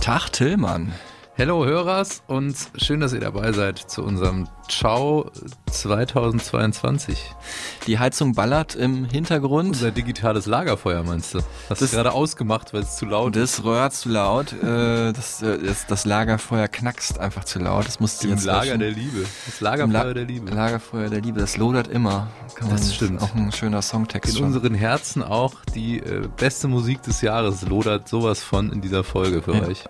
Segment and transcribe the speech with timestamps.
[0.00, 0.92] Tag Tillmann.
[1.38, 5.30] Hello Hörers und schön, dass ihr dabei seid zu unserem Ciao
[5.70, 7.32] 2022.
[7.86, 9.68] Die Heizung ballert im Hintergrund.
[9.68, 11.38] Unser digitales Lagerfeuer meinst du?
[11.70, 13.58] Hast du Das- gerade ausgemacht, weil es zu laut ist?
[13.58, 14.52] Das röhrt zu laut.
[14.52, 17.86] Äh, das, äh, das, das Lagerfeuer knackst einfach zu laut.
[17.86, 18.80] Das muss Im jetzt Lager löschen.
[18.80, 19.24] der Liebe.
[19.46, 20.50] Das Lagerfeuer La der Liebe.
[20.50, 21.38] Lagerfeuer der Liebe.
[21.38, 22.26] Das lodert immer.
[22.56, 23.22] Kann Das stimmt.
[23.22, 24.32] Auch ein schöner Songtext.
[24.32, 24.46] In schon.
[24.48, 29.40] unseren Herzen auch die äh, beste Musik des Jahres lodert sowas von in dieser Folge
[29.40, 29.62] für Ja.
[29.68, 29.84] euch.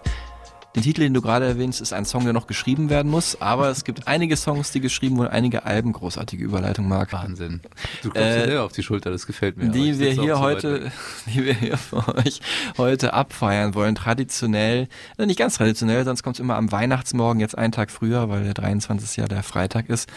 [0.77, 3.41] Den Titel, den du gerade erwähnst, ist ein Song, der noch geschrieben werden muss.
[3.41, 5.93] Aber es gibt einige Songs, die geschrieben wurden, einige Alben.
[5.93, 7.13] Großartige Überleitung, Marc.
[7.15, 7.61] Wahnsinn.
[8.03, 9.71] Du kommst Äh, ja selber auf die Schulter, das gefällt mir.
[9.71, 10.93] die wir hier heute,
[11.35, 12.41] die wir hier für euch
[12.77, 13.95] heute abfeiern wollen.
[13.95, 18.29] Traditionell, äh, nicht ganz traditionell, sonst kommt es immer am Weihnachtsmorgen, jetzt einen Tag früher,
[18.29, 19.17] weil der 23.
[19.17, 20.09] ja der Freitag ist.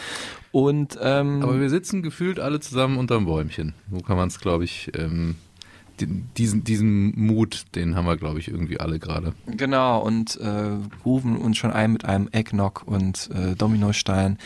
[0.51, 3.73] Und ähm, Aber wir sitzen gefühlt alle zusammen unterm Bäumchen.
[3.89, 5.37] So kann man es, glaube ich, ähm,
[6.07, 9.33] diesen, diesen Mut, den haben wir, glaube ich, irgendwie alle gerade.
[9.47, 14.37] Genau, und äh, rufen uns schon ein mit einem Eggnog und äh, Dominostein.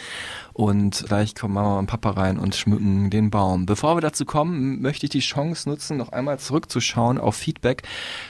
[0.56, 3.66] Und gleich kommen Mama und Papa rein und schmücken den Baum.
[3.66, 7.84] Bevor wir dazu kommen, möchte ich die Chance nutzen, noch einmal zurückzuschauen auf Feedback.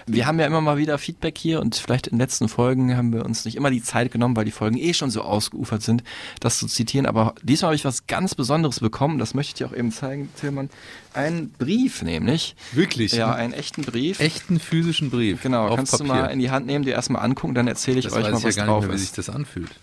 [0.07, 3.13] Wir haben ja immer mal wieder Feedback hier und vielleicht in den letzten Folgen haben
[3.13, 6.03] wir uns nicht immer die Zeit genommen, weil die Folgen eh schon so ausgeufert sind,
[6.39, 7.05] das zu zitieren.
[7.05, 9.19] Aber diesmal habe ich was ganz Besonderes bekommen.
[9.19, 10.71] Das möchte ich dir auch eben zeigen, Tillmann.
[11.13, 12.55] Einen Brief nämlich.
[12.71, 13.11] Wirklich?
[13.11, 14.19] Ja, einen echten Brief.
[14.19, 15.43] Echten physischen Brief.
[15.43, 16.07] Genau, kannst Papier.
[16.07, 18.29] du mal in die Hand nehmen, dir erstmal angucken, dann erzähle ich das euch mal,
[18.29, 19.19] ich was ja gar nicht drauf mehr, wie sich ist.
[19.19, 19.79] das anfühlt.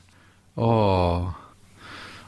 [0.56, 1.28] Oh.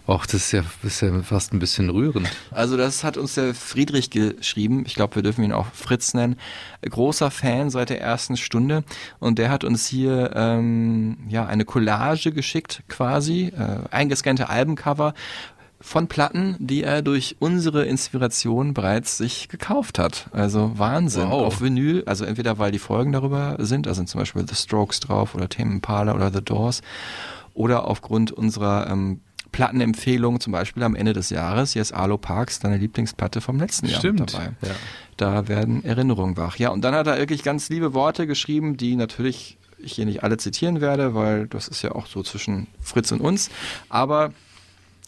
[0.06, 2.28] Och, das ist ja, das ist ja fast ein bisschen rührend.
[2.50, 6.36] Also das hat uns der Friedrich geschrieben, ich glaube, wir dürfen ihn auch Fritz nennen,
[6.82, 8.84] großer Fan seit der ersten Stunde
[9.18, 15.14] und der hat uns hier ähm, ja eine Collage geschickt quasi, äh, eingescannte Albencover
[15.80, 20.28] von Platten, die er durch unsere Inspiration bereits sich gekauft hat.
[20.32, 21.30] Also Wahnsinn.
[21.30, 21.46] Wow.
[21.46, 25.00] Auf Vinyl, also entweder weil die Folgen darüber sind, da sind zum Beispiel The Strokes
[25.00, 26.82] drauf oder Tame Impala oder The Doors,
[27.54, 29.20] oder aufgrund unserer ähm,
[29.54, 33.86] Plattenempfehlung, zum Beispiel am Ende des Jahres, hier ist Arlo Parks, deine Lieblingsplatte vom letzten
[33.86, 34.50] Jahr mit dabei.
[34.62, 34.70] Ja.
[35.16, 36.56] Da werden Erinnerungen wach.
[36.56, 40.24] Ja, und dann hat er wirklich ganz liebe Worte geschrieben, die natürlich ich hier nicht
[40.24, 43.50] alle zitieren werde, weil das ist ja auch so zwischen Fritz und uns.
[43.88, 44.32] Aber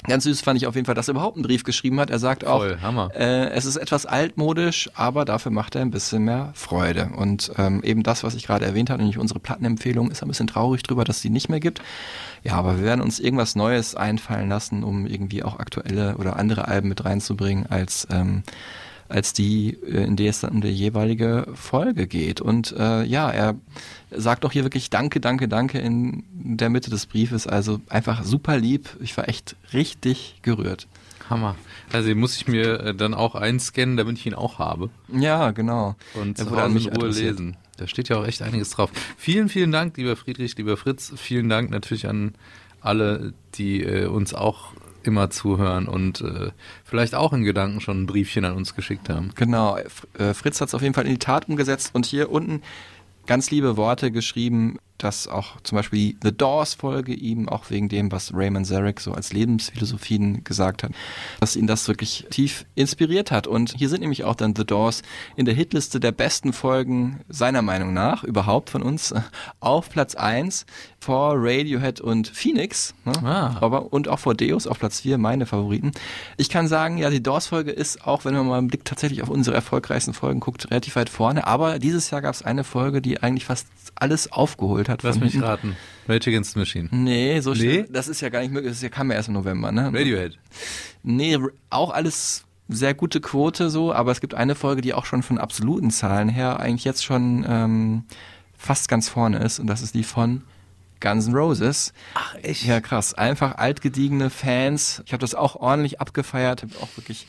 [0.05, 2.11] ganz süß fand ich auf jeden Fall, dass er überhaupt einen Brief geschrieben hat.
[2.11, 2.79] Er sagt auch, Voll,
[3.15, 7.11] äh, es ist etwas altmodisch, aber dafür macht er ein bisschen mehr Freude.
[7.17, 10.47] Und ähm, eben das, was ich gerade erwähnt habe, nämlich unsere Plattenempfehlung, ist ein bisschen
[10.47, 11.81] traurig drüber, dass es die nicht mehr gibt.
[12.45, 16.69] Ja, aber wir werden uns irgendwas Neues einfallen lassen, um irgendwie auch aktuelle oder andere
[16.69, 18.43] Alben mit reinzubringen, als ähm,
[19.09, 22.41] als die, äh, in der es dann um die jeweilige Folge geht.
[22.41, 23.55] Und äh, ja, er
[24.11, 27.47] sagt auch hier wirklich Danke, Danke, Danke in der Mitte des Briefes.
[27.47, 28.89] Also einfach super lieb.
[29.01, 30.87] Ich war echt richtig gerührt.
[31.29, 31.57] Hammer.
[31.93, 34.91] Also den muss ich mir äh, dann auch einscannen, damit ich ihn auch habe.
[35.13, 35.97] Ja, genau.
[36.15, 37.57] Und zu Hause in Ruhe lesen.
[37.77, 38.91] Da steht ja auch echt einiges drauf.
[39.17, 41.13] Vielen, vielen Dank, lieber Friedrich, lieber Fritz.
[41.17, 42.35] Vielen Dank natürlich an
[42.81, 44.73] alle, die äh, uns auch
[45.07, 46.51] immer zuhören und äh,
[46.85, 49.31] vielleicht auch in Gedanken schon ein Briefchen an uns geschickt haben.
[49.35, 52.63] Genau, äh, Fritz hat es auf jeden Fall in die Tat umgesetzt und hier unten
[53.27, 58.11] ganz liebe Worte geschrieben, dass auch zum Beispiel die The Doors-Folge ihm, auch wegen dem,
[58.11, 60.93] was Raymond Zarek so als Lebensphilosophien gesagt hat,
[61.41, 63.47] dass ihn das wirklich tief inspiriert hat.
[63.47, 65.03] Und hier sind nämlich auch dann The Doors
[65.37, 69.21] in der Hitliste der besten Folgen seiner Meinung nach, überhaupt von uns, äh,
[69.61, 70.65] auf Platz 1
[71.07, 73.13] vor Radiohead und Phoenix, ne?
[73.25, 73.57] Ah.
[73.61, 75.93] aber und auch vor Deus auf Platz 4, meine Favoriten.
[76.37, 79.29] Ich kann sagen, ja, die Doors-Folge ist, auch wenn man mal einen Blick tatsächlich auf
[79.29, 81.47] unsere erfolgreichsten Folgen guckt, relativ weit vorne.
[81.47, 85.05] Aber dieses Jahr gab es eine Folge, die eigentlich fast alles aufgeholt hat.
[85.05, 85.47] Lass mich hinten.
[85.47, 85.77] raten.
[86.09, 86.89] Rage Against the Machine.
[86.91, 87.83] Nee, so schnell.
[87.83, 87.89] Nee?
[87.89, 88.73] Das ist ja gar nicht möglich.
[88.73, 89.87] Das ja- kam ja erst im November, ne?
[89.87, 90.37] Radiohead.
[91.05, 91.39] Nee,
[91.71, 95.39] auch alles sehr gute Quote so, aber es gibt eine Folge, die auch schon von
[95.39, 98.03] absoluten Zahlen her eigentlich jetzt schon ähm,
[98.59, 100.43] fast ganz vorne ist und das ist die von
[101.01, 101.93] Guns N' Roses.
[102.15, 102.65] Ach echt?
[102.65, 105.03] Ja krass, einfach altgediegene Fans.
[105.07, 107.27] Ich habe das auch ordentlich abgefeiert, habe auch wirklich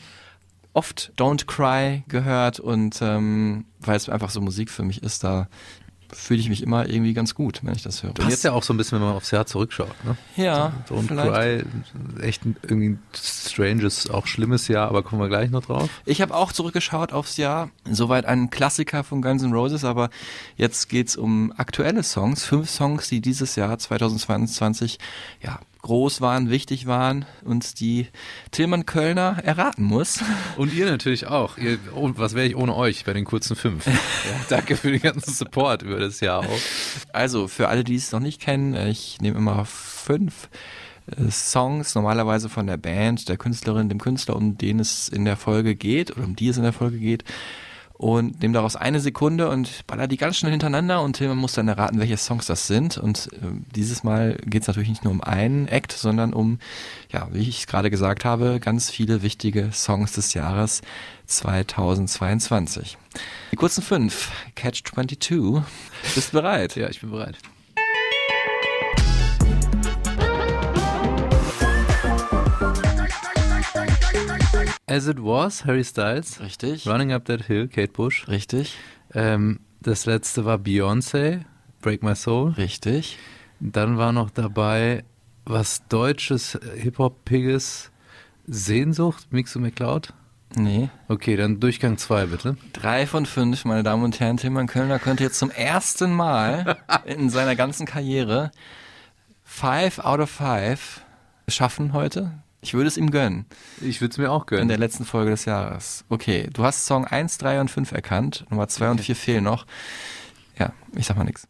[0.72, 5.48] oft Don't Cry gehört und ähm, weil es einfach so Musik für mich ist, da
[6.12, 8.12] fühle ich mich immer irgendwie ganz gut, wenn ich das höre.
[8.12, 9.94] Passt ja auch so ein bisschen, wenn man aufs Jahr zurückschaut.
[10.04, 10.16] Ne?
[10.36, 11.06] ja, So ein.
[11.06, 11.64] Cry,
[12.20, 15.88] echt ein, irgendwie ein stranges, auch schlimmes Jahr, aber kommen wir gleich noch drauf.
[16.04, 17.70] Ich habe auch zurückgeschaut aufs Jahr.
[17.90, 20.10] Soweit ein Klassiker von Guns N' Roses, aber
[20.56, 22.44] jetzt geht's um aktuelle Songs.
[22.44, 24.98] Fünf Songs, die dieses Jahr 2022
[25.42, 28.08] ja, groß waren, wichtig waren und die
[28.50, 30.20] Tillmann Kölner erraten muss.
[30.56, 31.56] Und ihr natürlich auch.
[31.56, 33.86] Ihr, oh, was wäre ich ohne euch bei den kurzen fünf?
[33.86, 33.92] ja,
[34.48, 36.60] danke für den ganzen Support über das Jahr auch.
[37.12, 40.48] Also für alle, die es noch nicht kennen, ich nehme immer fünf
[41.06, 45.36] äh, Songs, normalerweise von der Band, der Künstlerin, dem Künstler, um den es in der
[45.36, 47.24] Folge geht oder um die es in der Folge geht
[47.98, 51.66] und nehme daraus eine Sekunde und baller die ganz schnell hintereinander und Tilman muss dann
[51.66, 52.96] erraten, welche Songs das sind.
[52.96, 56.60] Und äh, dieses Mal geht es natürlich nicht nur um einen Act, sondern um,
[57.10, 60.80] ja, wie ich es gerade gesagt habe, ganz viele wichtige Songs des Jahres
[61.26, 62.96] 2022.
[63.50, 65.62] Die kurzen fünf, Catch 22.
[66.14, 66.76] Bist du bereit?
[66.76, 67.36] Ja, ich bin bereit.
[74.88, 76.40] As It Was, Harry Styles.
[76.40, 76.86] Richtig.
[76.86, 78.26] Running Up That Hill, Kate Bush.
[78.26, 78.74] Richtig.
[79.14, 81.44] Ähm, das letzte war Beyoncé,
[81.82, 82.52] Break My Soul.
[82.52, 83.18] Richtig.
[83.60, 85.04] Dann war noch dabei
[85.44, 87.90] was Deutsches, Hip-Hop-Piges,
[88.46, 90.12] Sehnsucht, Mixo McCloud.
[90.56, 90.88] Nee.
[91.08, 92.56] Okay, dann Durchgang 2 bitte.
[92.72, 94.38] Drei von fünf, meine Damen und Herren.
[94.38, 98.50] Tilman Kölner könnte jetzt zum ersten Mal in seiner ganzen Karriere
[99.44, 101.02] five out of five
[101.48, 102.32] schaffen heute.
[102.60, 103.46] Ich würde es ihm gönnen.
[103.80, 104.68] Ich würde es mir auch In gönnen.
[104.68, 106.04] der letzten Folge des Jahres.
[106.08, 108.44] Okay, du hast Song 1, 3 und 5 erkannt.
[108.50, 109.64] Nummer 2 und 4 fehlen noch.
[110.58, 111.46] Ja, ich sag mal nichts.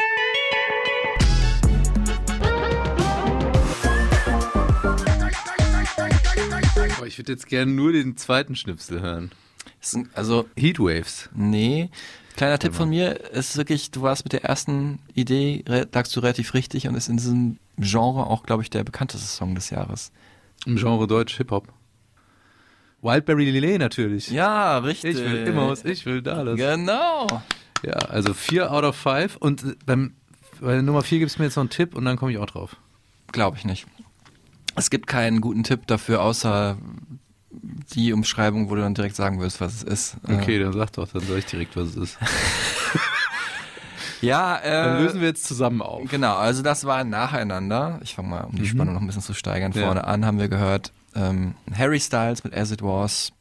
[7.06, 9.30] Ich würde jetzt gerne nur den zweiten Schnipsel hören.
[10.14, 11.28] Also, Heatwaves.
[11.34, 11.90] nee.
[12.36, 16.54] Kleiner Tipp von mir ist wirklich, du warst mit der ersten Idee, lagst du relativ
[16.54, 20.12] richtig und ist in diesem Genre auch, glaube ich, der bekannteste Song des Jahres.
[20.66, 21.68] Im Genre Deutsch Hip-Hop.
[23.00, 24.28] Wildberry Lillet natürlich.
[24.30, 25.16] Ja, richtig.
[25.16, 26.56] Ich will immer was, ich will da das.
[26.56, 27.26] Genau.
[27.84, 30.14] Ja, also 4 out of 5 und äh, beim,
[30.60, 32.46] bei Nummer 4 gibst du mir jetzt noch einen Tipp und dann komme ich auch
[32.46, 32.76] drauf.
[33.30, 33.86] Glaube ich nicht.
[34.74, 36.76] Es gibt keinen guten Tipp dafür, außer
[37.94, 40.16] die Umschreibung, wo du dann direkt sagen wirst, was es ist.
[40.24, 42.18] Okay, dann sag doch, dann sag ich direkt, was es ist.
[44.20, 46.08] Ja, äh, Dann lösen wir jetzt zusammen auf.
[46.10, 48.00] Genau, also das war nacheinander.
[48.02, 49.82] Ich fange mal, um die Spannung noch ein bisschen zu steigern, Ja.
[49.84, 53.32] vorne an, haben wir gehört ähm, Harry Styles mit As It Was,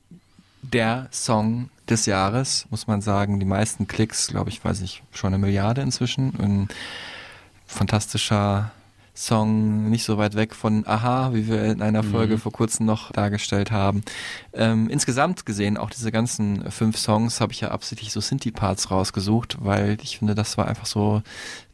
[0.62, 3.40] der Song des Jahres, muss man sagen.
[3.40, 6.34] Die meisten Klicks, glaube ich, weiß ich, schon eine Milliarde inzwischen.
[6.40, 6.68] Ein
[7.66, 8.72] fantastischer
[9.18, 13.12] Song, nicht so weit weg von Aha, wie wir in einer Folge vor kurzem noch
[13.12, 14.04] dargestellt haben.
[14.54, 19.58] Ähm, insgesamt gesehen, auch diese ganzen fünf Songs habe ich ja absichtlich so Sinti-Parts rausgesucht,
[19.60, 21.24] weil ich finde, das war einfach so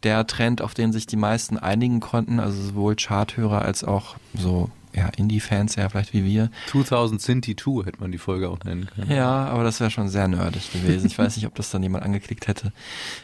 [0.04, 4.69] der Trend, auf den sich die meisten einigen konnten, also sowohl Charthörer als auch so
[4.95, 6.50] ja, Indie-Fans, ja, vielleicht wie wir.
[6.68, 9.12] 2000 Sinti 2 hätte man die Folge auch nennen können.
[9.12, 11.07] Ja, aber das wäre schon sehr nerdig gewesen.
[11.07, 12.72] Ich weiß nicht, ob das dann jemand angeklickt hätte.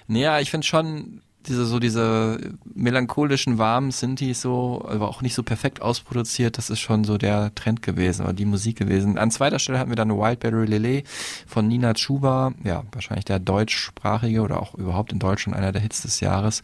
[0.08, 2.40] Naja, ich finde schon diese so diese
[2.74, 6.58] melancholischen warmen Synthes so, aber auch nicht so perfekt ausproduziert.
[6.58, 9.18] Das ist schon so der Trend gewesen oder die Musik gewesen.
[9.18, 11.08] An zweiter Stelle hatten wir dann Wildberry Lillet
[11.48, 16.02] von Nina Chuba, ja wahrscheinlich der deutschsprachige oder auch überhaupt in Deutschland einer der Hits
[16.02, 16.62] des Jahres.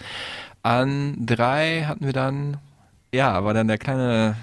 [0.63, 2.57] An drei hatten wir dann
[3.15, 4.35] ja, war dann der kleine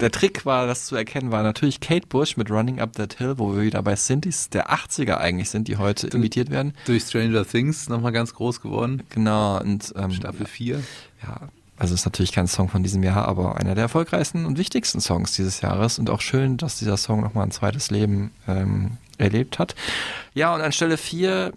[0.00, 3.38] der Trick war, das zu erkennen, war natürlich Kate Bush mit Running Up That Hill,
[3.38, 6.74] wo wir wieder bei Synthes der 80er eigentlich sind, die heute imitiert werden.
[6.86, 9.02] Durch Stranger Things nochmal ganz groß geworden.
[9.10, 10.82] Genau, und ähm, Staffel 4.
[11.22, 11.48] ja,
[11.78, 15.32] also ist natürlich kein Song von diesem Jahr, aber einer der erfolgreichsten und wichtigsten Songs
[15.32, 19.76] dieses Jahres und auch schön, dass dieser Song nochmal ein zweites Leben ähm, erlebt hat.
[20.34, 21.52] Ja, und an Stelle 4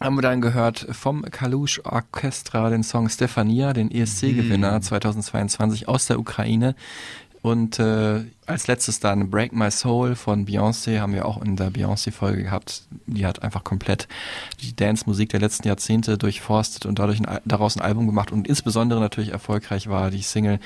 [0.00, 6.20] haben wir dann gehört vom Kalush Orchestra den Song Stefania, den ESC-Gewinner 2022 aus der
[6.20, 6.76] Ukraine.
[7.42, 11.70] Und äh, als letztes dann Break My Soul von Beyoncé haben wir auch in der
[11.70, 12.82] Beyoncé-Folge gehabt.
[13.06, 14.08] Die hat einfach komplett
[14.60, 19.00] die Dance-Musik der letzten Jahrzehnte durchforstet und dadurch ein, daraus ein Album gemacht und insbesondere
[19.00, 20.58] natürlich erfolgreich war die Single,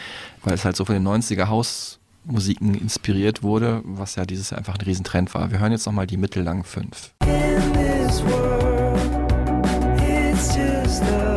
[0.44, 4.78] weil es halt so von den 90er Hausmusiken inspiriert wurde, was ja dieses Jahr einfach
[4.78, 5.50] ein Riesentrend war.
[5.50, 7.10] Wir hören jetzt nochmal die mittellangen fünf.
[10.34, 11.31] Ich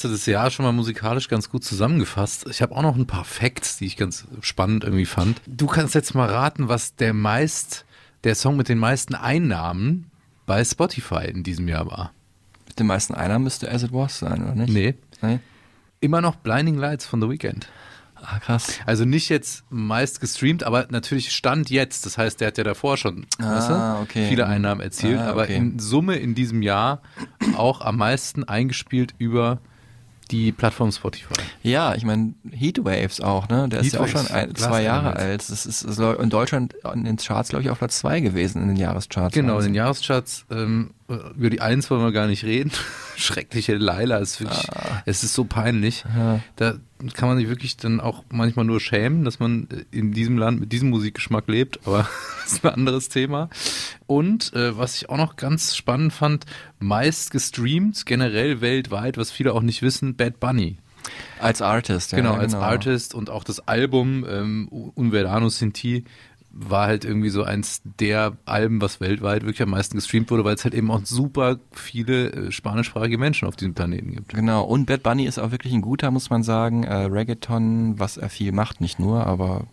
[0.00, 2.46] hast du das Jahr schon mal musikalisch ganz gut zusammengefasst.
[2.48, 5.42] Ich habe auch noch ein paar Facts, die ich ganz spannend irgendwie fand.
[5.46, 7.84] Du kannst jetzt mal raten, was der meist,
[8.24, 10.10] der Song mit den meisten Einnahmen
[10.46, 12.12] bei Spotify in diesem Jahr war.
[12.66, 14.72] Mit den meisten Einnahmen müsste As It Was sein, oder nicht?
[14.72, 14.94] Nee.
[15.20, 15.38] Nee?
[16.00, 17.68] Immer noch Blinding Lights von The Weeknd.
[18.14, 18.78] Ah, krass.
[18.86, 22.06] Also nicht jetzt meist gestreamt, aber natürlich Stand jetzt.
[22.06, 24.28] Das heißt, der hat ja davor schon Ah, okay.
[24.30, 25.56] viele Einnahmen erzielt, Ah, aber okay.
[25.56, 27.02] in Summe in diesem Jahr
[27.54, 29.58] auch am meisten eingespielt über
[30.30, 31.34] die Plattform Spotify.
[31.62, 33.68] Ja, ich meine, Heatwaves auch, ne?
[33.68, 35.48] Der ist ja auch Heatwaves, schon ein, zwei Jahre alt.
[35.48, 38.68] Das ist, ist in Deutschland in den Charts, glaube ich, auf Platz zwei gewesen, in
[38.68, 39.34] den Jahrescharts.
[39.34, 40.90] Genau, in Also, den Jahrescharts, ähm,
[41.36, 42.70] über die Eins wollen wir gar nicht reden.
[43.16, 44.66] Schreckliche Laila ist wirklich,
[45.06, 46.04] es ist so peinlich.
[46.56, 46.74] Da
[47.14, 50.72] kann man sich wirklich dann auch manchmal nur schämen, dass man in diesem Land mit
[50.72, 52.08] diesem Musikgeschmack lebt, aber
[52.42, 53.50] das ist ein anderes Thema.
[54.06, 56.46] Und äh, was ich auch noch ganz spannend fand,
[56.78, 60.78] meist gestreamt, generell weltweit, was viele auch nicht wissen, Bad Bunny.
[61.38, 62.18] Als Artist, ja.
[62.18, 66.04] genau, als Artist und auch das Album ähm, Un Verano Sinti
[66.52, 70.54] war halt irgendwie so eins der Alben, was weltweit wirklich am meisten gestreamt wurde, weil
[70.54, 74.34] es halt eben auch super viele äh, spanischsprachige Menschen auf diesem Planeten gibt.
[74.34, 76.84] Genau, und Bad Bunny ist auch wirklich ein guter, muss man sagen.
[76.84, 79.64] Äh, Reggaeton, was er viel macht, nicht nur, aber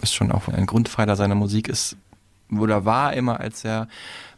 [0.00, 1.96] ist schon auch ein Grundpfeiler seiner Musik, ist
[2.50, 3.88] oder war immer als sehr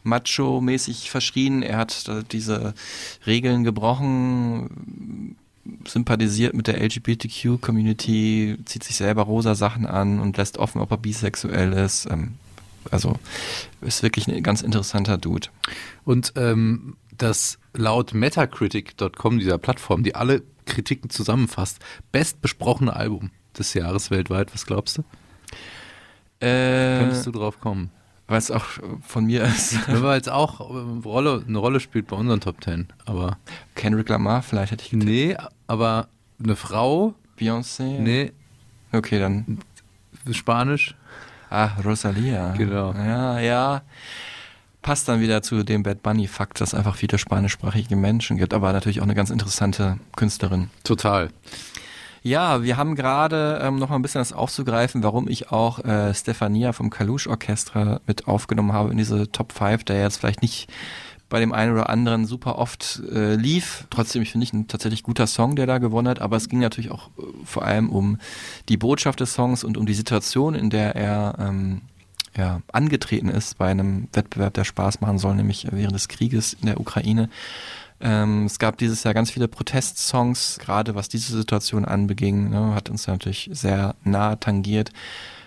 [0.03, 1.61] macho-mäßig verschrien.
[1.63, 2.73] Er hat äh, diese
[3.25, 5.35] Regeln gebrochen,
[5.87, 10.97] sympathisiert mit der LGBTQ-Community, zieht sich selber rosa Sachen an und lässt offen, ob er
[10.97, 12.07] bisexuell ist.
[12.09, 12.35] Ähm,
[12.91, 13.17] also
[13.81, 15.47] ist wirklich ein ganz interessanter Dude.
[16.03, 21.79] Und ähm, das laut Metacritic.com, dieser Plattform, die alle Kritiken zusammenfasst,
[22.11, 25.03] bestbesprochene Album des Jahres weltweit, was glaubst du?
[26.45, 27.89] Äh, Könntest du drauf kommen?
[28.27, 28.65] was auch
[29.01, 29.87] von mir ist.
[29.87, 33.37] Wir jetzt auch äh, Rolle, eine Rolle spielt bei unseren Top Ten, aber
[33.75, 35.09] Kendrick Lamar, vielleicht hätte ich getippt.
[35.09, 36.07] nee, aber
[36.43, 37.99] eine Frau, Beyoncé?
[37.99, 38.31] nee,
[38.91, 39.59] Okay, dann.
[40.31, 40.95] Spanisch,
[41.49, 42.53] Ah, Rosalia.
[42.57, 42.93] Genau.
[42.93, 43.81] Ja, ja.
[44.81, 48.71] Passt dann wieder zu dem Bad Bunny-Fakt, dass es einfach viele spanischsprachige Menschen gibt, aber
[48.73, 50.69] natürlich auch eine ganz interessante Künstlerin.
[50.83, 51.29] total.
[52.23, 56.11] Ja, wir haben gerade ähm, noch mal ein bisschen das aufzugreifen, warum ich auch äh,
[56.13, 60.67] Stefania vom Kalush Orchestra mit aufgenommen habe in diese Top 5, der jetzt vielleicht nicht
[61.29, 63.85] bei dem einen oder anderen super oft äh, lief.
[63.89, 66.59] Trotzdem, ich finde ich ein tatsächlich guter Song, der da gewonnen hat, aber es ging
[66.59, 68.19] natürlich auch äh, vor allem um
[68.69, 71.81] die Botschaft des Songs und um die Situation, in der er ähm,
[72.37, 76.67] ja, angetreten ist bei einem Wettbewerb, der Spaß machen soll, nämlich während des Krieges in
[76.67, 77.29] der Ukraine.
[78.01, 82.89] Ähm, es gab dieses Jahr ganz viele Protestsongs, gerade was diese Situation anbeging, ne, hat
[82.89, 84.91] uns natürlich sehr nah tangiert.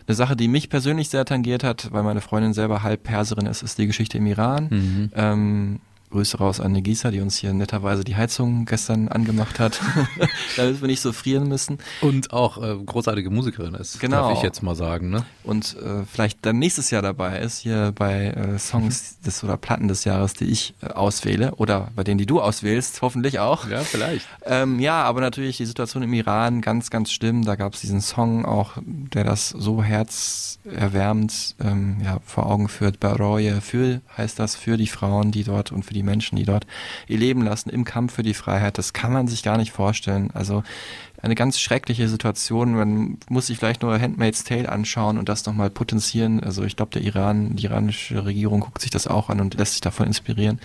[0.09, 3.63] Eine Sache, die mich persönlich sehr tangiert hat, weil meine Freundin selber halb Perserin ist,
[3.63, 4.69] ist die Geschichte im Iran.
[5.15, 9.81] Ähm, Grüße raus an Negisa, die uns hier netterweise die Heizung gestern angemacht hat,
[10.57, 11.79] damit wir nicht so frieren müssen.
[12.01, 14.29] Und auch äh, großartige Musikerin ist, Genau.
[14.29, 15.11] darf ich jetzt mal sagen.
[15.11, 15.25] Ne?
[15.45, 19.89] und äh, vielleicht dann nächstes Jahr dabei ist, hier bei äh, Songs des oder Platten
[19.89, 23.67] des Jahres, die ich äh, auswähle oder bei denen, die du auswählst, hoffentlich auch.
[23.69, 24.27] Ja, vielleicht.
[24.45, 27.45] Ähm, ja, aber natürlich die Situation im Iran ganz, ganz schlimm.
[27.45, 33.01] Da gab es diesen Song auch, der das so herzerwärmend ähm, ja, vor Augen führt.
[33.01, 36.67] Baroye, für heißt das, für die Frauen, die dort und für die Menschen, die dort
[37.07, 38.79] ihr Leben lassen im Kampf für die Freiheit.
[38.79, 40.31] Das kann man sich gar nicht vorstellen.
[40.35, 40.63] Also
[41.21, 42.75] eine ganz schreckliche Situation.
[42.75, 46.43] Man muss sich vielleicht nur Handmaid's Tale anschauen und das nochmal potenzieren.
[46.43, 49.73] Also ich glaube, der Iran, die iranische Regierung guckt sich das auch an und lässt
[49.73, 50.61] sich davon inspirieren.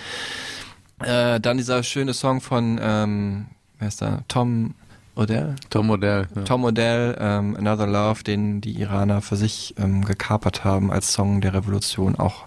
[1.00, 3.48] Äh, dann dieser schöne Song von, ähm,
[3.80, 4.24] wer ist da?
[4.28, 4.75] Tom
[5.16, 5.56] Odell?
[5.70, 6.28] Tom Modell.
[6.36, 6.42] Ja.
[6.44, 11.42] Tom Odell, ähm, Another Love, den die Iraner für sich ähm, gekapert haben als Song
[11.42, 12.16] der Revolution.
[12.16, 12.46] Auch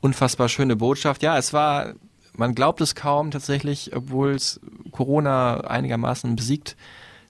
[0.00, 1.22] unfassbar schöne Botschaft.
[1.22, 1.92] Ja, es war,
[2.38, 4.60] man glaubt es kaum tatsächlich, obwohl es
[4.92, 6.76] Corona einigermaßen besiegt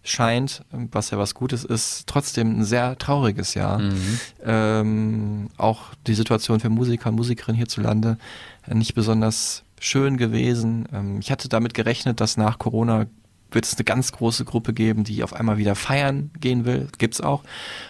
[0.05, 3.81] scheint, was ja was Gutes ist, trotzdem ein sehr trauriges Jahr.
[4.45, 8.19] Ähm, auch die Situation für Musiker und Musikerinnen hierzulande
[8.67, 10.87] nicht besonders schön gewesen.
[10.93, 13.07] Ähm, ich hatte damit gerechnet, dass nach Corona
[13.51, 16.89] wird es eine ganz große Gruppe geben, die auf einmal wieder feiern gehen will.
[16.99, 17.43] Gibt's auch.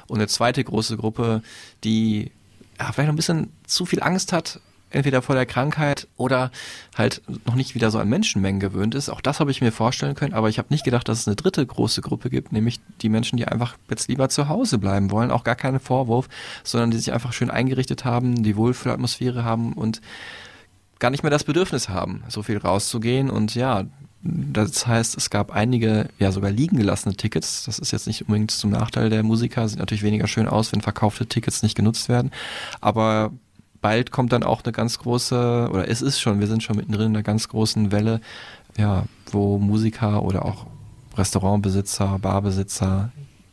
[0.07, 1.43] Und eine zweite große Gruppe,
[1.83, 2.31] die
[2.79, 6.51] ja, vielleicht noch ein bisschen zu viel Angst hat, entweder vor der Krankheit oder
[6.97, 9.09] halt noch nicht wieder so an Menschenmengen gewöhnt ist.
[9.09, 11.37] Auch das habe ich mir vorstellen können, aber ich habe nicht gedacht, dass es eine
[11.37, 15.31] dritte große Gruppe gibt, nämlich die Menschen, die einfach jetzt lieber zu Hause bleiben wollen,
[15.31, 16.29] auch gar keinen Vorwurf,
[16.65, 20.01] sondern die sich einfach schön eingerichtet haben, die Wohlfühlatmosphäre haben und
[20.99, 23.85] gar nicht mehr das Bedürfnis haben, so viel rauszugehen und ja,
[24.21, 27.65] das heißt, es gab einige, ja sogar liegen gelassene Tickets.
[27.65, 29.69] Das ist jetzt nicht unbedingt zum Nachteil der Musiker.
[29.69, 32.33] Sieht natürlich weniger schön aus, wenn verkaufte Tickets nicht genutzt werden.
[32.81, 33.33] Aber
[33.81, 37.09] bald kommt dann auch eine ganz große, oder es ist schon, wir sind schon mittendrin
[37.09, 38.21] in einer ganz großen Welle,
[38.77, 40.67] ja, wo Musiker oder auch
[41.17, 43.11] Restaurantbesitzer, Barbesitzer,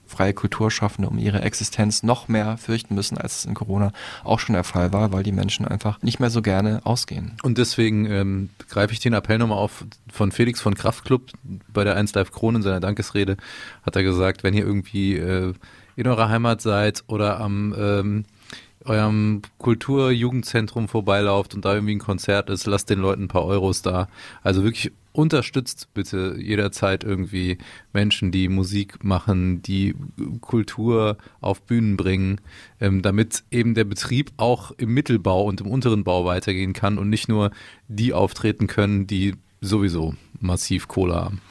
[0.07, 3.91] freie Kulturschaffende um ihre Existenz noch mehr fürchten müssen, als es in Corona
[4.23, 7.33] auch schon der Fall war, weil die Menschen einfach nicht mehr so gerne ausgehen.
[7.43, 11.31] Und deswegen ähm, greife ich den Appell nochmal auf von Felix von Kraftklub
[11.73, 13.37] bei der 1 Live Krone in seiner Dankesrede
[13.83, 15.53] hat er gesagt, wenn ihr irgendwie äh,
[15.95, 18.25] in eurer Heimat seid oder am ähm,
[18.85, 23.81] eurem Kulturjugendzentrum vorbeilauft und da irgendwie ein Konzert ist, lasst den Leuten ein paar Euros
[23.81, 24.07] da.
[24.43, 27.57] Also wirklich unterstützt bitte jederzeit irgendwie
[27.93, 29.95] Menschen, die Musik machen, die
[30.41, 32.41] Kultur auf Bühnen bringen,
[32.81, 37.09] ähm, damit eben der Betrieb auch im Mittelbau und im unteren Bau weitergehen kann und
[37.09, 37.51] nicht nur
[37.87, 41.41] die auftreten können, die sowieso massiv Kohle haben.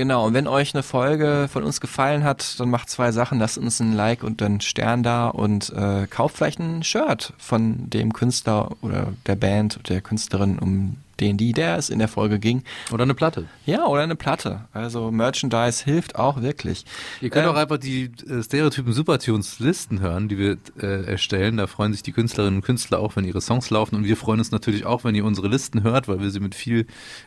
[0.00, 3.38] Genau, und wenn euch eine Folge von uns gefallen hat, dann macht zwei Sachen.
[3.38, 7.90] Lasst uns ein Like und einen Stern da und äh, kauft vielleicht ein Shirt von
[7.90, 12.38] dem Künstler oder der Band, der Künstlerin, um den die der es in der Folge
[12.38, 12.62] ging.
[12.90, 13.44] Oder eine Platte.
[13.66, 14.62] Ja, oder eine Platte.
[14.72, 16.86] Also Merchandise hilft auch wirklich.
[17.20, 21.58] Ihr könnt Ähm, auch einfach die äh, Stereotypen Supertunes Listen hören, die wir äh, erstellen.
[21.58, 23.96] Da freuen sich die Künstlerinnen und Künstler auch, wenn ihre Songs laufen.
[23.96, 26.54] Und wir freuen uns natürlich auch, wenn ihr unsere Listen hört, weil wir sie mit
[26.54, 26.86] viel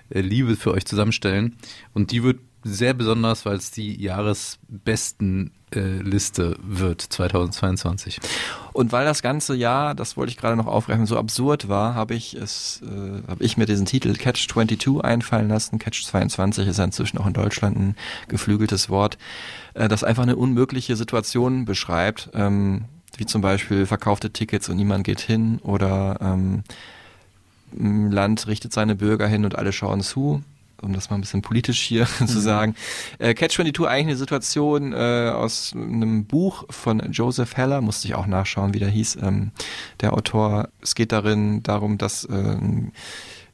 [0.09, 1.55] äh, Liebe für euch zusammenstellen.
[1.93, 5.99] Und die wird sehr besonders, weil es die Jahresbesten äh,
[6.61, 8.19] wird 2022.
[8.71, 12.15] Und weil das ganze Jahr, das wollte ich gerade noch aufgreifen, so absurd war, habe
[12.15, 15.79] ich es, äh, habe ich mir diesen Titel Catch 22 einfallen lassen.
[15.79, 17.95] Catch 22 ist inzwischen auch in Deutschland ein
[18.27, 19.17] geflügeltes Wort,
[19.73, 22.85] äh, das einfach eine unmögliche Situation beschreibt, ähm,
[23.17, 26.63] wie zum Beispiel verkaufte Tickets und niemand geht hin oder ähm,
[27.75, 30.43] Land richtet seine Bürger hin und alle schauen zu
[30.83, 32.75] um das mal ein bisschen politisch hier zu sagen.
[33.19, 38.15] Äh, Catch 22 eigentlich eine Situation äh, aus einem Buch von Joseph Heller, musste ich
[38.15, 39.51] auch nachschauen, wie der hieß, ähm,
[40.01, 40.69] der Autor.
[40.81, 42.91] Es geht darin darum, dass ähm,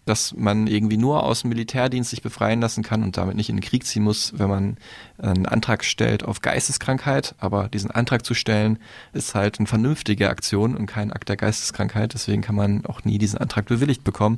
[0.09, 3.57] dass man irgendwie nur aus dem Militärdienst sich befreien lassen kann und damit nicht in
[3.57, 4.77] den Krieg ziehen muss, wenn man
[5.19, 7.35] einen Antrag stellt auf Geisteskrankheit.
[7.37, 8.79] Aber diesen Antrag zu stellen,
[9.13, 12.13] ist halt eine vernünftige Aktion und kein Akt der Geisteskrankheit.
[12.13, 14.37] Deswegen kann man auch nie diesen Antrag bewilligt bekommen.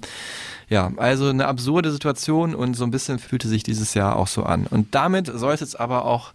[0.69, 4.43] Ja, also eine absurde Situation und so ein bisschen fühlte sich dieses Jahr auch so
[4.43, 4.67] an.
[4.67, 6.33] Und damit soll es jetzt aber auch,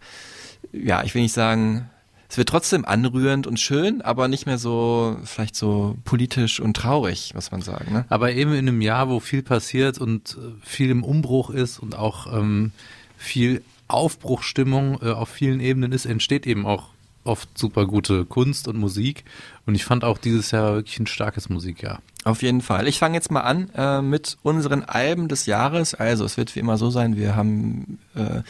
[0.73, 1.91] ja, ich will nicht sagen,
[2.29, 7.35] es wird trotzdem anrührend und schön, aber nicht mehr so, vielleicht so politisch und traurig,
[7.35, 7.93] muss man sagen.
[7.93, 8.05] Ne?
[8.09, 11.97] Aber eben in einem Jahr, wo viel passiert und äh, viel im Umbruch ist und
[11.97, 12.73] auch ähm,
[13.17, 16.89] viel Aufbruchstimmung äh, auf vielen Ebenen ist, entsteht eben auch
[17.25, 19.25] oft super gute Kunst und Musik.
[19.67, 22.01] Und ich fand auch dieses Jahr wirklich ein starkes Musikjahr.
[22.25, 22.87] Auf jeden Fall.
[22.87, 25.95] Ich fange jetzt mal an äh, mit unseren Alben des Jahres.
[25.95, 28.43] Also es wird wie immer so sein, wir haben äh,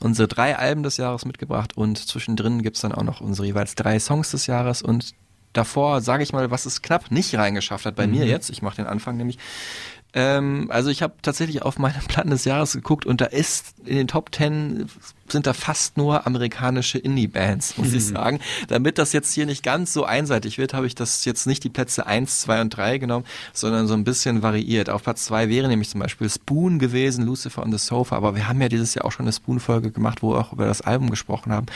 [0.00, 3.98] unsere drei Alben des Jahres mitgebracht und zwischendrin gibt's dann auch noch unsere jeweils drei
[4.00, 5.14] Songs des Jahres und
[5.52, 8.50] davor sage ich mal, was es knapp nicht reingeschafft hat bei mir jetzt.
[8.50, 9.38] Ich mache den Anfang nämlich.
[10.12, 13.96] Ähm, also ich habe tatsächlich auf meine Platten des Jahres geguckt und da ist in
[13.96, 14.88] den Top Ten
[15.32, 18.40] sind da fast nur amerikanische Indie-Bands, muss ich sagen.
[18.68, 21.68] Damit das jetzt hier nicht ganz so einseitig wird, habe ich das jetzt nicht die
[21.68, 24.90] Plätze 1, 2 und 3 genommen, sondern so ein bisschen variiert.
[24.90, 28.48] Auf Platz 2 wäre nämlich zum Beispiel Spoon gewesen, Lucifer on the Sofa, aber wir
[28.48, 31.10] haben ja dieses Jahr auch schon eine Spoon-Folge gemacht, wo wir auch über das Album
[31.10, 31.66] gesprochen haben.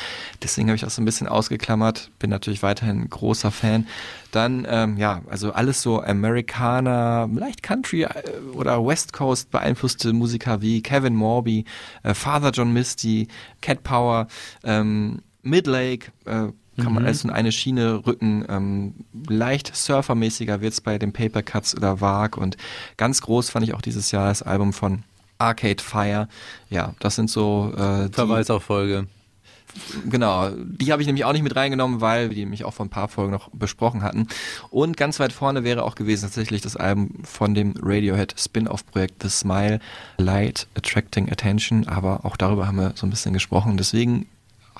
[0.42, 3.86] Deswegen habe ich das so ein bisschen ausgeklammert, bin natürlich weiterhin großer Fan.
[4.30, 8.10] Dann, ähm, ja, also alles so Amerikaner, leicht Country äh,
[8.54, 11.64] oder West Coast beeinflusste Musiker wie Kevin Morby,
[12.04, 13.26] äh, Father John Misty,
[13.60, 14.28] Cat Power,
[14.64, 16.48] ähm, Midlake, äh,
[16.82, 18.44] kann man alles in eine Schiene rücken.
[18.48, 18.94] Ähm,
[19.28, 22.56] leicht surfermäßiger wird's bei den Paper Cuts oder Varg und
[22.96, 25.02] ganz groß fand ich auch dieses Jahr das Album von
[25.38, 26.28] Arcade Fire.
[26.68, 29.06] Ja, das sind so äh, Verweis auf Folge.
[30.08, 32.86] Genau, die habe ich nämlich auch nicht mit reingenommen, weil wir die nämlich auch vor
[32.86, 34.26] ein paar Folgen noch besprochen hatten.
[34.70, 39.28] Und ganz weit vorne wäre auch gewesen tatsächlich das Album von dem Radiohead Spin-off-Projekt The
[39.28, 39.80] Smile,
[40.18, 41.88] Light Attracting Attention.
[41.88, 43.76] Aber auch darüber haben wir so ein bisschen gesprochen.
[43.76, 44.26] Deswegen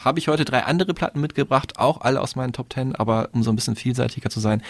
[0.05, 3.43] habe ich heute drei andere Platten mitgebracht, auch alle aus meinen Top Ten, aber um
[3.43, 4.63] so ein bisschen vielseitiger zu sein,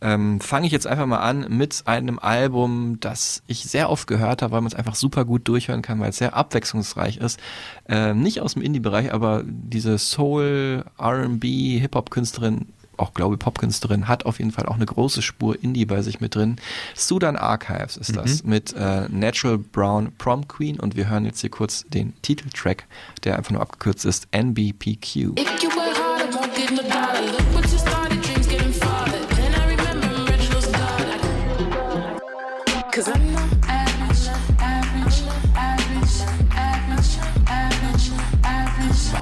[0.00, 4.42] ähm, fange ich jetzt einfach mal an mit einem Album, das ich sehr oft gehört
[4.42, 7.40] habe, weil man es einfach super gut durchhören kann, weil es sehr abwechslungsreich ist.
[7.88, 14.38] Ähm, nicht aus dem Indie-Bereich, aber diese Soul, R&B, Hip-Hop-Künstlerin, auch glaube Pop-Künstlerin, hat auf
[14.38, 16.56] jeden Fall auch eine große Spur Indie bei sich mit drin.
[16.94, 21.50] Sudan Archives ist das mit äh, Natural Brown Prom Queen und wir hören jetzt hier
[21.50, 22.86] kurz den Titeltrack,
[23.24, 25.36] der einfach nur abgekürzt ist NBPQ.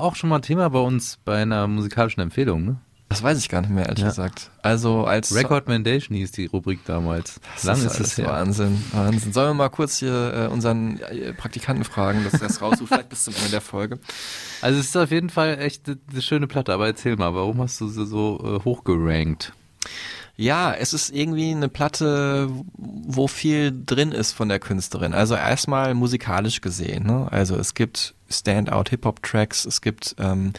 [0.05, 2.77] Auch schon mal Thema bei uns bei einer musikalischen Empfehlung, ne?
[3.11, 4.09] Das weiß ich gar nicht mehr, ehrlich Ja.
[4.09, 4.51] gesagt.
[4.63, 7.39] Also als Record Mandation hieß die Rubrik damals.
[7.55, 8.27] Das Lang ist, es her.
[8.27, 9.33] Wahnsinn, Wahnsinn.
[9.33, 13.11] Sollen wir mal kurz hier äh, unseren äh, Praktikanten fragen, dass er es raussucht, vielleicht
[13.11, 14.01] bis zum Ende der Folge.
[14.63, 17.61] Also es ist auf jeden Fall echt eine eine schöne Platte, aber erzähl mal, warum
[17.61, 19.53] hast du sie so äh, hochgerankt?
[20.37, 25.15] Ja, es ist irgendwie eine Platte, wo viel drin ist von der Künstlerin.
[25.15, 27.07] Also erstmal musikalisch gesehen.
[27.07, 27.29] Ne?
[27.31, 30.53] Also es gibt Standout-Hip-Hop-Tracks, es gibt ähm,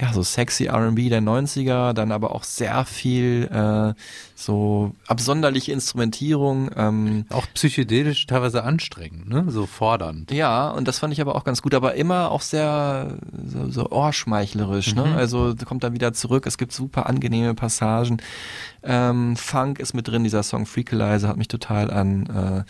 [0.00, 3.94] ja so sexy R&B der 90er, dann aber auch sehr viel äh,
[4.34, 6.70] so absonderliche Instrumentierung.
[6.76, 9.44] Ähm, Auch psychedelisch teilweise anstrengend, ne?
[9.48, 10.30] So fordernd.
[10.30, 13.90] Ja, und das fand ich aber auch ganz gut, aber immer auch sehr so, so
[13.90, 14.94] ohrschmeichlerisch.
[14.94, 15.04] Ne?
[15.16, 16.46] Also kommt dann wieder zurück.
[16.46, 18.18] Es gibt super angenehme Passagen.
[18.84, 20.22] Ähm, Funk ist mit drin.
[20.22, 22.64] Dieser Song Freakalizer hat mich total an äh,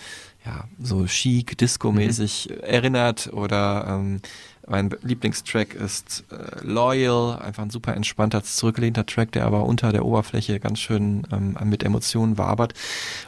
[0.49, 3.31] ja so chic, disco-mäßig erinnert.
[3.33, 4.21] Oder ähm,
[4.67, 10.05] mein Lieblingstrack ist äh, Loyal, einfach ein super entspannter, zurückgelehnter Track, der aber unter der
[10.05, 12.75] Oberfläche ganz schön ähm, mit Emotionen wabert.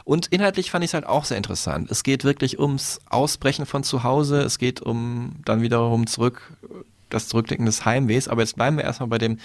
[0.03, 1.89] Und inhaltlich fand ich es halt auch sehr interessant.
[1.89, 6.53] Es geht wirklich ums Ausbrechen von zu Hause, es geht um dann wiederum zurück
[7.09, 8.27] das Zurückdenken des Heimwehs.
[8.27, 9.37] Aber jetzt bleiben wir erstmal bei dem,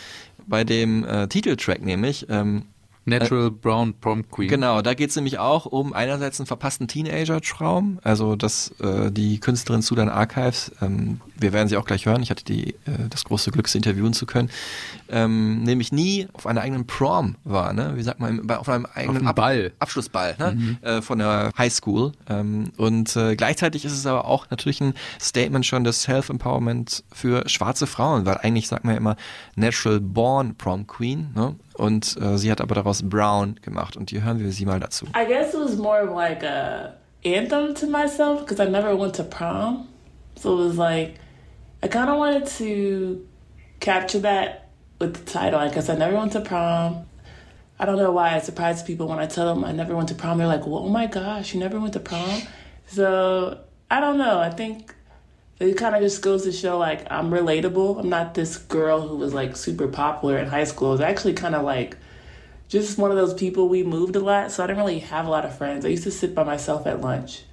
[0.47, 2.27] bei dem äh, Titeltrack nämlich.
[2.29, 2.67] Ähm,
[3.07, 4.49] Natural Brown Prom Queen.
[4.49, 9.39] Genau, da geht es nämlich auch um einerseits einen verpassten Teenager-Traum, also dass äh, die
[9.39, 13.25] Künstlerin Sudan Archives, ähm, wir werden sie auch gleich hören, ich hatte die, äh, das
[13.25, 14.51] große Glück, sie interviewen zu können,
[15.09, 17.93] ähm, nämlich nie auf einer eigenen Prom war, ne?
[17.95, 19.73] wie sagt man, auf einem eigenen einem Ball.
[19.79, 20.77] Abschlussball ne?
[20.83, 22.13] äh, von der Highschool.
[22.29, 27.49] Ähm, und äh, gleichzeitig ist es aber auch natürlich ein Statement schon des Self-Empowerment für
[27.49, 29.17] schwarze Frauen, weil eigentlich sagt man ja immer
[29.55, 31.31] Natural Born Prom Queen.
[31.37, 31.55] Ne?
[31.77, 33.97] Und äh, sie hat aber daraus Brown gemacht.
[33.97, 35.07] Und hier hören wir sie mal dazu.
[35.15, 39.25] I guess it was more like a anthem to myself because I never went to
[39.25, 39.89] prom.
[40.37, 41.15] So it was like
[41.83, 43.21] I kind of wanted to
[43.81, 45.59] capture that with the title.
[45.59, 47.05] I guess I never went to prom.
[47.79, 50.15] I don't know why I surprise people when I tell them I never went to
[50.15, 50.39] prom.
[50.39, 52.41] They're like, well, "Oh my gosh, you never went to prom?"
[52.87, 53.59] So
[53.91, 54.39] I don't know.
[54.39, 54.95] I think
[55.59, 57.99] it kind of just goes to show like I'm relatable.
[57.99, 60.89] I'm not this girl who was like super popular in high school.
[60.89, 61.97] I was actually kind of like
[62.69, 65.31] just one of those people we moved a lot, so I didn't really have a
[65.31, 65.87] lot of friends.
[65.87, 67.45] I used to sit by myself at lunch.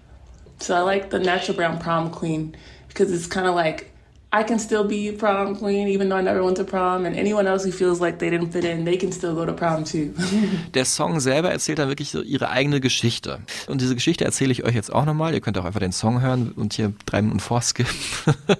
[0.60, 2.56] So I like the natural brown prom queen
[2.88, 3.93] because it's kind of like
[4.36, 7.48] I can still be prom queen even though I never went to prom, and anyone
[7.48, 10.12] else who feels like they didn't fit in, they can still go to prom too.
[10.74, 13.42] Der Song selber erzählt dann wirklich so ihre eigene Geschichte.
[13.68, 15.36] Und diese Geschichte erzähle ich euch jetzt auch nochmal.
[15.36, 17.94] Ihr könnt auch einfach den Song hören und hier drei Minuten vorskippen.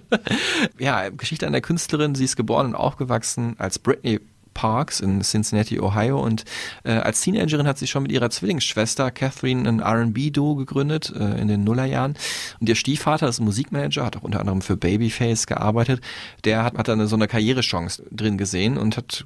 [0.78, 2.14] ja, Geschichte der Künstlerin.
[2.14, 4.20] Sie ist geboren und aufgewachsen als Britney
[4.54, 6.20] Parks in Cincinnati, Ohio.
[6.20, 6.46] Und
[6.84, 11.48] äh, als Teenagerin hat sie schon mit ihrer Zwillingsschwester Catherine ein R&B-Duo gegründet äh, in
[11.48, 12.16] den Nullerjahren.
[12.60, 16.02] Und ihr Stiefvater ist Musikmanager, hat auch unter anderem für Babyface gearbeitet.
[16.46, 19.26] Der hat, hat dann so eine Karrierechance drin gesehen und hat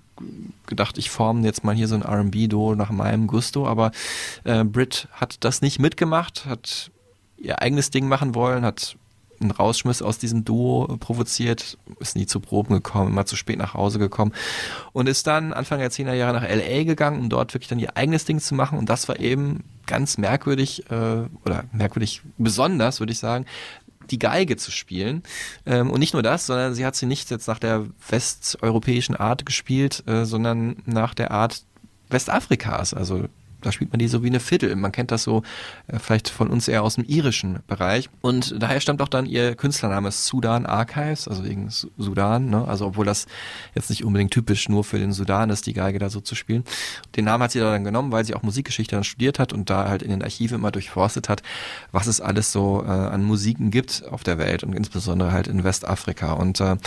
[0.66, 3.68] gedacht, ich forme jetzt mal hier so ein R&B-Duo nach meinem Gusto.
[3.68, 3.92] Aber
[4.44, 6.92] äh, Brit hat das nicht mitgemacht, hat
[7.38, 8.98] ihr eigenes Ding machen wollen, hat
[9.39, 13.73] einen Rausschmiss aus diesem Duo provoziert, ist nie zu Proben gekommen, immer zu spät nach
[13.73, 14.34] Hause gekommen
[14.93, 17.95] und ist dann Anfang der 10er Jahre nach LA gegangen, um dort wirklich dann ihr
[17.95, 23.13] eigenes Ding zu machen und das war eben ganz merkwürdig äh, oder merkwürdig besonders, würde
[23.13, 23.45] ich sagen,
[24.10, 25.23] die Geige zu spielen.
[25.65, 29.45] Ähm, und nicht nur das, sondern sie hat sie nicht jetzt nach der westeuropäischen Art
[29.45, 31.63] gespielt, äh, sondern nach der Art
[32.10, 32.93] Westafrikas.
[32.93, 33.26] Also
[33.62, 34.76] da spielt man die so wie eine Fiddle.
[34.76, 35.43] Man kennt das so
[35.88, 38.10] äh, vielleicht von uns eher aus dem irischen Bereich.
[38.22, 42.50] Und daher stammt auch dann ihr Künstlername Sudan Archives, also wegen Su- Sudan.
[42.50, 42.67] Ne?
[42.67, 43.26] Also obwohl das
[43.76, 46.63] jetzt nicht unbedingt typisch nur für den Sudan ist, die Geige da so zu spielen.
[47.15, 49.89] Den Namen hat sie dann genommen, weil sie auch Musikgeschichte dann studiert hat und da
[49.89, 51.41] halt in den Archiven immer durchforstet hat,
[51.91, 55.63] was es alles so äh, an Musiken gibt auf der Welt und insbesondere halt in
[55.63, 56.34] Westafrika.
[56.34, 56.78] Und äh,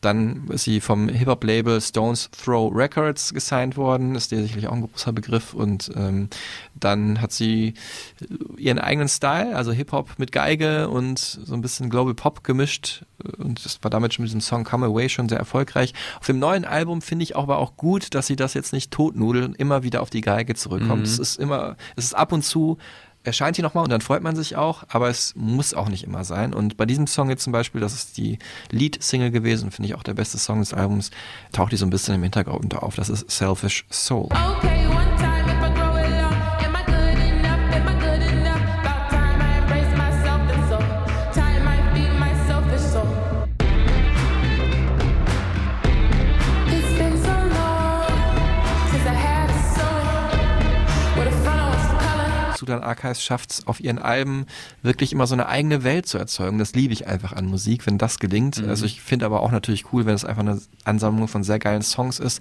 [0.00, 4.88] dann ist sie vom Hip-Hop-Label Stones Throw Records gesigned worden, ist dir sicherlich auch ein
[4.88, 6.13] großer Begriff und ähm,
[6.74, 7.74] dann hat sie
[8.56, 13.04] ihren eigenen Style, also Hip-Hop mit Geige und so ein bisschen Global Pop gemischt
[13.38, 15.94] und das war damit schon mit diesem Song Come Away schon sehr erfolgreich.
[16.20, 19.46] Auf dem neuen Album finde ich aber auch gut, dass sie das jetzt nicht totnudeln
[19.46, 21.00] und immer wieder auf die Geige zurückkommt.
[21.00, 21.06] Mhm.
[21.06, 22.78] Es ist immer, es ist ab und zu
[23.24, 26.24] erscheint die nochmal und dann freut man sich auch, aber es muss auch nicht immer
[26.24, 26.52] sein.
[26.52, 28.38] Und bei diesem Song jetzt zum Beispiel, das ist die
[28.70, 31.10] Lead-Single gewesen, finde ich auch der beste Song des Albums,
[31.52, 32.96] taucht die so ein bisschen im Hintergrund auf.
[32.96, 34.28] Das ist Selfish Soul.
[34.30, 35.43] Okay,
[52.64, 54.46] Sudan Archives schafft es auf ihren Alben
[54.82, 56.58] wirklich immer so eine eigene Welt zu erzeugen.
[56.58, 58.62] Das liebe ich einfach an Musik, wenn das gelingt.
[58.66, 61.82] Also ich finde aber auch natürlich cool, wenn es einfach eine Ansammlung von sehr geilen
[61.82, 62.40] Songs ist.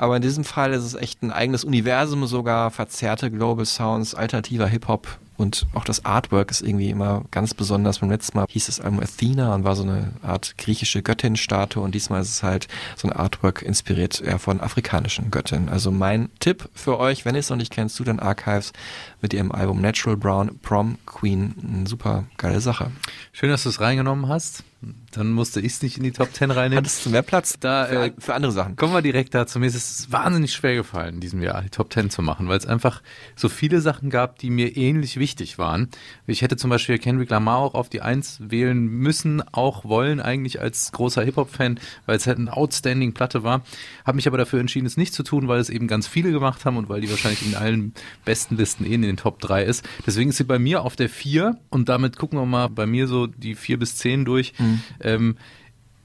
[0.00, 4.66] Aber in diesem Fall ist es echt ein eigenes Universum sogar, verzerrte Global Sounds, alternativer
[4.66, 7.98] Hip-Hop und auch das Artwork ist irgendwie immer ganz besonders.
[7.98, 11.94] Beim letzten Mal hieß es Album Athena und war so eine Art griechische Göttin-Statue und
[11.94, 15.68] diesmal ist es halt so ein Artwork inspiriert eher von afrikanischen Göttinnen.
[15.68, 18.72] Also mein Tipp für euch, wenn ihr es noch nicht kennt, Student Archives
[19.20, 21.54] mit ihrem Album Natural Brown Prom Queen.
[21.62, 22.90] Eine super geile Sache.
[23.32, 24.64] Schön, dass du es reingenommen hast.
[25.12, 26.78] Dann musste ich es nicht in die Top 10 reinnehmen.
[26.78, 28.76] Hattest du mehr Platz Da, für, äh, für andere Sachen?
[28.76, 29.58] Kommen wir direkt dazu.
[29.58, 32.56] Mir ist es wahnsinnig schwer gefallen, in diesem Jahr die Top 10 zu machen, weil
[32.56, 33.02] es einfach
[33.36, 35.88] so viele Sachen gab, die mir ähnlich wichtig waren.
[36.26, 40.60] Ich hätte zum Beispiel Kendrick Lamar auch auf die 1 wählen müssen, auch wollen eigentlich
[40.60, 43.62] als großer Hip-Hop-Fan, weil es halt eine outstanding Platte war.
[44.06, 46.64] Habe mich aber dafür entschieden, es nicht zu tun, weil es eben ganz viele gemacht
[46.64, 47.92] haben und weil die wahrscheinlich in allen
[48.24, 49.86] besten Listen eh in den Top 3 ist.
[50.06, 53.06] Deswegen ist sie bei mir auf der 4 und damit gucken wir mal bei mir
[53.06, 54.54] so die 4 bis 10 durch.
[55.00, 55.36] Ähm,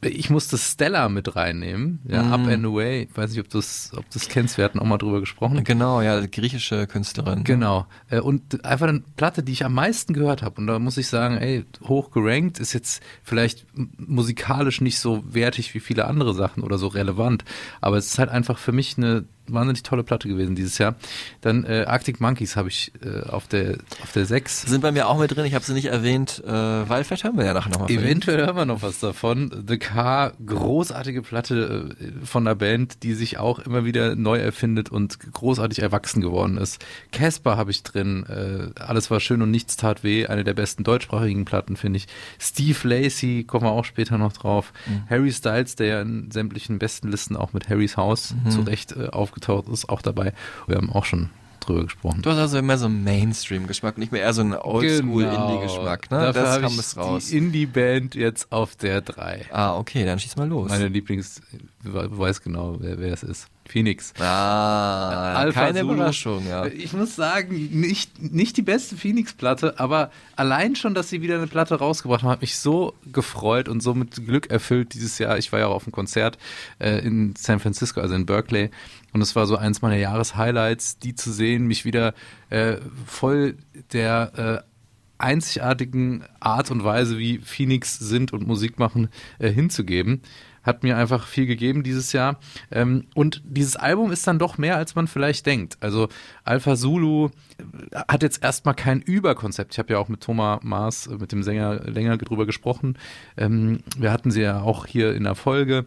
[0.01, 2.33] ich musste Stella mit reinnehmen, ja, Mhm.
[2.33, 3.07] Up and Away.
[3.09, 5.63] Ich weiß nicht, ob du es ob du's kennst, wir hatten auch mal drüber gesprochen.
[5.63, 7.43] Genau, ja, griechische Künstlerin.
[7.43, 7.87] Genau.
[8.11, 10.61] Äh, Und einfach eine Platte, die ich am meisten gehört habe.
[10.61, 13.65] Und da muss ich sagen, ey, hoch gerankt ist jetzt vielleicht
[13.97, 17.43] musikalisch nicht so wertig wie viele andere Sachen oder so relevant.
[17.81, 20.95] Aber es ist halt einfach für mich eine wahnsinnig tolle Platte gewesen dieses Jahr.
[21.41, 24.63] Dann äh, Arctic Monkeys habe ich äh, auf der auf der 6.
[24.63, 27.37] Sind bei mir auch mit drin, ich habe sie nicht erwähnt, äh, weil vielleicht hören
[27.37, 27.89] wir ja nachher nochmal.
[27.91, 29.65] Eventuell hören wir noch was davon.
[29.67, 34.89] The Car, großartige Platte äh, von der Band, die sich auch immer wieder neu erfindet
[34.89, 36.83] und großartig erwachsen geworden ist.
[37.11, 38.25] Casper habe ich drin.
[38.27, 40.27] Äh, Alles war schön und nichts tat weh.
[40.27, 42.07] Eine der besten deutschsprachigen Platten, finde ich.
[42.39, 44.73] Steve Lacey, kommen wir auch später noch drauf.
[45.09, 49.07] Harry Styles, der ja in sämtlichen besten Listen auch mit Harrys Haus zu Recht äh,
[49.35, 50.33] aufgetaucht ist, auch dabei.
[50.67, 52.21] Wir haben auch schon drüber gesprochen.
[52.21, 56.17] Du hast also mehr so einen Mainstream-Geschmack, nicht mehr eher so einen Oldschool-Indie-Geschmack, ne?
[56.17, 56.31] Genau.
[56.31, 57.27] Dafür das habe kam ich es raus.
[57.27, 59.47] die Indie-Band jetzt auf der 3.
[59.51, 60.69] Ah, okay, dann schieß mal los.
[60.69, 61.41] Meine Lieblings,
[61.85, 63.47] du weißt genau, wer, wer es ist.
[63.67, 64.13] Phoenix.
[64.19, 65.93] ah, Alpha keine Zulu.
[65.93, 66.65] Überraschung, ja.
[66.67, 71.47] Ich muss sagen, nicht, nicht die beste Phoenix-Platte, aber allein schon, dass sie wieder eine
[71.47, 75.37] Platte rausgebracht haben, hat mich so gefreut und so mit Glück erfüllt dieses Jahr.
[75.37, 76.37] Ich war ja auch auf einem Konzert
[76.79, 78.69] äh, in San Francisco, also in Berkeley.
[79.13, 82.13] Und es war so eins meiner Jahreshighlights, die zu sehen, mich wieder
[82.49, 83.57] äh, voll
[83.93, 84.75] der äh,
[85.17, 90.21] einzigartigen Art und Weise, wie Phoenix sind und Musik machen, äh, hinzugeben.
[90.65, 92.39] Hat mir einfach viel gegeben dieses Jahr.
[92.71, 95.77] Ähm, und dieses Album ist dann doch mehr, als man vielleicht denkt.
[95.79, 96.09] Also
[96.43, 99.73] Alpha Zulu äh, hat jetzt erstmal kein Überkonzept.
[99.73, 102.97] Ich habe ja auch mit Thomas Maas, äh, mit dem Sänger, länger drüber gesprochen.
[103.37, 105.85] Ähm, wir hatten sie ja auch hier in der Folge.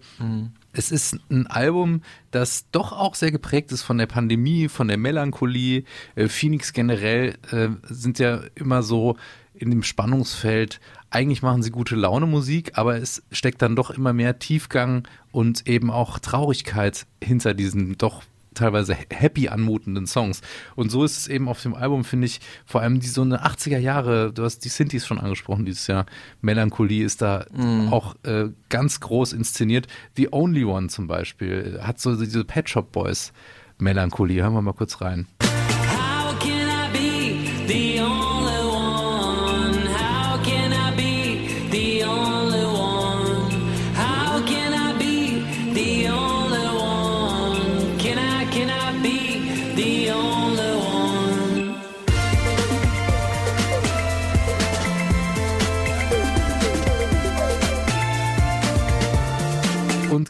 [0.73, 4.99] Es ist ein Album, das doch auch sehr geprägt ist von der Pandemie, von der
[4.99, 5.85] Melancholie.
[6.15, 9.17] Äh, Phoenix generell äh, sind ja immer so
[9.55, 10.81] in dem Spannungsfeld.
[11.11, 15.67] Eigentlich machen sie gute Laune Musik, aber es steckt dann doch immer mehr Tiefgang und
[15.67, 18.23] eben auch Traurigkeit hinter diesen doch
[18.59, 20.43] teilweise happy anmutenden Songs.
[20.75, 23.45] Und so ist es eben auf dem Album, finde ich, vor allem die so eine
[23.47, 26.07] 80er Jahre, du hast die Synthes schon angesprochen dieses Jahr,
[26.41, 27.47] Melancholie ist da
[27.91, 29.87] auch äh, ganz groß inszeniert.
[30.17, 33.33] The Only One zum Beispiel hat so diese Pet Shop Boys
[33.79, 34.43] Melancholie.
[34.43, 35.27] Hören wir mal kurz rein.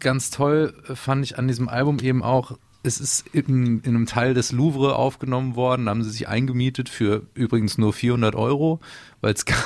[0.01, 4.07] Ganz toll äh, fand ich an diesem Album eben auch, es ist in, in einem
[4.07, 8.81] Teil des Louvre aufgenommen worden, da haben sie sich eingemietet für übrigens nur 400 Euro,
[9.21, 9.59] weil es gar,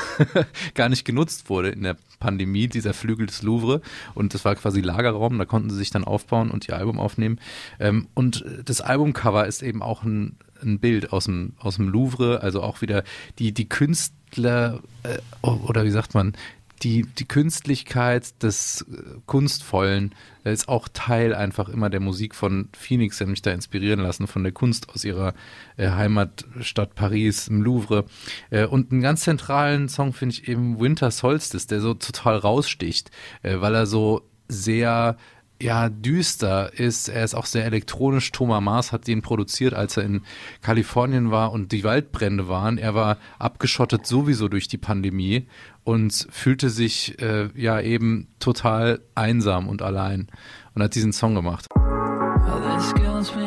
[0.74, 3.80] gar nicht genutzt wurde in der Pandemie, dieser Flügel des Louvre.
[4.14, 7.38] Und das war quasi Lagerraum, da konnten sie sich dann aufbauen und ihr Album aufnehmen.
[7.80, 12.40] Ähm, Und das Albumcover ist eben auch ein, ein Bild aus dem, aus dem Louvre,
[12.40, 13.02] also auch wieder
[13.38, 16.34] die, die Künstler, äh, oder wie sagt man,
[16.82, 20.14] die, die Künstlichkeit des äh, Kunstvollen
[20.44, 24.26] äh, ist auch Teil einfach immer der Musik von Phoenix, der mich da inspirieren lassen,
[24.26, 25.34] von der Kunst aus ihrer
[25.76, 28.04] äh, Heimatstadt Paris, im Louvre.
[28.50, 33.10] Äh, und einen ganz zentralen Song finde ich eben Winter Solstice, der so total raussticht,
[33.42, 35.16] äh, weil er so sehr
[35.62, 37.08] ja, düster ist.
[37.08, 38.32] Er ist auch sehr elektronisch.
[38.32, 40.22] Thomas Maas hat den produziert, als er in
[40.60, 42.78] Kalifornien war und die Waldbrände waren.
[42.78, 45.46] Er war abgeschottet sowieso durch die Pandemie
[45.84, 50.26] und fühlte sich äh, ja eben total einsam und allein
[50.74, 51.68] und hat diesen Song gemacht.
[51.74, 53.41] Well,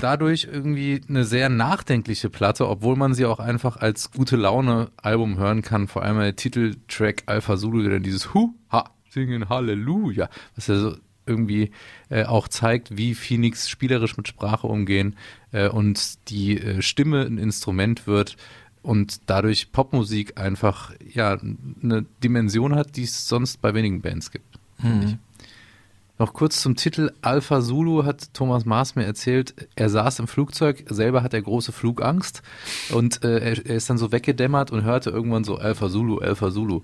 [0.00, 5.38] dadurch irgendwie eine sehr nachdenkliche Platte, obwohl man sie auch einfach als gute Laune Album
[5.38, 5.88] hören kann.
[5.88, 10.76] Vor allem der Titeltrack Alpha Zulu, der dann dieses Hu, Ha, singen Halleluja, was ja
[10.76, 11.70] so irgendwie
[12.08, 15.16] äh, auch zeigt, wie Phoenix spielerisch mit Sprache umgehen
[15.52, 18.36] äh, und die äh, Stimme ein Instrument wird
[18.82, 21.38] und dadurch Popmusik einfach ja
[21.82, 24.58] eine Dimension hat, die es sonst bei wenigen Bands gibt.
[24.80, 25.16] finde ich.
[26.20, 30.84] Noch kurz zum Titel Alpha Zulu hat Thomas Maas mir erzählt, er saß im Flugzeug,
[30.90, 32.42] selber hat er große Flugangst
[32.90, 36.82] und äh, er, ist dann so weggedämmert und hörte irgendwann so Alpha Zulu, Alpha Zulu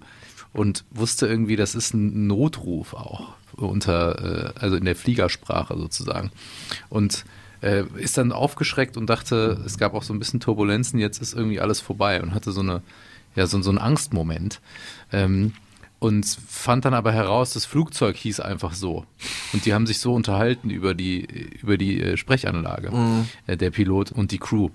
[0.55, 6.31] und wusste irgendwie, das ist ein Notruf auch unter, äh, also in der Fliegersprache sozusagen.
[6.89, 7.27] Und
[7.61, 11.35] äh, ist dann aufgeschreckt und dachte, es gab auch so ein bisschen Turbulenzen, jetzt ist
[11.35, 12.81] irgendwie alles vorbei und hatte so eine,
[13.35, 14.63] ja, so, so einen Angstmoment.
[15.13, 15.53] Ähm,
[15.99, 19.05] und fand dann aber heraus, das Flugzeug hieß einfach so.
[19.53, 21.21] Und die haben sich so unterhalten über die,
[21.61, 22.93] über die äh, Sprechanlage,
[23.47, 24.71] äh, der Pilot und die Crew.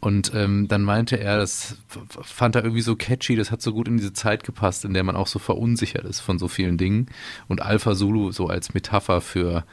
[0.00, 1.76] Und ähm, dann meinte er, das
[2.22, 5.02] fand er irgendwie so catchy, das hat so gut in diese Zeit gepasst, in der
[5.02, 7.06] man auch so verunsichert ist von so vielen Dingen.
[7.48, 9.64] Und Alpha Zulu so als Metapher für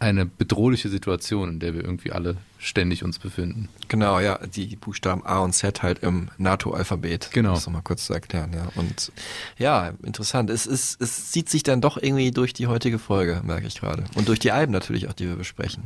[0.00, 3.68] eine bedrohliche Situation, in der wir irgendwie alle ständig uns befinden.
[3.88, 7.30] Genau, ja, die Buchstaben A und Z halt im NATO-Alphabet.
[7.32, 7.54] Genau.
[7.54, 8.68] Das nochmal kurz zu erklären, ja.
[8.74, 9.12] Und
[9.58, 10.50] ja, interessant.
[10.50, 14.04] Es, ist, es zieht sich dann doch irgendwie durch die heutige Folge, merke ich gerade.
[14.14, 15.84] Und durch die Alben natürlich auch, die wir besprechen.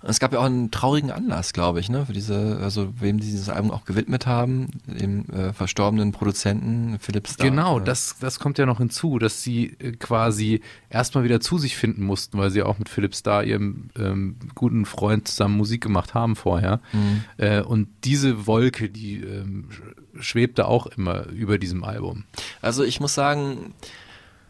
[0.00, 3.18] Und es gab ja auch einen traurigen Anlass, glaube ich, ne, für diese, also wem
[3.18, 7.50] die dieses Album auch gewidmet haben, dem äh, verstorbenen Produzenten Philipp Starr.
[7.50, 11.76] Genau, das, das kommt ja noch hinzu, dass sie äh, quasi erstmal wieder zu sich
[11.76, 16.14] finden mussten, weil sie auch mit Philipp Starr, ihrem ähm, guten Freund, zusammen Musik gemacht
[16.14, 16.80] haben vorher.
[16.92, 17.24] Mhm.
[17.36, 22.24] Äh, und diese Wolke, die ähm, sch- schwebte auch immer über diesem Album.
[22.62, 23.74] Also ich muss sagen,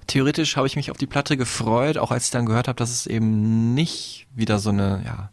[0.08, 2.90] theoretisch habe ich mich auf die Platte gefreut, auch als ich dann gehört habe, dass
[2.90, 5.30] es eben nicht wieder so eine ja,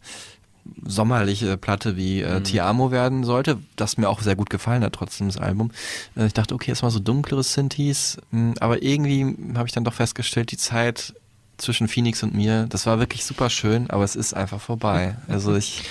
[0.84, 4.92] sommerliche Platte wie äh, Ti Amo werden sollte, das mir auch sehr gut gefallen hat,
[4.92, 5.72] trotzdem das Album.
[6.16, 9.94] Äh, ich dachte, okay, erstmal so dunklere Synthes, mh, aber irgendwie habe ich dann doch
[9.94, 11.14] festgestellt, die Zeit
[11.56, 15.16] zwischen Phoenix und mir, das war wirklich super schön, aber es ist einfach vorbei.
[15.28, 15.82] Also ich,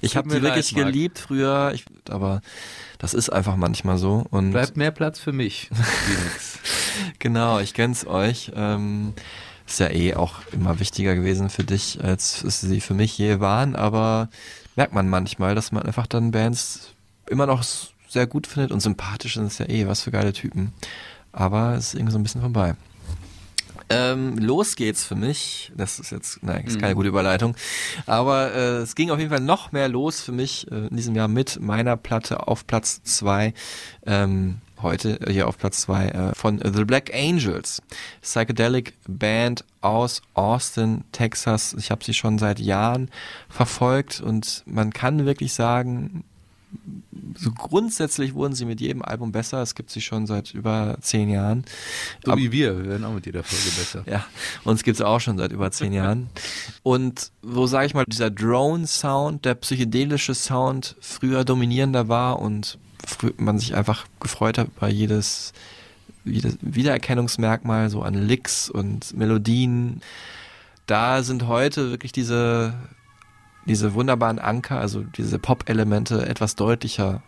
[0.00, 2.40] ich habe die wirklich leid, geliebt früher, ich, aber
[2.98, 4.24] das ist einfach manchmal so.
[4.30, 5.68] Und Bleibt mehr Platz für mich.
[5.72, 6.58] Phoenix.
[7.18, 8.52] Genau, ich gönn's euch.
[8.54, 9.14] Ähm,
[9.66, 13.74] ist ja eh auch immer wichtiger gewesen für dich, als sie für mich je waren,
[13.74, 14.28] aber
[14.76, 16.92] merkt man manchmal, dass man einfach dann Bands
[17.28, 17.64] immer noch
[18.08, 20.72] sehr gut findet und sympathisch sind es ja eh, was für geile Typen.
[21.32, 22.76] Aber es ist irgendwie so ein bisschen vorbei.
[23.88, 25.72] Ähm, los geht's für mich.
[25.76, 27.54] Das ist jetzt, nein, ist keine gute Überleitung.
[28.06, 31.14] Aber äh, es ging auf jeden Fall noch mehr los für mich äh, in diesem
[31.14, 33.54] Jahr mit meiner Platte auf Platz zwei.
[34.04, 37.80] Ähm, heute äh, hier auf Platz zwei äh, von The Black Angels.
[38.22, 41.74] Psychedelic Band aus Austin, Texas.
[41.78, 43.10] Ich habe sie schon seit Jahren
[43.48, 46.24] verfolgt und man kann wirklich sagen,
[47.38, 49.60] so grundsätzlich wurden sie mit jedem Album besser.
[49.62, 51.64] Es gibt sie schon seit über zehn Jahren.
[52.24, 54.04] So Ab- wie wir, wir werden auch mit jeder Folge besser.
[54.06, 54.24] ja,
[54.64, 56.28] uns gibt's auch schon seit über zehn Jahren.
[56.82, 62.78] Und wo, sage ich mal, dieser Drone-Sound, der psychedelische Sound früher dominierender war und
[63.36, 65.52] man sich einfach gefreut hat bei jedes,
[66.24, 70.00] jedes Wiedererkennungsmerkmal so an Licks und Melodien.
[70.86, 72.74] Da sind heute wirklich diese,
[73.66, 77.22] diese wunderbaren Anker, also diese Pop-Elemente etwas deutlicher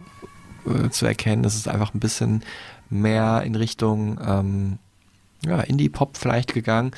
[0.67, 1.45] äh, zu erkennen.
[1.45, 2.43] Es ist einfach ein bisschen
[2.91, 4.79] mehr in Richtung ähm,
[5.47, 6.91] ja, Indie-Pop vielleicht gegangen,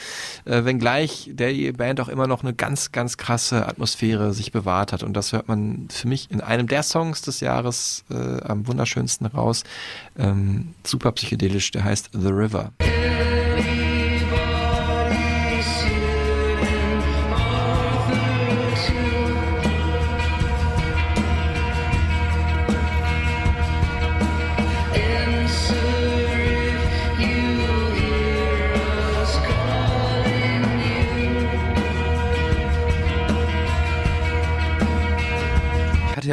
[0.44, 5.02] äh, wenngleich der Band auch immer noch eine ganz, ganz krasse Atmosphäre sich bewahrt hat.
[5.02, 9.26] Und das hört man für mich in einem der Songs des Jahres äh, am wunderschönsten
[9.26, 9.64] raus.
[10.18, 12.72] Ähm, super psychedelisch, der heißt The River.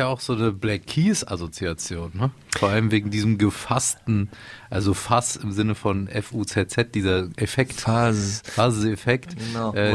[0.08, 2.32] Ja auch so eine Black Keys Assoziation, ne?
[2.58, 4.30] Vor allem wegen diesem gefassten,
[4.70, 7.74] also Fass im Sinne von F-U-Z-Z, dieser Effekt.
[7.82, 8.41] Phase.
[8.45, 9.74] Phase-Effekt, Genau.
[9.74, 9.91] äh,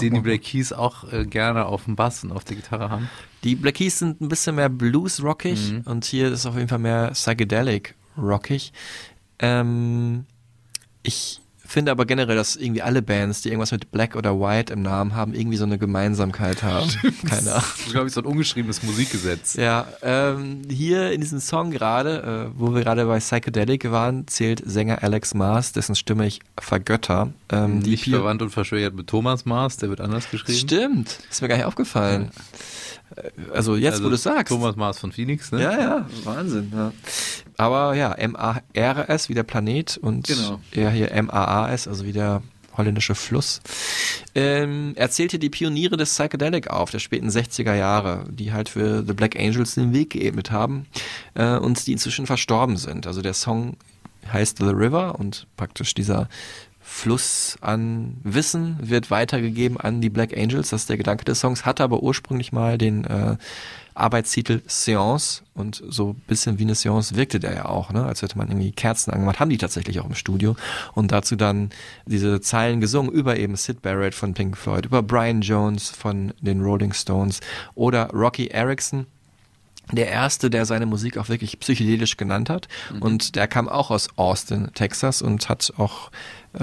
[0.00, 0.20] den die.
[0.20, 3.08] Black Keys auch äh, gerne auf dem Bass und auf der Gitarre haben.
[3.44, 7.10] Die Black Keys sind ein bisschen mehr blues-rockig und hier ist auf jeden Fall mehr
[7.12, 8.72] psychedelic-rockig.
[9.40, 10.24] Ähm,
[11.02, 14.82] ich finde aber generell, dass irgendwie alle Bands, die irgendwas mit Black oder White im
[14.82, 16.88] Namen haben, irgendwie so eine Gemeinsamkeit haben.
[17.26, 17.62] Keine Ahnung.
[17.62, 19.54] Das ist, glaube ich, so ein ungeschriebenes Musikgesetz.
[19.54, 24.62] Ja, ähm, hier in diesem Song gerade, äh, wo wir gerade bei Psychedelic waren, zählt
[24.64, 27.32] Sänger Alex Mars, dessen Stimme ich vergötter.
[27.50, 30.58] Ähm, die Nicht verwandt und verschwägert mit Thomas Mars, der wird anders geschrieben.
[30.58, 32.24] Stimmt, ist mir gar nicht aufgefallen.
[32.24, 32.58] Äh,
[33.52, 34.48] Also jetzt, Also wo du es sagst.
[34.52, 35.62] Thomas Mars von Phoenix, ne?
[35.62, 36.72] Ja, ja, Wahnsinn.
[36.74, 36.92] Ja.
[37.56, 40.60] Aber ja, M-A-R-S wie der Planet und Genau.
[40.72, 42.42] er hier M-A-A-S, also wie der
[42.76, 43.60] holländische Fluss.
[44.36, 45.08] Ähm, er
[45.42, 49.74] die Pioniere des Psychedelic auf, der späten 60er Jahre, die halt für The Black Angels
[49.74, 50.86] den Weg geebnet haben
[51.34, 53.06] äh, und die inzwischen verstorben sind.
[53.08, 53.76] Also der Song
[54.32, 56.28] heißt The River und praktisch dieser
[56.90, 60.70] Fluss an Wissen wird weitergegeben an die Black Angels.
[60.70, 63.36] Das ist der Gedanke des Songs, hatte aber ursprünglich mal den äh,
[63.94, 68.04] Arbeitstitel Seance und so ein bisschen wie eine Seance wirkte der ja auch, ne?
[68.04, 70.56] als hätte man irgendwie Kerzen angemacht, haben die tatsächlich auch im Studio
[70.94, 71.70] und dazu dann
[72.06, 76.62] diese Zeilen gesungen über eben Sid Barrett von Pink Floyd, über Brian Jones von den
[76.62, 77.40] Rolling Stones
[77.74, 79.06] oder Rocky Erickson,
[79.92, 82.68] der erste, der seine Musik auch wirklich psychedelisch genannt hat.
[83.00, 86.10] Und der kam auch aus Austin, Texas und hat auch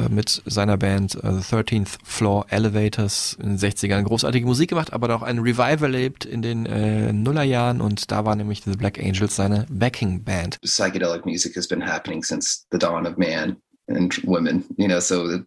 [0.09, 5.15] mit seiner Band äh, The 13th Floor Elevators in den 60ern großartige Musik gemacht, aber
[5.15, 9.36] auch ein Revival erlebt in den äh, Nullerjahren und da war nämlich The Black Angels
[9.36, 10.57] seine Backing Band.
[10.61, 13.57] psychedelic music has been happening since the dawn of man
[13.88, 15.43] and women you know so that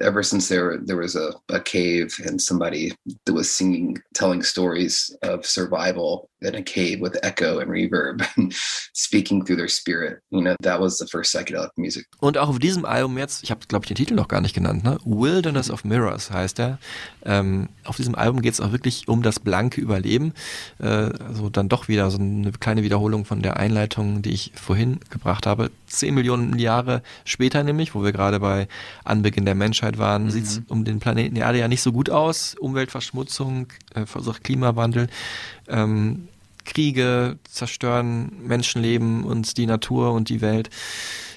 [0.00, 2.92] ever since there there was a, a cave and somebody
[3.26, 8.54] that was singing telling stories of survival in a cave with echo and reverb and
[8.94, 12.58] speaking through their spirit you know that was the first psychedelic music Und auch auf
[12.58, 14.98] diesem Album jetzt, ich habe glaube ich den Titel noch gar nicht genannt, ne?
[15.04, 16.78] Wilderness of Mirrors heißt er.
[17.24, 20.32] Ähm, auf diesem Album geht es auch wirklich um das blanke Überleben.
[20.78, 25.00] Äh, also dann doch wieder so eine kleine Wiederholung von der Einleitung, die ich vorhin
[25.10, 25.70] gebracht habe.
[25.86, 28.68] Zehn Millionen Jahre später nämlich, wo wir gerade bei
[29.04, 32.54] Anbeginn der Menschheit waren, sieht es um den Planeten Erde ja nicht so gut aus.
[32.58, 35.08] Umweltverschmutzung, äh, verursacht Klimawandel.
[35.68, 36.28] Ähm,
[36.64, 40.70] Kriege zerstören Menschenleben und die Natur und die Welt.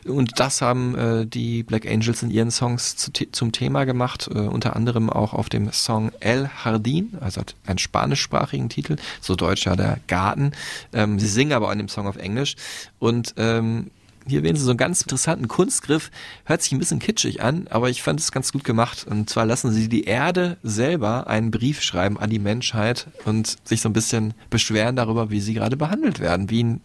[0.05, 4.39] Und das haben äh, die Black Angels in ihren Songs zu, zum Thema gemacht, äh,
[4.39, 9.65] unter anderem auch auf dem Song El Jardín, also hat einen spanischsprachigen Titel, so deutsch
[9.65, 10.51] ja der Garten.
[10.91, 12.55] Ähm, sie singen aber an dem Song auf Englisch
[12.99, 13.91] und ähm,
[14.27, 16.11] hier wählen sie so einen ganz interessanten Kunstgriff,
[16.45, 19.05] hört sich ein bisschen kitschig an, aber ich fand es ganz gut gemacht.
[19.09, 23.81] Und zwar lassen sie die Erde selber einen Brief schreiben an die Menschheit und sich
[23.81, 26.81] so ein bisschen beschweren darüber, wie sie gerade behandelt werden, wie ein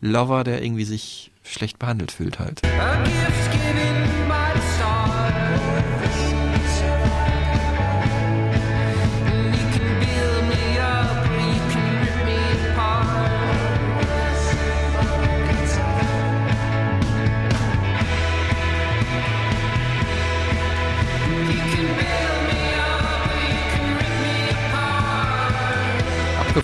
[0.00, 2.62] Lover, der irgendwie sich schlecht behandelt fühlt halt.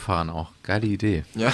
[0.05, 0.50] Abgefahren auch.
[0.62, 1.24] Geile Idee.
[1.34, 1.50] Ja.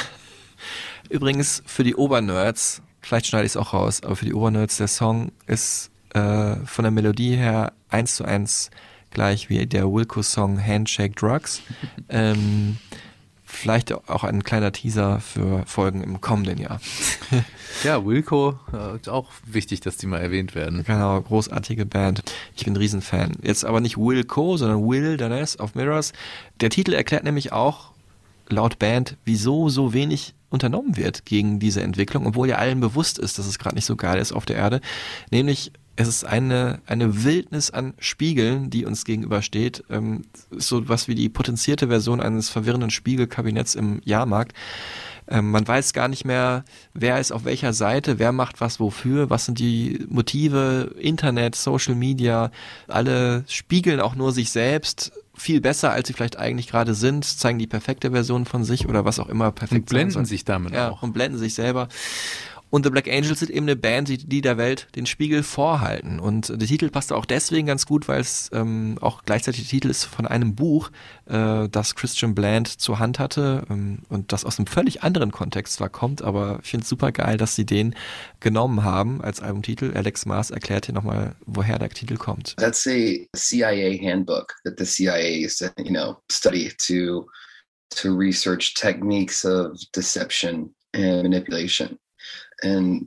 [1.09, 4.89] Übrigens für die Obernerds, vielleicht schneide ich es auch raus, aber für die Obernerds, der
[4.89, 8.71] Song ist äh, von der Melodie her eins zu eins
[9.13, 11.63] gleich wie der Wilco-Song Handshake Drugs.
[12.09, 12.79] ähm,
[13.45, 16.81] vielleicht auch ein kleiner Teaser für Folgen im kommenden Jahr.
[17.85, 20.83] Ja, Wilco, äh, ist auch wichtig, dass die mal erwähnt werden.
[20.85, 22.21] Genau, großartige Band.
[22.57, 23.37] Ich bin ein Riesenfan.
[23.43, 26.13] Jetzt aber nicht Wilco, sondern Wilderness of Mirrors.
[26.61, 27.93] Der Titel erklärt nämlich auch
[28.53, 33.39] laut Band, wieso so wenig unternommen wird gegen diese Entwicklung, obwohl ja allen bewusst ist,
[33.39, 34.81] dass es gerade nicht so geil ist auf der Erde.
[35.31, 39.85] Nämlich, es ist eine, eine Wildnis an Spiegeln, die uns gegenübersteht.
[39.91, 44.55] Ähm, so was wie die potenzierte Version eines verwirrenden Spiegelkabinetts im Jahrmarkt.
[45.29, 49.31] Ähm, man weiß gar nicht mehr, wer ist auf welcher Seite, wer macht was wofür,
[49.31, 52.51] was sind die Motive, Internet, Social Media,
[52.89, 57.59] alle spiegeln auch nur sich selbst viel besser, als sie vielleicht eigentlich gerade sind, zeigen
[57.59, 60.91] die perfekte Version von sich oder was auch immer perfekt Und blenden sich damit ja,
[60.91, 61.03] auch.
[61.03, 61.89] und blenden sich selber.
[62.71, 66.21] Und The Black Angels sind eben eine Band, die, der Welt den Spiegel vorhalten.
[66.21, 69.91] Und der Titel passt auch deswegen ganz gut, weil es ähm, auch gleichzeitig der Titel
[69.91, 70.91] ist von einem Buch,
[71.27, 75.75] äh, das Christian Bland zur Hand hatte ähm, und das aus einem völlig anderen Kontext
[75.75, 77.95] zwar kommt, aber ich finde es super geil, dass sie den
[78.39, 79.93] genommen haben als Albumtitel.
[79.95, 82.55] Alex Mars erklärt hier nochmal, woher der Titel kommt.
[82.57, 87.27] that's a cia handbook that the cia used to you know study to
[87.91, 91.99] to research techniques of deception and manipulation
[92.63, 93.07] and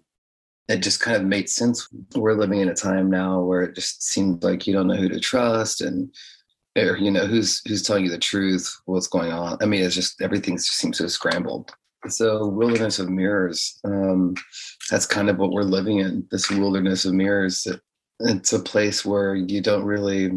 [0.67, 1.87] it just kind of made sense.
[2.15, 5.09] We're living in a time now where it just seems like you don't know who
[5.09, 6.13] to trust and
[6.77, 9.57] or you know who's who's telling you the truth what's going on.
[9.61, 11.71] I mean it's just everything just seems so scrambled.
[12.07, 14.35] So wilderness of mirrors um
[14.89, 17.63] that's kind of what we're living in this wilderness of mirrors.
[17.63, 17.81] That
[18.21, 20.31] it's a place where you don't really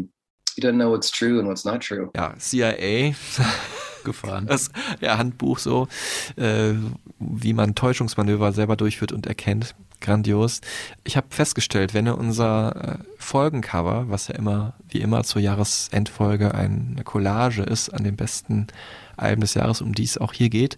[0.57, 2.09] you don't know what's true and what's not true.
[2.15, 3.13] Ja, CIA
[4.03, 4.47] gefahren.
[4.47, 4.69] Das
[5.01, 5.87] ja, Handbuch so,
[6.35, 6.73] äh,
[7.19, 9.75] wie man Täuschungsmanöver selber durchführt und erkennt.
[9.99, 10.61] Grandios.
[11.05, 16.53] Ich habe festgestellt, wenn ihr unser äh, Folgencover, was ja immer, wie immer zur Jahresendfolge
[16.53, 18.67] eine Collage ist an den besten
[19.15, 20.77] Alben des Jahres, um die es auch hier geht,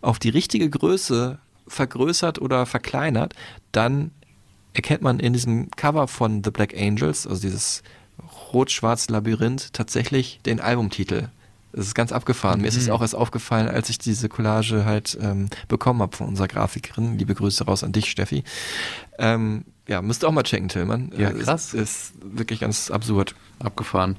[0.00, 3.34] auf die richtige Größe vergrößert oder verkleinert,
[3.72, 4.12] dann
[4.74, 7.82] erkennt man in diesem Cover von The Black Angels, also dieses
[8.52, 11.28] rot-schwarz Labyrinth, tatsächlich den Albumtitel.
[11.74, 12.60] Das ist ganz abgefahren.
[12.60, 12.92] Mir ist es Mhm.
[12.92, 17.16] auch erst aufgefallen, als ich diese Collage halt ähm, bekommen habe von unserer Grafikerin.
[17.18, 18.44] Liebe Grüße raus an dich, Steffi.
[19.18, 21.10] Ähm, ja, müsst ihr auch mal checken, Tillmann.
[21.16, 21.72] Ja, krass.
[21.72, 23.34] Ist, ist wirklich ganz absurd.
[23.58, 24.16] Abgefahren.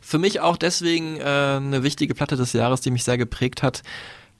[0.00, 3.82] Für mich auch deswegen äh, eine wichtige Platte des Jahres, die mich sehr geprägt hat,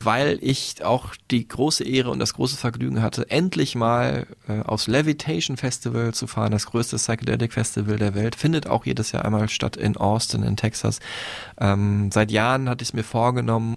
[0.04, 4.86] weil ich auch die große Ehre und das große Vergnügen hatte, endlich mal äh, aufs
[4.86, 8.34] Levitation Festival zu fahren, das größte Psychedelic Festival der Welt.
[8.34, 11.00] Findet auch jedes Jahr einmal statt in Austin, in Texas.
[11.60, 13.76] Ähm, seit Jahren hatte ich es mir vorgenommen.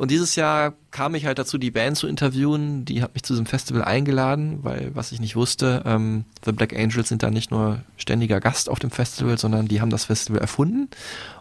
[0.00, 2.86] Und dieses Jahr kam ich halt dazu, die Band zu interviewen.
[2.86, 6.74] Die hat mich zu diesem Festival eingeladen, weil, was ich nicht wusste, ähm, The Black
[6.74, 10.40] Angels sind da nicht nur ständiger Gast auf dem Festival, sondern die haben das Festival
[10.40, 10.88] erfunden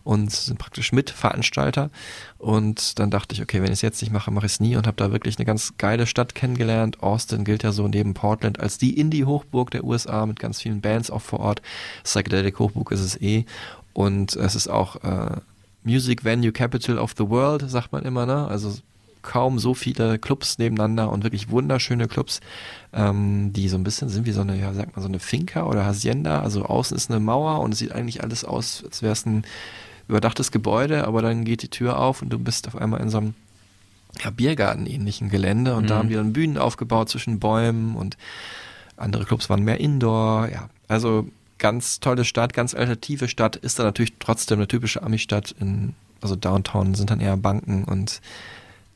[0.04, 1.90] und sind praktisch Mitveranstalter.
[2.38, 4.76] Und dann dachte ich, okay, wenn ich es jetzt nicht mache, mache ich es nie
[4.76, 7.02] und habe da wirklich eine ganz geile Stadt kennengelernt.
[7.02, 11.12] Austin gilt ja so neben Portland als die Indie-Hochburg der USA mit ganz vielen Bands
[11.12, 11.62] auch vor Ort.
[12.04, 13.46] Psychedelic-Hochburg ist es eh.
[13.94, 15.38] Und es ist auch äh,
[15.84, 18.48] Music Venue Capital of the World, sagt man immer, ne?
[18.48, 18.74] Also
[19.22, 22.40] kaum so viele Clubs nebeneinander und wirklich wunderschöne Clubs,
[22.94, 25.64] ähm, die so ein bisschen sind wie so eine, ja, sagt man, so eine Finca
[25.64, 26.42] oder Hacienda.
[26.42, 29.44] Also außen ist eine Mauer und es sieht eigentlich alles aus, als wäre es ein
[30.08, 33.18] überdachtes Gebäude, aber dann geht die Tür auf und du bist auf einmal in so
[33.18, 33.34] einem
[34.24, 36.00] ja, Biergarten-ähnlichen Gelände und da Mhm.
[36.00, 38.18] haben die dann Bühnen aufgebaut zwischen Bäumen und
[38.98, 40.70] andere Clubs waren mehr Indoor, ja.
[40.88, 41.28] Also
[41.60, 45.56] ganz tolle Stadt, ganz alternative Stadt, ist da natürlich trotzdem eine typische Ami-Stadt
[46.22, 48.22] also Downtown sind dann eher Banken und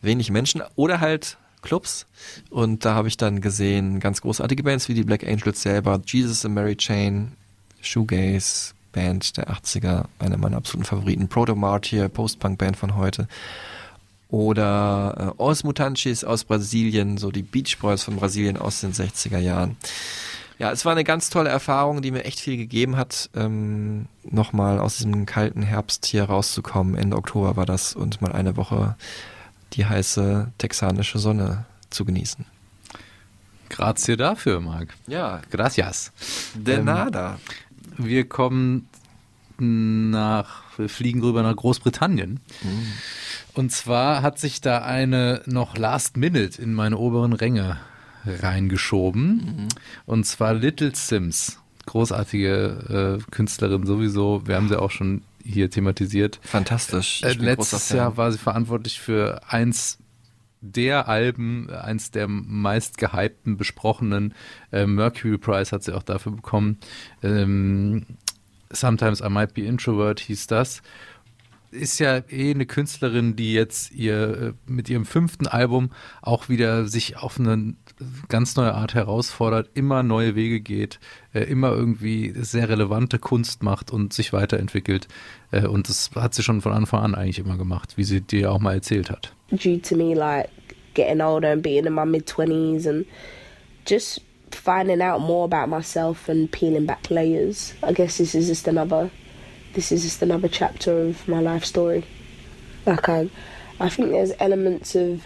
[0.01, 2.05] wenig Menschen oder halt Clubs.
[2.49, 6.45] Und da habe ich dann gesehen ganz großartige Bands wie die Black Angels selber, Jesus
[6.45, 7.31] and Mary Chain,
[7.81, 13.27] Shoegaze, Band der 80er, eine meiner absoluten Favoriten, Proto Martyr, Post-Punk-Band von heute.
[14.29, 19.39] Oder äh, Os Mutantes aus Brasilien, so die Beach Boys von Brasilien aus den 60er
[19.39, 19.77] Jahren.
[20.63, 24.79] Ja, es war eine ganz tolle Erfahrung, die mir echt viel gegeben hat, ähm, nochmal
[24.79, 26.95] aus diesem kalten Herbst hier rauszukommen.
[26.95, 28.95] Ende Oktober war das und mal eine Woche
[29.73, 32.45] die heiße texanische Sonne zu genießen.
[33.67, 34.93] Grazie dafür, Marc.
[35.05, 36.13] Ja, Gracias.
[36.55, 37.39] de Ähm, nada.
[37.97, 38.87] Wir kommen
[39.57, 42.39] nach, wir fliegen rüber nach Großbritannien.
[43.53, 47.79] Und zwar hat sich da eine noch Last Minute in meine oberen Ränge
[48.25, 49.67] reingeschoben.
[50.05, 51.59] Und zwar Little Sims.
[51.85, 54.47] Großartige äh, Künstlerin sowieso.
[54.47, 56.39] Wir haben sie auch schon hier thematisiert.
[56.43, 57.21] Fantastisch.
[57.23, 57.89] Äh, letztes.
[57.89, 59.97] Jahr war sie verantwortlich für eins
[60.61, 64.33] der Alben, eins der meist gehypten, besprochenen.
[64.71, 66.77] Äh, Mercury Prize hat sie auch dafür bekommen.
[67.21, 68.05] Ähm,
[68.73, 70.81] Sometimes I Might Be Introvert hieß das.
[71.73, 76.87] Ist ja eh eine Künstlerin, die jetzt ihr äh, mit ihrem fünften Album auch wieder
[76.87, 77.75] sich auf eine
[78.29, 80.99] ganz neue Art herausfordert, immer neue Wege geht,
[81.33, 85.07] äh, immer irgendwie sehr relevante Kunst macht und sich weiterentwickelt.
[85.51, 88.51] Äh, und das hat sie schon von Anfang an eigentlich immer gemacht, wie sie dir
[88.51, 89.33] auch mal erzählt hat.
[89.57, 90.49] due to me like
[90.93, 93.05] getting older and being in my mid 20s and
[93.85, 94.19] just
[94.51, 97.73] finding out more about myself and peeling back layers.
[97.83, 99.09] I guess this is just another
[99.73, 102.05] this is just another chapter of my life story.
[102.85, 103.29] Like I
[103.79, 105.25] I think there's elements of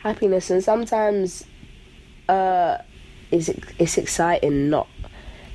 [0.00, 1.44] happiness and sometimes
[2.28, 2.78] uh
[3.30, 3.48] it's
[3.78, 4.88] it's exciting not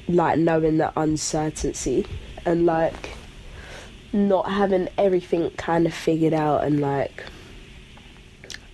[0.08, 2.06] like knowing the uncertainty
[2.46, 3.12] and like
[4.14, 7.24] not having everything kind of figured out and like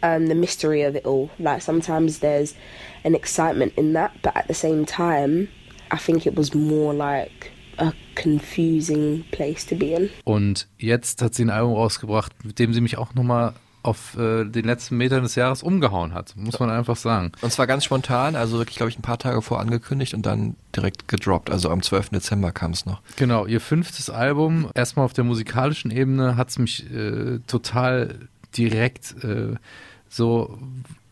[0.04, 1.30] um, the mystery of it all.
[1.40, 2.56] Like sometimes there's
[3.04, 5.50] an excitement in that, but at the same time,
[5.92, 10.10] I think it was more like a confusing place to be in.
[10.24, 13.54] Und jetzt hat sie ein Album rausgebracht, mit dem sie mich auch nochmal
[13.88, 17.32] auf äh, den letzten Metern des Jahres umgehauen hat, muss man einfach sagen.
[17.40, 20.56] Und zwar ganz spontan, also wirklich, glaube ich, ein paar Tage vor angekündigt und dann
[20.76, 21.50] direkt gedroppt.
[21.50, 22.10] Also am 12.
[22.10, 23.02] Dezember kam es noch.
[23.16, 28.16] Genau, ihr fünftes Album, erstmal auf der musikalischen Ebene, hat es mich äh, total
[28.58, 29.56] direkt äh,
[30.10, 30.58] so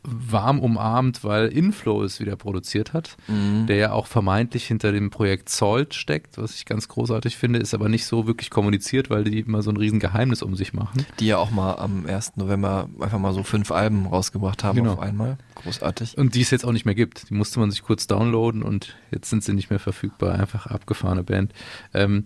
[0.07, 3.65] warm umarmt, weil Inflow es wieder produziert hat, Mhm.
[3.67, 7.73] der ja auch vermeintlich hinter dem Projekt Salt steckt, was ich ganz großartig finde, ist
[7.73, 11.05] aber nicht so wirklich kommuniziert, weil die immer so ein riesen Geheimnis um sich machen.
[11.19, 12.33] Die ja auch mal am 1.
[12.37, 14.93] November einfach mal so fünf Alben rausgebracht haben Genau.
[14.93, 15.37] auf einmal.
[15.55, 16.17] Großartig.
[16.17, 17.29] Und die es jetzt auch nicht mehr gibt.
[17.29, 20.35] Die musste man sich kurz downloaden und jetzt sind sie nicht mehr verfügbar.
[20.35, 21.53] Einfach abgefahrene Band.
[21.93, 22.25] Ähm,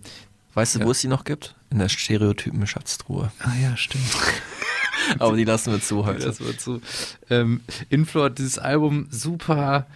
[0.52, 0.86] Weißt du, Ja.
[0.86, 1.54] wo es die noch gibt?
[1.70, 3.30] In der Stereotypen Schatztruhe.
[3.38, 4.02] ah ja, stimmt.
[5.18, 6.26] Aber die lassen wir zu heute.
[6.26, 6.80] Das wird so.
[7.28, 9.86] Ähm, Inflow hat dieses Album super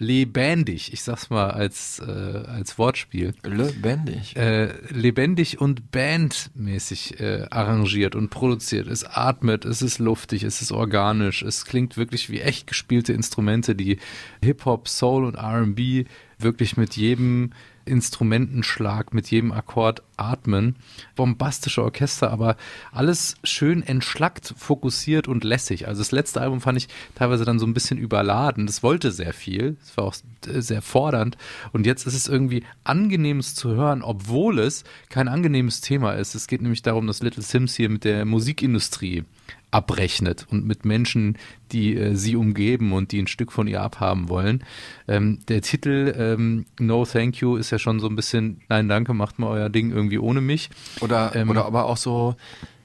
[0.00, 3.34] lebendig, ich sag's mal als, äh, als Wortspiel.
[3.44, 4.34] Lebendig.
[4.34, 8.88] Äh, lebendig und bandmäßig äh, arrangiert und produziert.
[8.88, 13.74] Es atmet, es ist luftig, es ist organisch, es klingt wirklich wie echt gespielte Instrumente,
[13.74, 13.98] die
[14.42, 16.06] Hip-Hop, Soul und RB
[16.38, 17.52] wirklich mit jedem
[17.90, 20.76] Instrumentenschlag, mit jedem Akkord atmen.
[21.16, 22.56] Bombastische Orchester, aber
[22.92, 25.88] alles schön entschlackt, fokussiert und lässig.
[25.88, 28.66] Also das letzte Album fand ich teilweise dann so ein bisschen überladen.
[28.66, 29.76] Das wollte sehr viel.
[29.82, 30.14] Es war auch
[30.46, 31.36] sehr fordernd.
[31.72, 36.34] Und jetzt ist es irgendwie angenehmes zu hören, obwohl es kein angenehmes Thema ist.
[36.34, 39.24] Es geht nämlich darum, dass Little Sims hier mit der Musikindustrie
[39.70, 41.38] abrechnet und mit Menschen,
[41.72, 44.64] die äh, sie umgeben und die ein Stück von ihr abhaben wollen.
[45.08, 49.14] Ähm, der Titel ähm, No Thank You ist ja schon so ein bisschen, nein, danke,
[49.14, 50.70] macht mal euer Ding irgendwie ohne mich.
[51.00, 52.34] Oder, Ähm, oder aber auch so,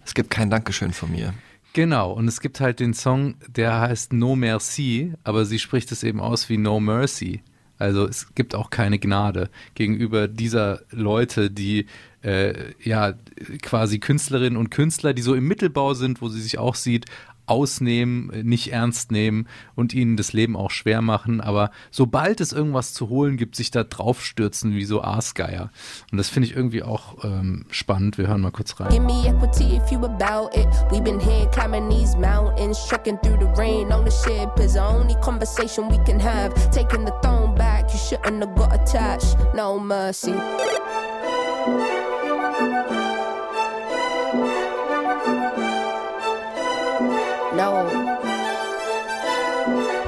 [0.05, 1.33] es gibt kein Dankeschön von mir.
[1.73, 6.03] Genau, und es gibt halt den Song, der heißt No Merci, aber sie spricht es
[6.03, 7.41] eben aus wie No Mercy.
[7.77, 11.87] Also es gibt auch keine Gnade gegenüber dieser Leute, die
[12.21, 13.13] äh, ja
[13.61, 17.05] quasi Künstlerinnen und Künstler, die so im Mittelbau sind, wo sie sich auch sieht,
[17.47, 21.41] ausnehmen, äh, nicht ernst nehmen und ihnen das Leben auch schwer machen.
[21.41, 25.71] Aber sobald es irgendwas zu holen gibt, sich da draufstürzen wie so Aasgeier.
[26.11, 28.17] Und das finde ich irgendwie auch ähm, spannend.
[28.17, 28.89] Wir hören mal kurz rein.
[28.89, 30.67] Give me equity if you about it.
[30.91, 31.89] We've been here climbing
[32.19, 33.91] mountains, trekking through the rain.
[33.91, 36.53] Ownership is the only conversation we can have.
[36.71, 39.35] Taking the throne back, you shouldn't have got attached.
[39.53, 40.33] No mercy.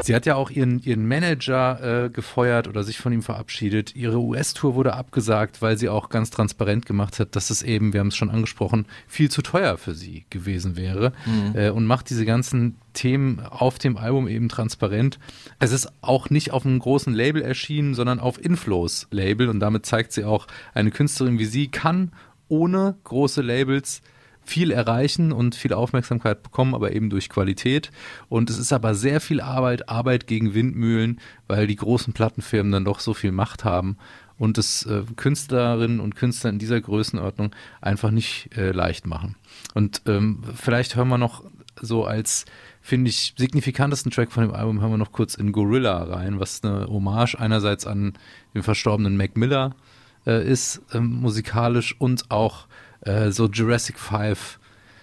[0.07, 3.93] Sie hat ja auch ihren, ihren Manager äh, gefeuert oder sich von ihm verabschiedet.
[3.93, 7.99] Ihre US-Tour wurde abgesagt, weil sie auch ganz transparent gemacht hat, dass es eben, wir
[7.99, 11.11] haben es schon angesprochen, viel zu teuer für sie gewesen wäre.
[11.25, 11.55] Mhm.
[11.55, 15.19] Äh, und macht diese ganzen Themen auf dem Album eben transparent.
[15.59, 19.49] Es ist auch nicht auf einem großen Label erschienen, sondern auf Inflows Label.
[19.49, 22.13] Und damit zeigt sie auch, eine Künstlerin wie sie kann
[22.47, 24.01] ohne große Labels
[24.47, 27.91] viel erreichen und viel Aufmerksamkeit bekommen, aber eben durch Qualität.
[28.29, 32.85] Und es ist aber sehr viel Arbeit, Arbeit gegen Windmühlen, weil die großen Plattenfirmen dann
[32.85, 33.97] doch so viel Macht haben
[34.37, 39.35] und es äh, Künstlerinnen und Künstler in dieser Größenordnung einfach nicht äh, leicht machen.
[39.73, 41.43] Und ähm, vielleicht hören wir noch
[41.79, 42.45] so als,
[42.81, 46.63] finde ich, signifikantesten Track von dem Album, hören wir noch kurz in Gorilla rein, was
[46.63, 48.13] eine Hommage einerseits an
[48.53, 49.75] den verstorbenen Mac Miller
[50.25, 52.67] äh, ist, ähm, musikalisch und auch
[53.01, 54.59] äh, so Jurassic 5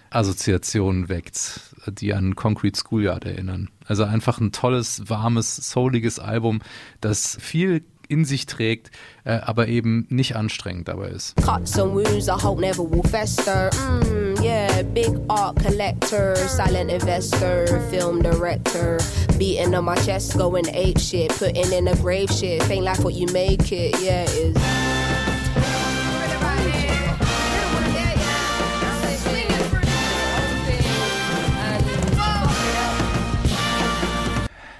[0.09, 3.69] Assoziationen weckt, die an Concrete Schoolyard erinnern.
[3.85, 6.61] Also einfach ein tolles, warmes, souliges Album,
[7.01, 8.91] das viel in sich trägt,
[9.23, 11.35] äh, aber eben nicht anstrengend dabei ist.
[11.37, 13.69] Cuts and wounds I hope never will fester.
[13.73, 18.97] Mm, yeah, big art collector, silent investor, film director.
[19.37, 22.69] Beating on my chest, going ape shit, putting in a grave shit.
[22.69, 25.04] Ain't like what you make it, yeah, it is.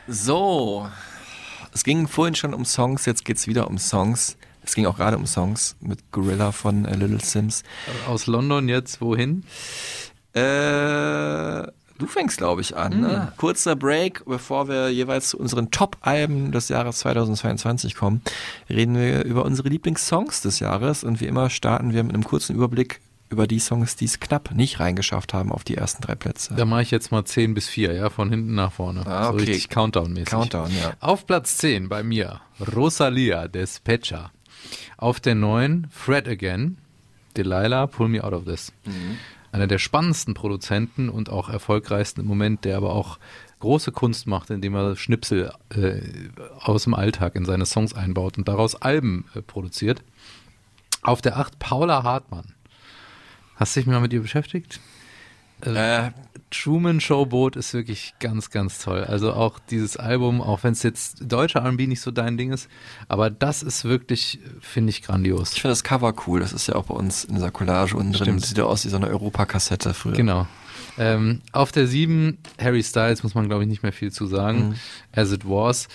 [0.07, 0.87] So,
[1.73, 4.37] es ging vorhin schon um Songs, jetzt geht's wieder um Songs.
[4.63, 7.63] Es ging auch gerade um Songs mit Gorilla von äh, Little Sims.
[8.07, 9.43] Aus London jetzt wohin?
[10.33, 10.41] Äh,
[11.97, 13.01] du fängst, glaube ich, an.
[13.01, 13.33] Ne?
[13.37, 18.21] Kurzer Break, bevor wir jeweils zu unseren Top-Alben des Jahres 2022 kommen,
[18.69, 21.03] reden wir über unsere Lieblingssongs des Jahres.
[21.03, 24.51] Und wie immer starten wir mit einem kurzen Überblick über die Songs, die es knapp
[24.51, 26.53] nicht reingeschafft haben auf die ersten drei Plätze.
[26.55, 29.05] Da mache ich jetzt mal 10 bis 4, ja, von hinten nach vorne.
[29.05, 29.45] Ah, So okay.
[29.45, 30.29] richtig Countdown-mäßig.
[30.29, 30.93] Countdown, ja.
[30.99, 32.41] Auf Platz 10 bei mir
[32.75, 34.31] Rosalia Despecha.
[34.97, 36.77] Auf der 9 Fred Again,
[37.35, 38.71] Delilah, Pull Me Out of This.
[39.51, 43.19] Einer der spannendsten Produzenten und auch erfolgreichsten im Moment, der aber auch
[43.59, 46.01] große Kunst macht, indem er Schnipsel äh,
[46.59, 50.03] aus dem Alltag in seine Songs einbaut und daraus Alben äh, produziert.
[51.01, 52.54] Auf der 8 Paula Hartmann.
[53.55, 54.79] Hast du dich mal mit ihr beschäftigt?
[55.61, 56.11] Äh,
[56.51, 59.03] Truman Showboat ist wirklich ganz, ganz toll.
[59.03, 62.69] Also auch dieses Album, auch wenn es jetzt deutscher R&B nicht so dein Ding ist,
[63.07, 65.53] aber das ist wirklich, finde ich, grandios.
[65.53, 66.39] Ich finde das Cover cool.
[66.39, 68.23] Das ist ja auch bei uns in dieser Collage unten drin.
[68.23, 68.41] Stimmt.
[68.41, 70.13] Das sieht ja aus wie so eine Europakassette früher.
[70.13, 70.47] Genau.
[70.97, 74.69] Ähm, auf der 7 Harry Styles muss man glaube ich nicht mehr viel zu sagen.
[74.69, 74.75] Mhm.
[75.13, 75.87] As it was.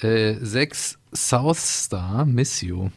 [0.00, 2.90] Äh, 6 South Star Miss You.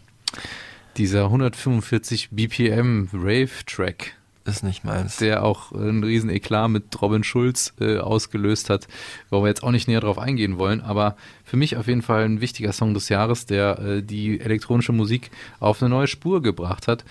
[0.97, 4.13] Dieser 145 BPM Rave Track.
[4.43, 5.17] Ist nicht meins.
[5.17, 8.87] Der auch einen riesen Eklat mit Robin Schulz äh, ausgelöst hat,
[9.29, 11.15] wo wir jetzt auch nicht näher drauf eingehen wollen, aber
[11.45, 15.31] für mich auf jeden Fall ein wichtiger Song des Jahres, der äh, die elektronische Musik
[15.59, 17.05] auf eine neue Spur gebracht hat.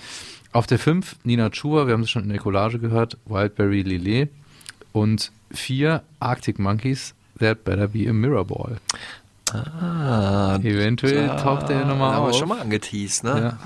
[0.52, 4.28] Auf der 5 Nina Chua, wir haben es schon in der Collage gehört, Wildberry Lillet
[4.92, 8.76] und 4 Arctic Monkeys, That Better Be a Mirror Ball.
[9.54, 12.36] Ah, Eventuell da taucht er nochmal auf.
[12.36, 13.58] schon mal angeteased, ne?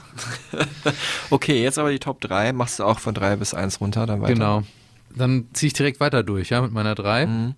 [1.30, 2.52] okay, jetzt aber die Top 3.
[2.52, 4.34] Machst du auch von 3 bis 1 runter, dann weiter.
[4.34, 4.62] Genau.
[5.14, 7.54] Dann ziehe ich direkt weiter durch, ja, mit meiner 3.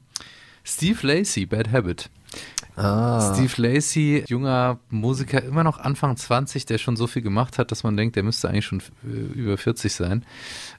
[0.64, 2.10] Steve Lacey, Bad Habit.
[2.76, 3.32] Ah.
[3.34, 7.84] Steve Lacey, junger Musiker, immer noch Anfang 20, der schon so viel gemacht hat, dass
[7.84, 10.24] man denkt, der müsste eigentlich schon äh, über 40 sein.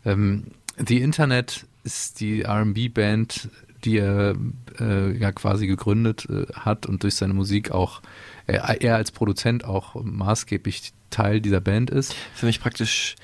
[0.06, 0.46] Ähm,
[0.78, 3.50] The Internet ist die RB-Band,
[3.88, 4.36] die er
[4.80, 8.02] äh, ja quasi gegründet äh, hat und durch seine Musik auch,
[8.46, 12.14] er, er als Produzent auch maßgeblich Teil dieser Band ist.
[12.34, 13.16] Für mich praktisch,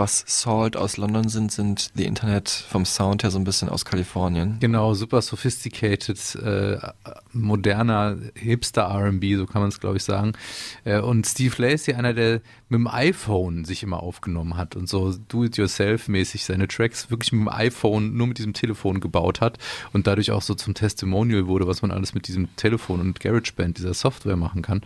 [0.00, 3.84] was Salt aus London sind, sind die Internet vom Sound her so ein bisschen aus
[3.84, 4.56] Kalifornien.
[4.58, 6.78] Genau, super sophisticated, äh,
[7.34, 10.32] moderner Hipster RB, so kann man es glaube ich sagen.
[10.84, 12.40] Äh, und Steve Lacey, einer, der
[12.70, 17.48] mit dem iPhone sich immer aufgenommen hat und so do-it-yourself-mäßig seine Tracks wirklich mit dem
[17.50, 19.58] iPhone, nur mit diesem Telefon gebaut hat
[19.92, 23.76] und dadurch auch so zum Testimonial wurde, was man alles mit diesem Telefon und GarageBand,
[23.76, 24.80] dieser Software machen kann.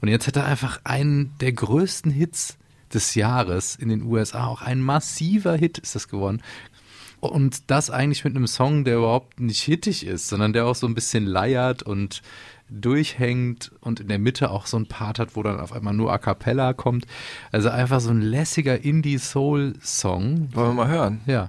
[0.00, 2.58] Und jetzt hat er einfach einen der größten Hits
[2.94, 6.42] des Jahres in den USA, auch ein massiver Hit ist das geworden.
[7.20, 10.86] Und das eigentlich mit einem Song, der überhaupt nicht hittig ist, sondern der auch so
[10.86, 12.22] ein bisschen leiert und
[12.70, 16.12] durchhängt und in der Mitte auch so ein Part hat, wo dann auf einmal nur
[16.12, 17.06] A Cappella kommt.
[17.50, 20.50] Also einfach so ein lässiger Indie-Soul-Song.
[20.52, 21.20] Wollen wir mal hören?
[21.26, 21.48] Ja.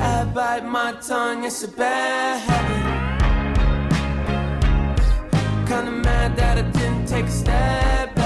[0.00, 2.98] I bite my tongue, it's a bad habit.
[5.66, 8.17] Kinda mad that I didn't take a stab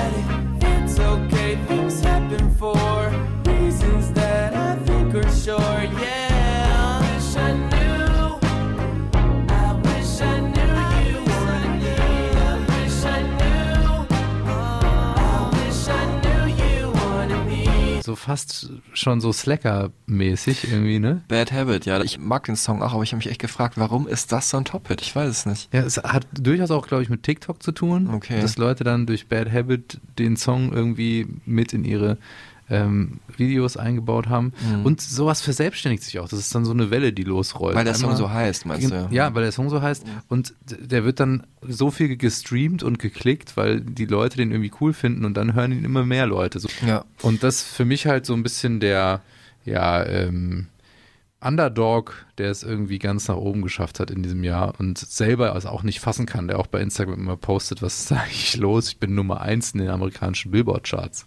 [2.62, 3.10] for
[3.44, 5.58] reasons that I think are sure.
[6.00, 8.38] Yeah, I wish I knew.
[9.48, 11.96] I wish I knew you wanted me.
[12.38, 14.06] I wish I knew.
[14.46, 18.00] I wish I knew you wanted me.
[18.04, 21.22] So fast schon so Slacker-mäßig irgendwie, ne?
[21.26, 22.00] Bad Habit, ja.
[22.04, 24.58] Ich mag den Song auch, aber ich habe mich echt gefragt, warum ist das so
[24.58, 25.02] ein Top-Hit?
[25.02, 25.74] Ich weiß es nicht.
[25.74, 28.08] Ja, es hat durchaus auch, glaube ich, mit TikTok zu tun.
[28.14, 28.40] Okay.
[28.40, 32.18] Dass Leute dann durch Bad Habit den Song irgendwie mit in ihre
[32.72, 34.52] ähm, Videos eingebaut haben.
[34.66, 34.86] Mhm.
[34.86, 36.28] Und sowas verselbstständigt sich auch.
[36.28, 37.76] Das ist dann so eine Welle, die losrollt.
[37.76, 39.08] Weil der Song so heißt, meinst du?
[39.10, 40.04] Ja, weil der Song so heißt.
[40.28, 44.72] Und d- der wird dann so viel gestreamt und geklickt, weil die Leute den irgendwie
[44.80, 46.58] cool finden und dann hören ihn immer mehr Leute.
[46.58, 46.68] So.
[46.86, 47.04] Ja.
[47.20, 49.20] Und das für mich halt so ein bisschen der,
[49.64, 50.68] ja, ähm,
[51.44, 55.70] Underdog, der es irgendwie ganz nach oben geschafft hat in diesem Jahr und selber also
[55.70, 58.88] auch nicht fassen kann, der auch bei Instagram immer postet, was ist da eigentlich los?
[58.88, 61.26] Ich bin Nummer eins in den amerikanischen Billboard-Charts.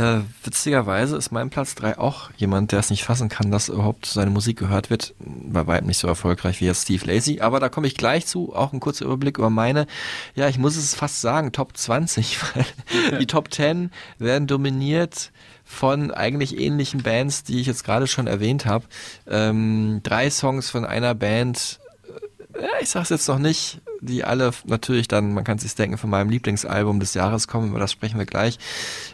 [0.00, 4.06] Äh, witzigerweise ist mein Platz 3 auch jemand, der es nicht fassen kann, dass überhaupt
[4.06, 5.14] seine Musik gehört wird.
[5.18, 7.42] Bei weitem nicht so erfolgreich wie jetzt Steve Lacey.
[7.42, 8.56] Aber da komme ich gleich zu.
[8.56, 9.86] Auch ein kurzer Überblick über meine,
[10.34, 15.32] ja, ich muss es fast sagen, Top 20, weil die Top 10 werden dominiert
[15.66, 18.86] von eigentlich ähnlichen Bands, die ich jetzt gerade schon erwähnt habe.
[19.28, 21.79] Ähm, drei Songs von einer Band,
[22.80, 26.30] ich sag's jetzt noch nicht, die alle natürlich dann, man kann sich denken, von meinem
[26.30, 28.58] Lieblingsalbum des Jahres kommen, über das sprechen wir gleich.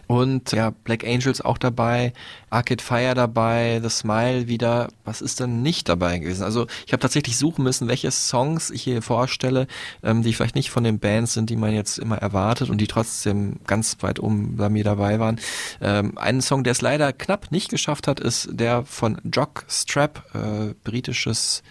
[0.06, 2.12] Und ja, Black Angels auch dabei,
[2.50, 4.88] Arcade Fire dabei, The Smile wieder.
[5.04, 6.44] Was ist denn nicht dabei gewesen?
[6.44, 9.66] Also ich habe tatsächlich suchen müssen, welche Songs ich hier vorstelle,
[10.02, 12.86] ähm, die vielleicht nicht von den Bands sind, die man jetzt immer erwartet und die
[12.86, 15.40] trotzdem ganz weit oben bei mir dabei waren.
[15.80, 20.22] Ähm, einen Song, der es leider knapp nicht geschafft hat, ist der von Jock Strap,
[20.34, 21.62] äh, britisches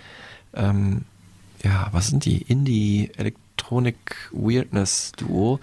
[0.53, 1.05] ähm,
[1.66, 2.43] ja, was sind die?
[2.43, 3.95] Indie Electronic
[4.32, 5.59] Weirdness Duo.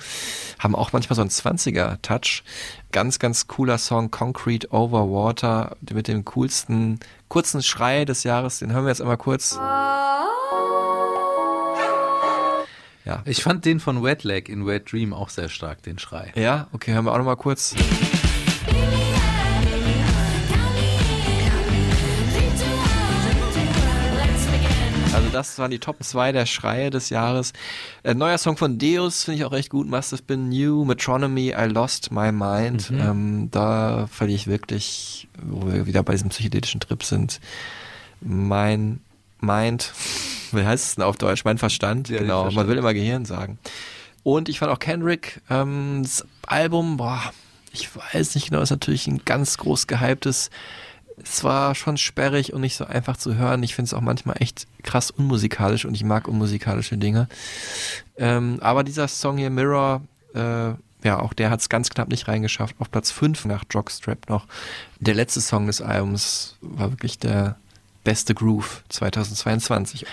[0.58, 2.42] Haben auch manchmal so einen 20er Touch.
[2.90, 6.98] Ganz, ganz cooler Song, Concrete Over Water, mit dem coolsten,
[7.28, 8.58] kurzen Schrei des Jahres.
[8.58, 9.54] Den hören wir jetzt einmal kurz.
[13.04, 13.22] Ja.
[13.24, 16.32] Ich fand den von Wet Leg in Wet Dream auch sehr stark, den Schrei.
[16.34, 17.74] Ja, okay, hören wir auch nochmal kurz.
[25.32, 27.52] Das waren die Top 2 der Schreie des Jahres.
[28.02, 29.88] Äh, neuer Song von Deus finde ich auch recht gut.
[29.88, 30.84] Must have been new.
[30.84, 32.90] Metronomy, I lost my mind.
[32.90, 33.00] Mhm.
[33.00, 37.40] Ähm, da verliere ich wirklich, wo wir wieder bei diesem psychedelischen Trip sind,
[38.20, 39.00] mein
[39.40, 39.92] Mind.
[40.52, 41.44] Wie heißt es denn auf Deutsch?
[41.44, 42.08] Mein Verstand.
[42.08, 42.42] Ja, genau.
[42.42, 42.56] Verstand.
[42.56, 43.58] Man will immer Gehirn sagen.
[44.22, 47.32] Und ich fand auch Kendrick, ähm, das Album, boah,
[47.72, 50.50] ich weiß nicht genau, ist natürlich ein ganz groß gehyptes
[51.24, 53.62] Es war schon sperrig und nicht so einfach zu hören.
[53.62, 57.28] Ich finde es auch manchmal echt krass unmusikalisch und ich mag unmusikalische Dinge.
[58.16, 60.02] Ähm, aber dieser Song hier, Mirror,
[60.34, 60.72] äh,
[61.04, 62.76] ja, auch der hat es ganz knapp nicht reingeschafft.
[62.78, 64.46] Auf Platz 5 nach Jockstrap noch.
[65.00, 67.56] Der letzte Song des Albums war wirklich der
[68.04, 70.06] beste Groove 2022.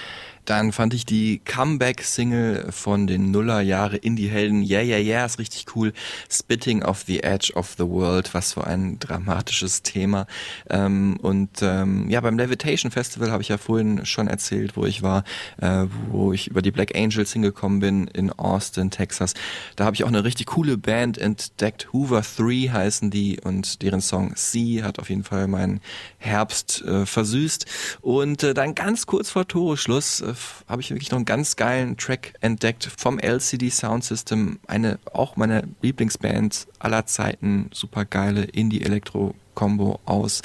[0.50, 5.94] Dann fand ich die Comeback-Single von den Nullerjahre Indie-Helden Yeah Yeah Yeah ist richtig cool.
[6.28, 10.26] Spitting off the Edge of the World, was für ein dramatisches Thema.
[10.68, 15.04] Ähm, und ähm, ja, beim Levitation Festival habe ich ja vorhin schon erzählt, wo ich
[15.04, 15.24] war,
[15.62, 19.36] äh, wo ich über die Black Angels hingekommen bin in Austin, Texas.
[19.76, 21.94] Da habe ich auch eine richtig coole Band entdeckt.
[21.94, 25.80] Hoover 3 heißen die und deren Song Sea hat auf jeden Fall meinen
[26.18, 27.68] Herbst äh, versüßt.
[28.02, 30.34] Und äh, dann ganz kurz vor Toreschluss äh,
[30.68, 34.60] habe ich wirklich noch einen ganz geilen Track entdeckt vom LCD Sound System.
[34.68, 37.70] Eine auch meine Lieblingsband aller Zeiten.
[37.74, 40.42] Super geile Indie-Elektro-Combo aus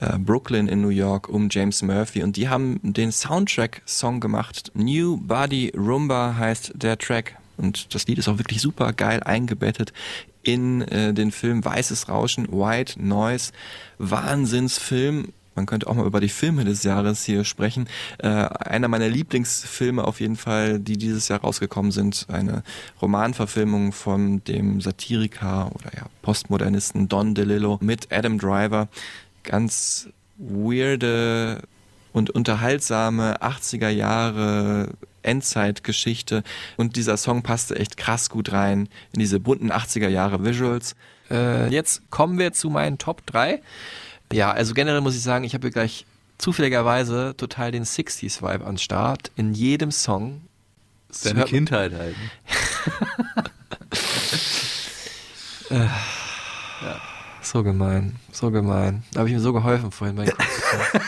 [0.00, 2.22] äh, Brooklyn in New York um James Murphy.
[2.22, 4.70] Und die haben den Soundtrack-Song gemacht.
[4.74, 7.36] New Body Rumba heißt der Track.
[7.56, 9.92] Und das Lied ist auch wirklich super geil eingebettet
[10.42, 13.52] in äh, den Film Weißes Rauschen, White Noise.
[13.98, 15.32] Wahnsinnsfilm.
[15.54, 17.88] Man könnte auch mal über die Filme des Jahres hier sprechen.
[18.18, 22.26] Äh, einer meiner Lieblingsfilme auf jeden Fall, die dieses Jahr rausgekommen sind.
[22.28, 22.62] Eine
[23.00, 28.88] Romanverfilmung von dem Satiriker oder ja, Postmodernisten Don DeLillo mit Adam Driver.
[29.42, 31.62] Ganz weirde
[32.12, 34.88] und unterhaltsame 80er Jahre
[35.22, 36.42] Endzeitgeschichte
[36.76, 40.94] und dieser Song passte echt krass gut rein in diese bunten 80er Jahre Visuals.
[41.30, 43.62] Äh, jetzt kommen wir zu meinen Top 3.
[44.34, 46.06] Ja, also generell muss ich sagen, ich habe hier gleich
[46.38, 50.42] zufälligerweise total den 60s Vibe an Start in jedem Song.
[51.22, 52.16] Hört- Kindheit halt.
[55.70, 55.86] Äh,
[57.42, 59.02] So gemein, so gemein.
[59.12, 60.32] Da habe ich mir so geholfen vorhin bei.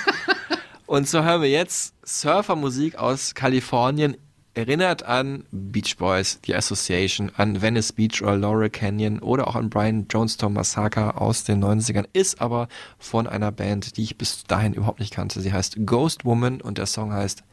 [0.86, 4.16] Und so hören wir jetzt Surfermusik aus Kalifornien.
[4.56, 9.68] Erinnert an Beach Boys, die Association, an Venice Beach oder Laurel Canyon oder auch an
[9.68, 14.72] Brian Jonestown Massacre aus den 90ern, ist aber von einer Band, die ich bis dahin
[14.72, 15.42] überhaupt nicht kannte.
[15.42, 17.44] Sie heißt Ghost Woman und der Song heißt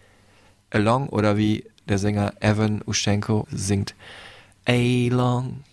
[0.70, 3.96] Along oder wie der Sänger Evan Uschenko singt
[4.66, 5.66] Along.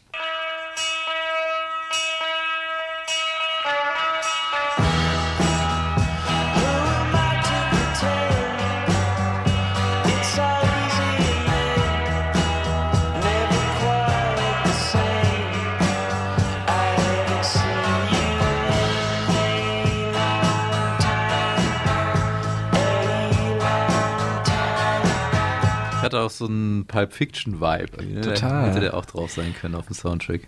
[26.00, 28.04] Hat auch so einen Pulp Fiction Vibe.
[28.04, 28.20] Ne?
[28.22, 28.70] Total.
[28.70, 30.42] Hätte der auch drauf sein können auf dem Soundtrack.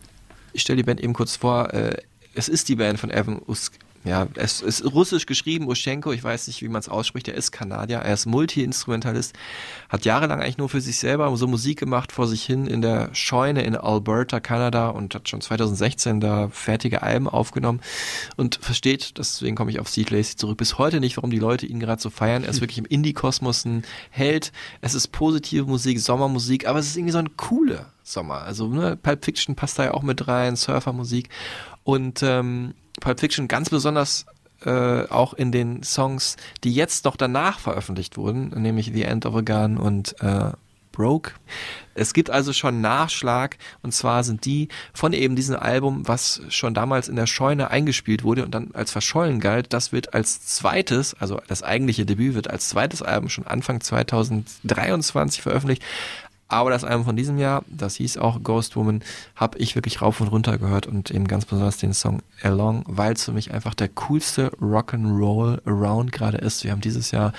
[0.55, 1.73] Ich stelle die Band eben kurz vor.
[1.75, 1.97] Äh,
[2.35, 3.79] es ist die Band von Evan Usk.
[4.05, 7.53] Ja, es ist russisch geschrieben, Uschenko, ich weiß nicht, wie man es ausspricht, er ist
[7.53, 9.33] Kanadier, er ist Multi-Instrumentalist,
[9.89, 13.15] hat jahrelang eigentlich nur für sich selber so Musik gemacht vor sich hin in der
[13.15, 17.81] Scheune in Alberta, Kanada und hat schon 2016 da fertige Alben aufgenommen
[18.37, 21.67] und versteht, deswegen komme ich auf Steve Lacey zurück, bis heute nicht, warum die Leute
[21.67, 22.43] ihn gerade so feiern.
[22.43, 24.51] Er ist wirklich im Indie-Kosmos ein Held,
[24.81, 28.43] es ist positive Musik, Sommermusik, aber es ist irgendwie so ein cooler Sommer.
[28.43, 31.29] Also ne, Pulp Fiction passt da ja auch mit rein, Surfermusik
[31.85, 34.27] und ähm, Pulp Fiction ganz besonders
[34.65, 39.35] äh, auch in den Songs, die jetzt noch danach veröffentlicht wurden, nämlich The End of
[39.35, 40.53] a Gun und äh,
[40.93, 41.33] Broke.
[41.95, 46.75] Es gibt also schon Nachschlag und zwar sind die von eben diesem Album, was schon
[46.75, 51.15] damals in der Scheune eingespielt wurde und dann als verschollen galt, das wird als zweites,
[51.15, 55.83] also das eigentliche Debüt wird als zweites Album schon Anfang 2023 veröffentlicht.
[56.53, 59.03] Aber das Album von diesem Jahr, das hieß auch Ghost Woman,
[59.37, 63.15] habe ich wirklich rauf und runter gehört und eben ganz besonders den Song Along, weil
[63.15, 66.63] es für mich einfach der coolste Rock'n'Roll around gerade ist.
[66.63, 67.33] Wir haben dieses Jahr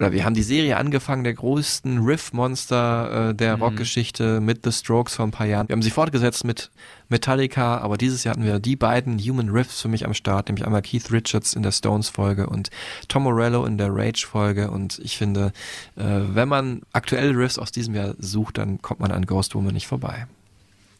[0.00, 3.62] oder wir haben die Serie angefangen, der größten Riff-Monster äh, der Mhm.
[3.62, 5.68] Rockgeschichte mit The Strokes vor ein paar Jahren.
[5.68, 6.70] Wir haben sie fortgesetzt mit
[7.10, 10.64] Metallica, aber dieses Jahr hatten wir die beiden Human Riffs für mich am Start, nämlich
[10.64, 12.70] einmal Keith Richards in der Stones-Folge und
[13.08, 14.70] Tom Morello in der Rage-Folge.
[14.70, 15.52] Und ich finde,
[15.96, 19.74] äh, wenn man aktuelle Riffs aus diesem Jahr sucht, dann kommt man an Ghost Woman
[19.74, 20.26] nicht vorbei.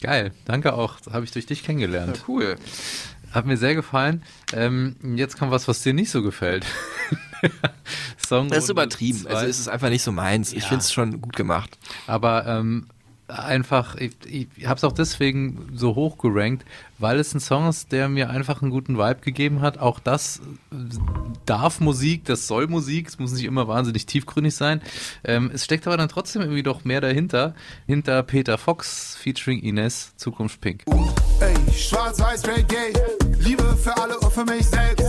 [0.02, 0.98] Geil, danke auch.
[1.00, 2.16] Das habe ich durch dich kennengelernt.
[2.18, 2.56] Ja, cool.
[3.32, 4.22] Hat mir sehr gefallen.
[4.52, 6.66] Ähm, jetzt kommt was, was dir nicht so gefällt.
[8.18, 9.18] Song Das ist übertrieben.
[9.18, 9.30] zwei.
[9.30, 10.52] Also es ist einfach nicht so meins.
[10.52, 10.68] Ich Ja.
[10.68, 11.78] finde es schon gut gemacht.
[12.06, 12.86] Aber ähm,
[13.28, 16.64] einfach, ich, ich habe es auch deswegen so hoch gerankt,
[16.98, 19.78] weil es ein Song ist, der mir einfach einen guten Vibe gegeben hat.
[19.78, 20.40] Auch das
[21.46, 24.80] darf Musik, das soll Musik, es muss nicht immer wahnsinnig tiefgründig sein.
[25.24, 27.54] Ähm, es steckt aber dann trotzdem irgendwie doch mehr dahinter,
[27.86, 30.82] hinter Peter Fox featuring Ines, Zukunft Pink.
[31.40, 32.92] Ey, schwarz, weiß, straight, gay.
[32.92, 33.19] Liebe
[33.80, 34.99] für alle und für mich selbst.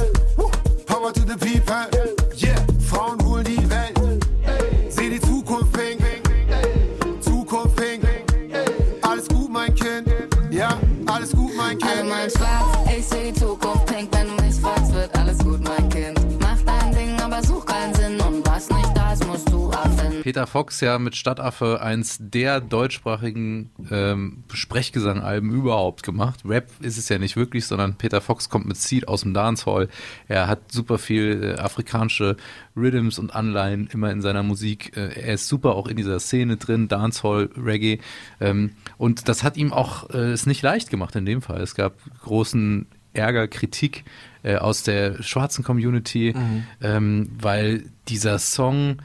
[20.31, 26.39] Peter Fox ja mit Stadtaffe eins der deutschsprachigen ähm, Sprechgesangalben überhaupt gemacht.
[26.45, 29.89] Rap ist es ja nicht wirklich, sondern Peter Fox kommt mit Seed aus dem Dancehall.
[30.29, 32.37] Er hat super viel äh, afrikanische
[32.77, 34.95] Rhythms und Anleihen immer in seiner Musik.
[34.95, 37.99] Äh, er ist super auch in dieser Szene drin, Dancehall, Reggae.
[38.39, 41.59] Ähm, und das hat ihm auch äh, es nicht leicht gemacht in dem Fall.
[41.59, 44.05] Es gab großen Ärger, Kritik
[44.43, 46.63] äh, aus der schwarzen Community, Mhm.
[46.79, 49.01] ähm, weil dieser Song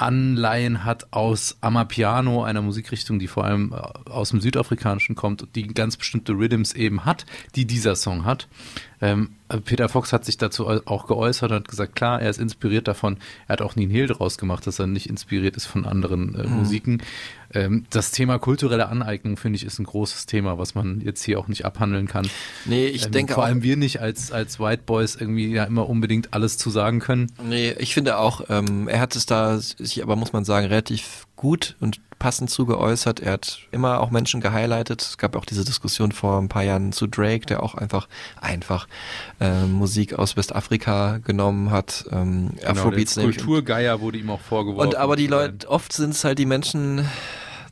[0.00, 5.66] Anleihen hat aus Amapiano, einer Musikrichtung, die vor allem äh, aus dem Südafrikanischen kommt die
[5.66, 8.48] ganz bestimmte Rhythms eben hat, die dieser Song hat.
[9.02, 9.30] Ähm,
[9.64, 13.16] Peter Fox hat sich dazu auch geäußert und hat gesagt, klar, er ist inspiriert davon.
[13.48, 16.34] Er hat auch nie einen Hehl draus gemacht, dass er nicht inspiriert ist von anderen
[16.34, 16.56] äh, Mhm.
[16.56, 17.02] Musiken.
[17.52, 21.40] Ähm, das Thema kulturelle Aneignung, finde ich, ist ein großes Thema, was man jetzt hier
[21.40, 22.28] auch nicht abhandeln kann.
[22.66, 25.64] Nee, ich ähm, denke Vor auch- allem wir nicht als, als White Boys irgendwie ja
[25.64, 27.32] immer unbedingt alles zu sagen können.
[27.42, 31.26] Nee, ich finde auch, ähm, er hat es da, sich aber muss man sagen, relativ
[31.40, 33.18] gut und passend zu geäußert.
[33.18, 35.00] Er hat immer auch Menschen gehighlightet.
[35.00, 38.08] Es gab auch diese Diskussion vor ein paar Jahren zu Drake, der auch einfach,
[38.42, 38.86] einfach
[39.40, 42.04] äh, Musik aus Westafrika genommen hat.
[42.12, 43.38] Ähm, Afrobeats der nämlich.
[43.38, 44.88] Kulturgeier wurde ihm auch vorgeworfen.
[44.88, 47.08] Und aber die Leute, oft sind es halt die Menschen,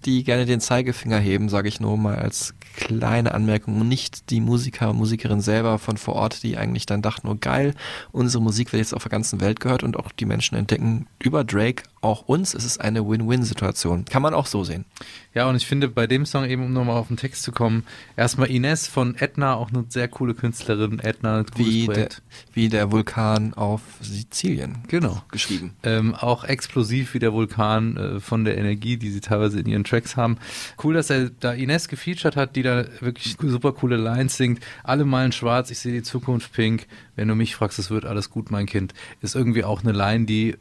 [0.06, 4.40] die gerne den Zeigefinger heben, sage ich nur mal als kleine Anmerkung, und nicht die
[4.40, 7.74] Musiker und Musikerin selber von vor Ort, die eigentlich dann dachten, oh geil,
[8.12, 11.44] unsere Musik wird jetzt auf der ganzen Welt gehört und auch die Menschen entdecken über
[11.44, 12.54] Drake auch uns.
[12.54, 14.04] Es ist eine Win-Win-Situation.
[14.04, 14.84] Kann man auch so sehen.
[15.34, 17.84] Ja, und ich finde bei dem Song eben, um nochmal auf den Text zu kommen,
[18.16, 20.98] erstmal Ines von Edna, auch eine sehr coole Künstlerin.
[21.00, 22.08] Edna, Wie der,
[22.52, 24.78] wie der Vulkan auf Sizilien.
[24.88, 25.22] Genau.
[25.30, 25.74] Geschrieben.
[25.82, 29.84] Ähm, auch explosiv wie der Vulkan äh, von der Energie, die sie teilweise in ihren
[29.84, 30.38] Tracks haben.
[30.82, 34.60] Cool, dass er da Ines gefeatured hat, die da wirklich super coole Lines singt.
[34.82, 36.86] Alle malen schwarz, ich sehe die Zukunft pink.
[37.16, 38.94] Wenn du mich fragst, es wird alles gut, mein Kind.
[39.20, 40.56] Ist irgendwie auch eine Line, die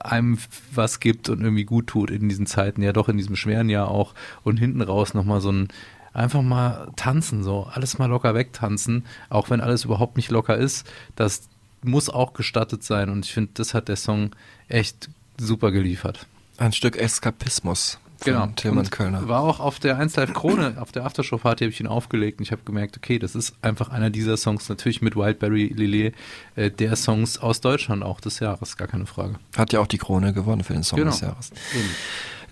[0.00, 0.38] einem
[0.74, 3.88] was gibt und irgendwie gut tut in diesen Zeiten, ja doch in diesem schweren Jahr
[3.88, 5.68] auch und hinten raus nochmal so ein
[6.12, 10.90] einfach mal tanzen, so alles mal locker wegtanzen, auch wenn alles überhaupt nicht locker ist,
[11.16, 11.48] das
[11.82, 14.30] muss auch gestattet sein und ich finde, das hat der Song
[14.68, 15.08] echt
[15.38, 16.26] super geliefert.
[16.58, 17.98] Ein Stück Eskapismus.
[18.24, 18.46] Genau.
[18.56, 19.28] Tilman Und Kölner.
[19.28, 22.44] War auch auf der 1 Live Krone, auf der Aftershow-Party habe ich ihn aufgelegt und
[22.44, 26.14] ich habe gemerkt, okay, das ist einfach einer dieser Songs, natürlich mit Wildberry Lillet,
[26.56, 29.34] äh, der Songs aus Deutschland auch des Jahres, gar keine Frage.
[29.56, 31.10] Hat ja auch die Krone gewonnen für den Song Genau.
[31.10, 31.50] des Jahres.
[31.74, 31.90] Eben.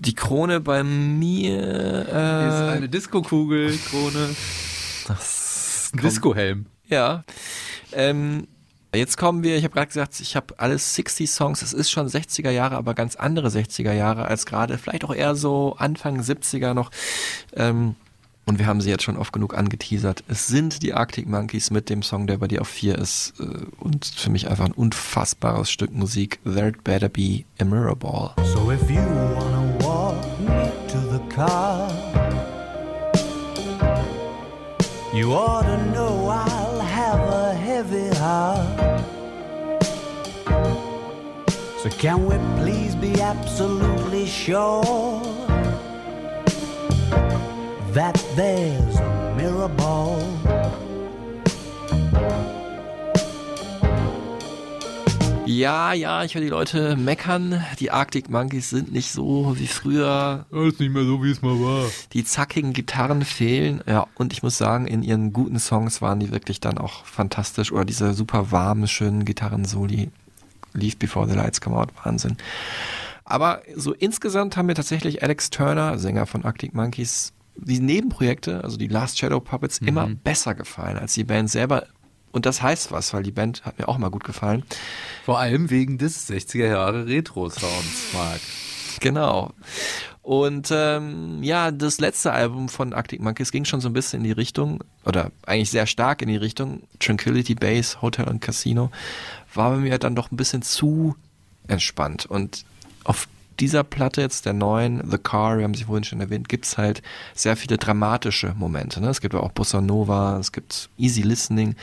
[0.00, 4.34] Die Krone bei mir äh, ist eine Disco-Kugel, Krone.
[5.08, 6.66] Das Ein Disco-Helm.
[6.88, 7.24] Ja.
[7.92, 8.46] Ähm,
[8.94, 11.62] jetzt kommen wir, ich habe gerade gesagt, ich habe alles 60 Songs.
[11.62, 15.34] Es ist schon 60er Jahre, aber ganz andere 60er Jahre als gerade, vielleicht auch eher
[15.36, 16.90] so Anfang 70er noch.
[17.54, 17.94] Ähm,
[18.46, 20.24] und wir haben sie jetzt schon oft genug angeteasert.
[20.26, 23.34] Es sind die Arctic Monkeys mit dem Song, der bei dir auf 4 ist.
[23.38, 23.44] äh,
[23.78, 26.40] Und für mich einfach ein unfassbares Stück Musik.
[26.44, 28.32] There'd better be a mirror ball.
[28.52, 28.96] So if you
[29.36, 30.20] wanna walk
[30.88, 31.88] to the car,
[35.14, 36.69] you ought to know I'll
[37.82, 39.00] heavy heart.
[41.82, 45.22] So can we please be absolutely sure
[47.94, 50.20] that there's a mirror ball?
[55.50, 57.64] Ja, ja, ich höre die Leute meckern.
[57.80, 60.46] Die Arctic Monkeys sind nicht so wie früher.
[60.52, 61.90] ist nicht mehr so, wie es mal war.
[62.12, 63.82] Die zackigen Gitarren fehlen.
[63.84, 67.72] Ja, und ich muss sagen, in ihren guten Songs waren die wirklich dann auch fantastisch.
[67.72, 70.10] Oder diese super warmen, schönen Gitarren-Soli.
[70.72, 72.36] Leave Before the Lights Come Out, Wahnsinn.
[73.24, 78.76] Aber so insgesamt haben mir tatsächlich Alex Turner, Sänger von Arctic Monkeys, die Nebenprojekte, also
[78.76, 81.88] die Last Shadow Puppets, immer besser gefallen als die Band selber.
[82.32, 84.64] Und das heißt was, weil die Band hat mir auch mal gut gefallen.
[85.24, 88.40] Vor allem wegen des 60er Jahre Retro-Sounds, Marc.
[89.00, 89.52] Genau.
[90.22, 94.24] Und ähm, ja, das letzte Album von Arctic Monkeys ging schon so ein bisschen in
[94.24, 98.90] die Richtung, oder eigentlich sehr stark in die Richtung Tranquility Base, Hotel und Casino,
[99.54, 101.16] war bei mir dann doch ein bisschen zu
[101.66, 102.26] entspannt.
[102.26, 102.64] Und
[103.04, 103.26] auf
[103.60, 107.02] dieser Platte jetzt, der neuen, The Car, wir haben sie vorhin schon erwähnt, gibt's halt
[107.34, 109.00] sehr viele dramatische Momente.
[109.00, 109.08] Ne?
[109.08, 111.76] Es gibt auch Bossa Nova, es gibt Easy Listening,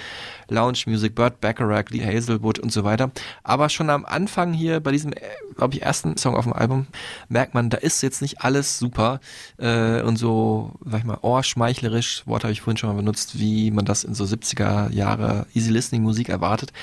[0.49, 3.11] Lounge Music, Burt Bacharach, Lee Hazelwood und so weiter.
[3.43, 5.13] Aber schon am Anfang hier bei diesem,
[5.55, 6.87] glaube ich, ersten Song auf dem Album
[7.29, 9.19] merkt man, da ist jetzt nicht alles super
[9.57, 13.69] äh, und so, sag ich mal, ohrschmeichlerisch, Wort habe ich vorhin schon mal benutzt, wie
[13.69, 16.73] man das in so 70er Jahre Easy Listening Musik erwartet.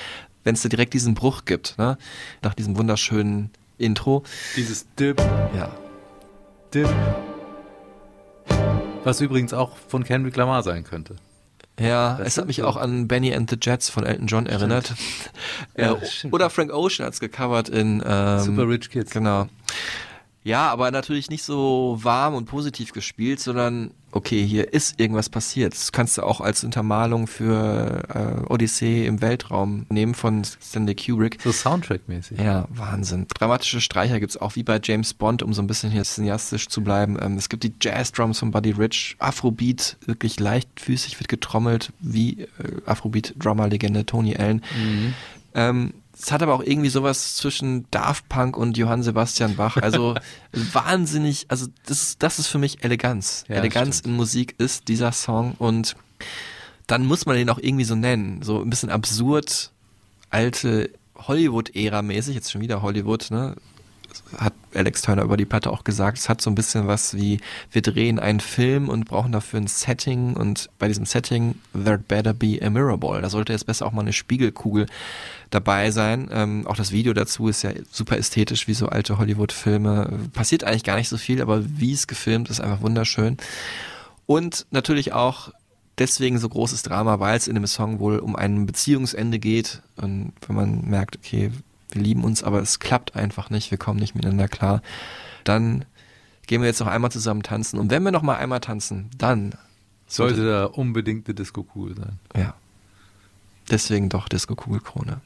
[0.43, 1.97] Wenn es da direkt diesen Bruch gibt, ne?
[2.43, 4.23] nach diesem wunderschönen Intro.
[4.55, 5.19] Dieses Dip.
[5.55, 5.69] Ja.
[6.73, 6.89] Dip.
[9.03, 11.15] Was übrigens auch von Kendrick Lamar sein könnte.
[11.79, 12.65] Ja, Das es hat mich so.
[12.65, 14.93] auch an Benny and the Jets von Elton John erinnert.
[15.77, 19.11] Ja, Äh, oder Frank Ocean hat es gecovert in ähm, Super Rich Kids.
[19.11, 19.47] Genau.
[20.43, 25.73] Ja, aber natürlich nicht so warm und positiv gespielt, sondern okay, hier ist irgendwas passiert.
[25.73, 28.03] Das kannst du auch als Untermalung für
[28.47, 31.37] äh, Odyssee im Weltraum nehmen von Stanley Kubrick.
[31.43, 32.41] So Soundtrack-mäßig.
[32.41, 33.27] Ja, Wahnsinn.
[33.37, 36.81] Dramatische Streicher gibt's auch wie bei James Bond, um so ein bisschen hier cineastisch zu
[36.81, 37.17] bleiben.
[37.21, 42.47] Ähm, es gibt die Jazz-Drums von Buddy Rich, Afrobeat, wirklich leichtfüßig wird getrommelt, wie äh,
[42.85, 44.63] Afrobeat-Drummer-Legende Tony Allen.
[44.77, 45.13] Mhm.
[45.53, 45.93] Ähm,
[46.25, 49.77] es hat aber auch irgendwie sowas zwischen Daft Punk und Johann Sebastian Bach.
[49.77, 50.15] Also
[50.73, 53.43] wahnsinnig, also das, ist- das ist für mich Eleganz.
[53.47, 55.95] Ja, Eleganz in Musik ist dieser Song und
[56.87, 58.41] dann muss man den auch irgendwie so nennen.
[58.41, 59.71] So ein bisschen absurd,
[60.29, 63.55] alte Hollywood-Ära mäßig, jetzt schon wieder Hollywood, ne?
[64.37, 67.39] Hat Alex Turner über die Platte auch gesagt, es hat so ein bisschen was wie,
[67.71, 72.33] wir drehen einen Film und brauchen dafür ein Setting und bei diesem Setting, there better
[72.33, 73.21] be a mirror ball.
[73.21, 74.85] Da sollte jetzt besser auch mal eine Spiegelkugel
[75.49, 76.29] dabei sein.
[76.31, 80.29] Ähm, auch das Video dazu ist ja super ästhetisch, wie so alte Hollywood-Filme.
[80.33, 83.37] Passiert eigentlich gar nicht so viel, aber wie es gefilmt ist, einfach wunderschön.
[84.25, 85.51] Und natürlich auch
[85.97, 89.81] deswegen so großes Drama, weil es in dem Song wohl um ein Beziehungsende geht.
[89.95, 91.51] Und wenn man merkt, okay,
[91.91, 94.81] wir lieben uns, aber es klappt einfach nicht, wir kommen nicht miteinander klar,
[95.43, 95.85] dann
[96.47, 97.79] gehen wir jetzt noch einmal zusammen tanzen.
[97.79, 99.53] Und wenn wir noch mal einmal tanzen, dann
[100.07, 102.19] Sollte da unbedingt eine Disco-Kugel sein.
[102.35, 102.53] Ja.
[103.69, 105.21] Deswegen doch Disco Kugelkrone.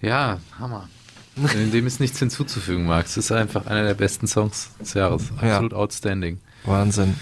[0.00, 0.88] Ja, Hammer.
[1.36, 3.12] Dem ist nichts hinzuzufügen, Max.
[3.12, 5.30] Es ist einfach einer der besten Songs des Jahres.
[5.40, 5.52] Ja.
[5.52, 6.40] Absolut outstanding.
[6.64, 7.14] Wahnsinn.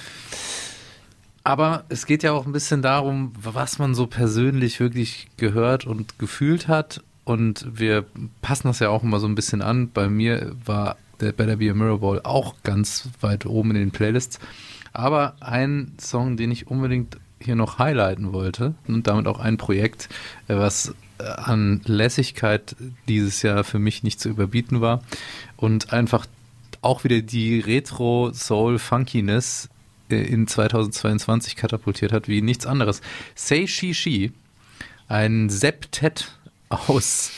[1.43, 6.19] Aber es geht ja auch ein bisschen darum, was man so persönlich wirklich gehört und
[6.19, 7.03] gefühlt hat.
[7.27, 8.07] Und wir
[8.41, 9.91] passen das ja auch immer so ein bisschen an.
[9.91, 13.91] Bei mir war der Better Be a Mirror Ball auch ganz weit oben in den
[13.91, 14.39] Playlists.
[14.93, 20.09] Aber ein Song, den ich unbedingt hier noch highlighten wollte und damit auch ein Projekt,
[20.47, 22.77] was äh, an Lässigkeit
[23.09, 25.03] dieses Jahr für mich nicht zu überbieten war
[25.57, 26.27] und einfach
[26.81, 29.69] auch wieder die Retro-Soul-Funkiness
[30.11, 33.01] äh, in 2022 katapultiert hat wie nichts anderes.
[33.35, 34.31] Say She She,
[35.09, 36.37] ein Septett
[36.69, 37.33] aus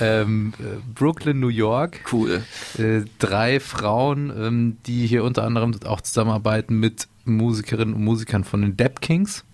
[0.00, 2.00] ähm, äh, Brooklyn, New York.
[2.12, 2.42] Cool.
[2.78, 8.62] Äh, drei Frauen, ähm, die hier unter anderem auch zusammenarbeiten mit Musikerinnen und Musikern von
[8.62, 9.44] den Dap Kings.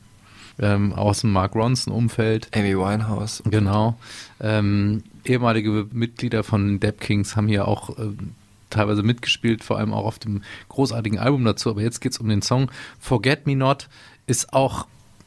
[0.58, 2.48] Ähm, aus dem Mark Ronson-Umfeld.
[2.54, 3.42] Amy Winehouse.
[3.46, 3.98] Genau.
[4.38, 8.34] Ähm, ehemalige Mitglieder von den Dap Kings haben hier auch ähm,
[8.68, 11.70] teilweise mitgespielt, vor allem auch auf dem großartigen Album dazu.
[11.70, 13.88] Aber jetzt geht es um den Song Forget Me Not,
[14.26, 14.86] ist auch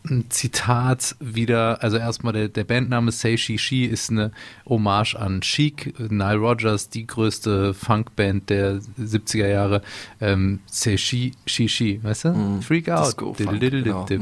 [0.10, 4.32] ein Zitat wieder, also erstmal der, der Bandname Say She She ist eine
[4.68, 9.82] Hommage an Chic, Nile Rodgers, die größte Funkband der 70er Jahre.
[10.22, 12.34] Ähm, Say She She She, weißt du?
[12.62, 13.18] Freak Out.
[13.38, 13.52] Genau.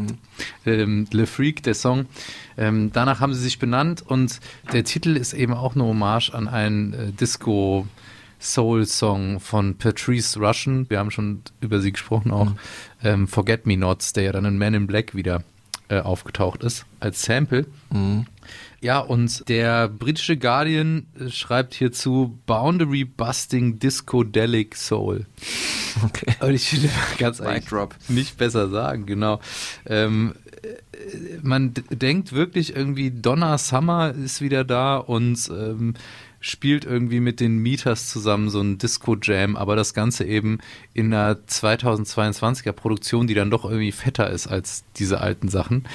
[0.01, 0.17] Mhm.
[0.65, 2.05] Ähm, Le Freak, der Song.
[2.57, 4.39] Ähm, danach haben sie sich benannt und
[4.71, 7.87] der Titel ist eben auch eine Hommage an einen äh, Disco-
[8.39, 10.89] Soul-Song von Patrice Russian.
[10.89, 12.51] Wir haben schon über sie gesprochen auch.
[13.01, 15.43] Ähm, Forget Me Nots, der ja dann in Man in Black wieder
[15.89, 17.65] äh, aufgetaucht ist als Sample.
[17.91, 18.25] Mhm.
[18.81, 25.25] Ja, und der britische Guardian äh, schreibt hierzu Boundary Busting Discodelic Soul.
[26.03, 26.35] Okay.
[26.45, 27.37] Und ich will ganz
[27.69, 27.95] drop.
[28.09, 29.39] nicht besser sagen, genau.
[29.85, 30.33] Ähm,
[30.63, 35.93] äh, man denkt wirklich irgendwie, Donna Summer ist wieder da und ähm,
[36.43, 40.59] spielt irgendwie mit den Meters zusammen so ein Disco-Jam, aber das Ganze eben
[40.93, 45.85] in einer 2022er Produktion, die dann doch irgendwie fetter ist als diese alten Sachen.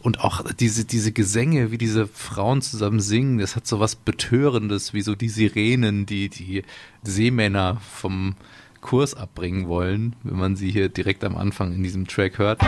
[0.00, 4.94] Und auch diese, diese Gesänge, wie diese Frauen zusammen singen, das hat so was Betörendes,
[4.94, 6.62] wie so die Sirenen, die die
[7.02, 8.34] Seemänner vom
[8.80, 12.62] Kurs abbringen wollen, wenn man sie hier direkt am Anfang in diesem Track hört.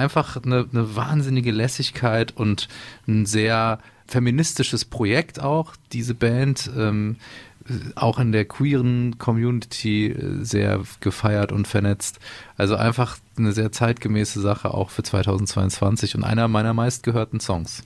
[0.00, 2.68] Einfach eine, eine wahnsinnige Lässigkeit und
[3.06, 6.70] ein sehr feministisches Projekt auch, diese Band.
[6.76, 7.16] Ähm,
[7.94, 12.18] auch in der queeren Community äh, sehr gefeiert und vernetzt.
[12.56, 17.82] Also einfach eine sehr zeitgemäße Sache auch für 2022 und einer meiner meistgehörten Songs.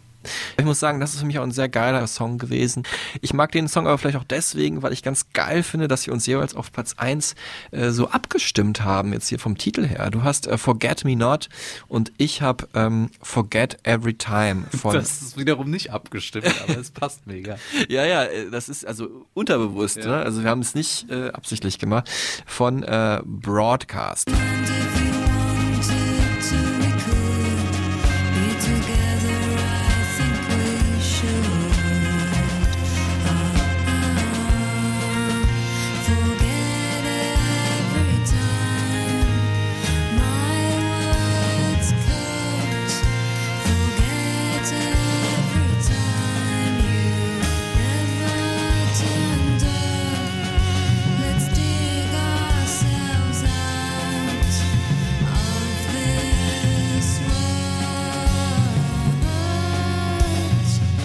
[0.57, 2.85] Ich muss sagen, das ist für mich auch ein sehr geiler Song gewesen.
[3.21, 6.13] Ich mag den Song aber vielleicht auch deswegen, weil ich ganz geil finde, dass wir
[6.13, 7.35] uns jeweils auf Platz 1
[7.71, 10.11] äh, so abgestimmt haben, jetzt hier vom Titel her.
[10.11, 11.49] Du hast äh, Forget Me Not
[11.89, 14.95] und ich habe ähm, Forget Every Time von.
[14.95, 17.57] Das ist wiederum nicht abgestimmt, aber es passt mega.
[17.89, 20.07] Ja, ja, äh, das ist also unterbewusst, Ja.
[20.07, 20.17] ne?
[20.19, 22.11] Also wir haben es nicht äh, absichtlich gemacht.
[22.47, 24.31] Von äh, Broadcast.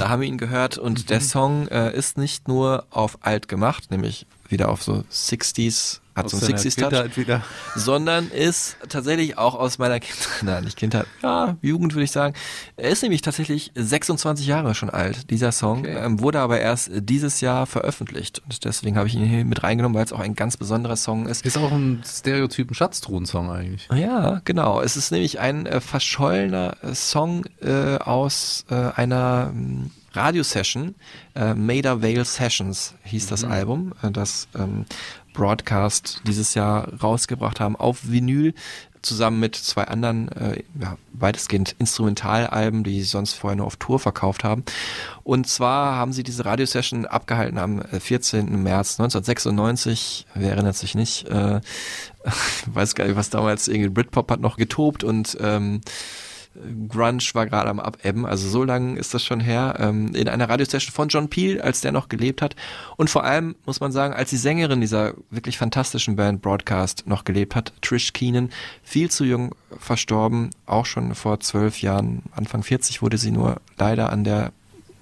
[0.09, 4.25] Haben wir ihn gehört und der Song äh, ist nicht nur auf alt gemacht, nämlich
[4.49, 7.43] wieder auf so 60s, hat Aus so einen deiner 60s Kindheit Touch, wieder.
[7.75, 12.33] sondern ist tatsächlich auch aus meiner Kindheit, nein, nicht Kindheit, ja, Jugend würde ich sagen.
[12.75, 17.41] Er ist nämlich tatsächlich 26 Jahre schon alt, dieser Song, ähm, wurde aber erst dieses
[17.41, 20.57] Jahr veröffentlicht und deswegen habe ich ihn hier mit reingenommen, weil es auch ein ganz
[20.57, 21.45] besonderer Song ist.
[21.45, 23.87] Ist auch ein Stereotypen Schatztruhen-Song eigentlich.
[23.93, 24.81] Ja, genau.
[24.81, 30.95] Es ist nämlich ein äh, verschollener äh, Song äh, aus äh, einer ähm, Radiosession.
[31.35, 33.51] Äh, Maida Vale Sessions hieß das Mhm.
[33.51, 34.85] Album, äh, das ähm,
[35.33, 38.53] Broadcast dieses Jahr rausgebracht haben auf Vinyl
[39.01, 43.99] zusammen mit zwei anderen äh, ja, weitestgehend Instrumentalalben, die sie sonst vorher nur auf Tour
[43.99, 44.63] verkauft haben.
[45.23, 48.61] Und zwar haben sie diese Radiosession abgehalten am äh, 14.
[48.61, 50.25] März 1996.
[50.33, 51.27] Wer erinnert sich nicht?
[51.29, 51.61] Äh,
[52.25, 52.33] ich
[52.75, 55.81] weiß gar nicht, was damals irgendwie Britpop hat noch getobt und ähm,
[56.89, 60.49] Grunge war gerade am Abebben, also so lange ist das schon her, ähm, in einer
[60.49, 62.55] Radiosession von John Peel, als der noch gelebt hat.
[62.97, 67.23] Und vor allem muss man sagen, als die Sängerin dieser wirklich fantastischen Band Broadcast noch
[67.23, 68.49] gelebt hat, Trish Keenan,
[68.83, 74.11] viel zu jung verstorben, auch schon vor zwölf Jahren, Anfang 40 wurde sie nur leider
[74.11, 74.51] an der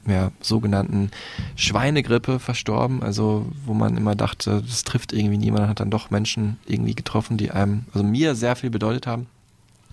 [0.05, 1.11] ja, sogenannten
[1.55, 6.57] Schweinegrippe verstorben, also wo man immer dachte, das trifft irgendwie niemand, hat dann doch Menschen
[6.65, 9.27] irgendwie getroffen, die einem, also mir sehr viel bedeutet haben.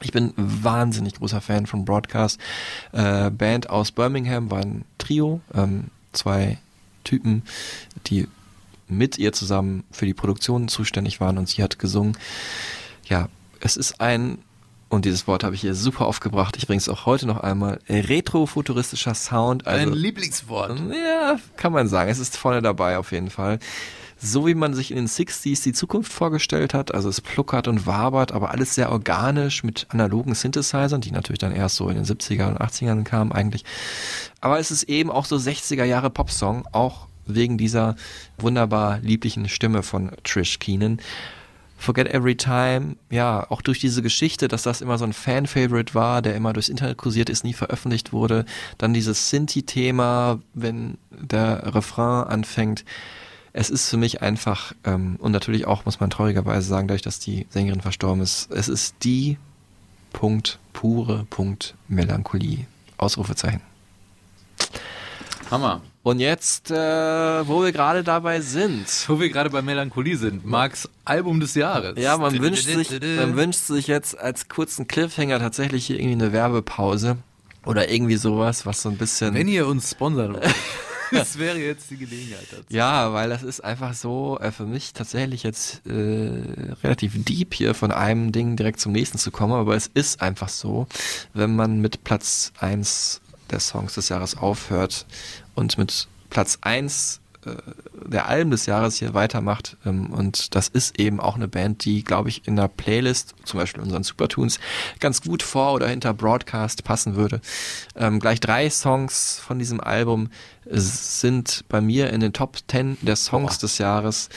[0.05, 2.39] Ich bin wahnsinnig großer Fan von Broadcast.
[2.93, 6.59] Äh, Band aus Birmingham war ein Trio, ähm, zwei
[7.05, 7.43] Typen,
[8.07, 8.29] die
[8.87, 12.17] mit ihr zusammen für die Produktion zuständig waren und sie hat gesungen.
[13.07, 13.29] Ja,
[13.61, 14.39] es ist ein,
[14.91, 17.81] und dieses Wort habe ich hier super aufgebracht, ich bringe es auch heute noch einmal,
[17.89, 19.67] retrofuturistischer Sound.
[19.67, 20.81] Also, Ein Lieblingswort.
[20.91, 22.11] ja, kann man sagen.
[22.11, 23.59] Es ist vorne dabei auf jeden Fall.
[24.19, 27.87] So wie man sich in den 60s die Zukunft vorgestellt hat, also es pluckert und
[27.87, 32.05] wabert, aber alles sehr organisch mit analogen Synthesizern, die natürlich dann erst so in den
[32.05, 33.65] 70er und 80ern kamen eigentlich.
[34.41, 37.97] Aber es ist eben auch so 60er Jahre Popsong, auch wegen dieser
[38.39, 41.01] wunderbar lieblichen Stimme von Trish Keenan.
[41.77, 46.23] Forget Every Time, ja, auch durch diese Geschichte, dass das immer so ein Fan-Favorite war,
[46.23, 48.47] der immer durchs Internet kursiert ist, nie veröffentlicht wurde.
[48.79, 52.85] Dann dieses Sinti-Thema, wenn der Refrain anfängt.
[53.57, 57.21] Es ist für mich einfach, ähm, und natürlich auch, muss man traurigerweise sagen, dadurch, dass
[57.21, 59.39] die Sängerin verstorben ist, es ist die
[60.13, 62.67] Punkt, pure Punkt Melancholie.
[62.97, 63.61] Ausrufezeichen.
[65.53, 65.83] Hammer.
[66.03, 68.87] Und jetzt, äh, wo wir gerade dabei sind.
[69.07, 70.45] Wo wir gerade bei Melancholie sind.
[70.45, 71.97] Marks Album des Jahres.
[71.97, 76.33] Ja, man wünscht sich, man wünscht sich jetzt als kurzen Cliffhanger tatsächlich hier irgendwie eine
[76.33, 77.19] Werbepause
[77.65, 79.33] oder irgendwie sowas, was so ein bisschen.
[79.33, 80.45] Wenn ihr uns sponsern wollt,
[81.13, 82.65] das wäre jetzt die Gelegenheit dazu.
[82.69, 86.31] Ja, weil das ist einfach so äh, für mich tatsächlich jetzt äh,
[86.83, 90.49] relativ deep hier von einem Ding direkt zum nächsten zu kommen, aber es ist einfach
[90.49, 90.87] so,
[91.33, 93.21] wenn man mit Platz eins
[93.51, 95.07] der Songs des Jahres aufhört
[95.55, 97.24] und mit Platz eins äh,
[98.07, 99.77] der Alben des Jahres hier weitermacht.
[99.85, 103.61] Ähm, und das ist eben auch eine Band, die, glaube ich, in der Playlist, zum
[103.61, 104.61] Beispiel unseren Supertunes,
[105.01, 107.41] ganz gut vor oder hinter Broadcast passen würde.
[107.97, 110.31] Ähm, gleich drei Songs von diesem Album
[110.67, 114.29] äh, sind bei mir in den Top 10 der Songs des Jahres.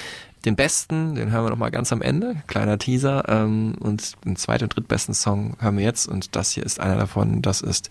[0.45, 3.27] Den besten, den hören wir noch mal ganz am Ende, kleiner Teaser.
[3.27, 6.07] Ähm, und den zweiten und drittbesten Song hören wir jetzt.
[6.07, 7.41] Und das hier ist einer davon.
[7.41, 7.89] Das ist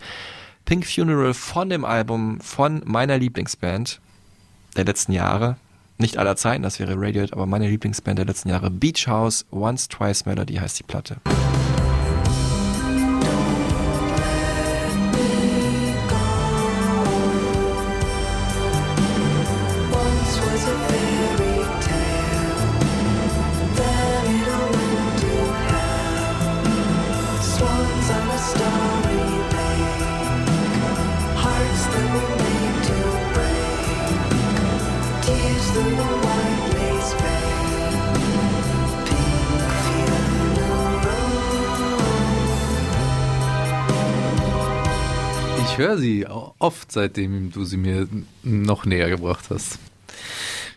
[0.64, 4.01] Pink Funeral von dem Album von meiner Lieblingsband
[4.77, 5.57] der letzten Jahre.
[5.98, 8.70] Nicht aller Zeiten, das wäre Radiohead, aber meine Lieblingsband der letzten Jahre.
[8.70, 11.16] Beach House, Once Twice Melody heißt die Platte.
[45.87, 48.09] Höre sie oft, seitdem du sie mir
[48.43, 49.79] noch näher gebracht hast.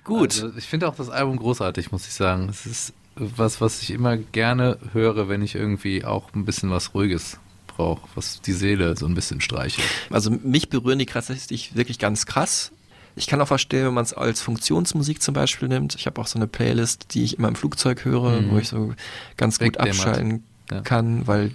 [0.03, 0.31] Gut.
[0.43, 2.47] Also, ich finde auch das Album großartig, muss ich sagen.
[2.49, 6.93] Es ist was, was ich immer gerne höre, wenn ich irgendwie auch ein bisschen was
[6.93, 7.37] Ruhiges
[7.67, 9.85] brauche, was die Seele so ein bisschen streichelt.
[10.09, 12.71] Also mich berühren die tatsächlich wirklich ganz krass.
[13.15, 15.95] Ich kann auch verstehen, wenn man es als Funktionsmusik zum Beispiel nimmt.
[15.95, 18.51] Ich habe auch so eine Playlist, die ich immer im Flugzeug höre, Mhm.
[18.51, 18.93] wo ich so
[19.35, 20.81] ganz gut abschalten Ja.
[20.81, 21.51] kann, weil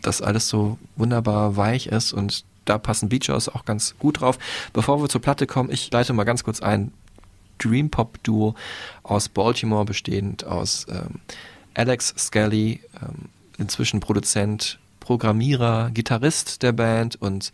[0.00, 4.38] das alles so wunderbar weich ist und da passen Beach House auch ganz gut drauf.
[4.72, 6.92] Bevor wir zur Platte kommen, ich leite mal ganz kurz ein
[7.58, 8.54] Dream Pop Duo
[9.02, 11.20] aus Baltimore bestehend aus ähm,
[11.74, 13.28] Alex Skelly, ähm,
[13.58, 17.52] inzwischen Produzent, Programmierer, Gitarrist der Band und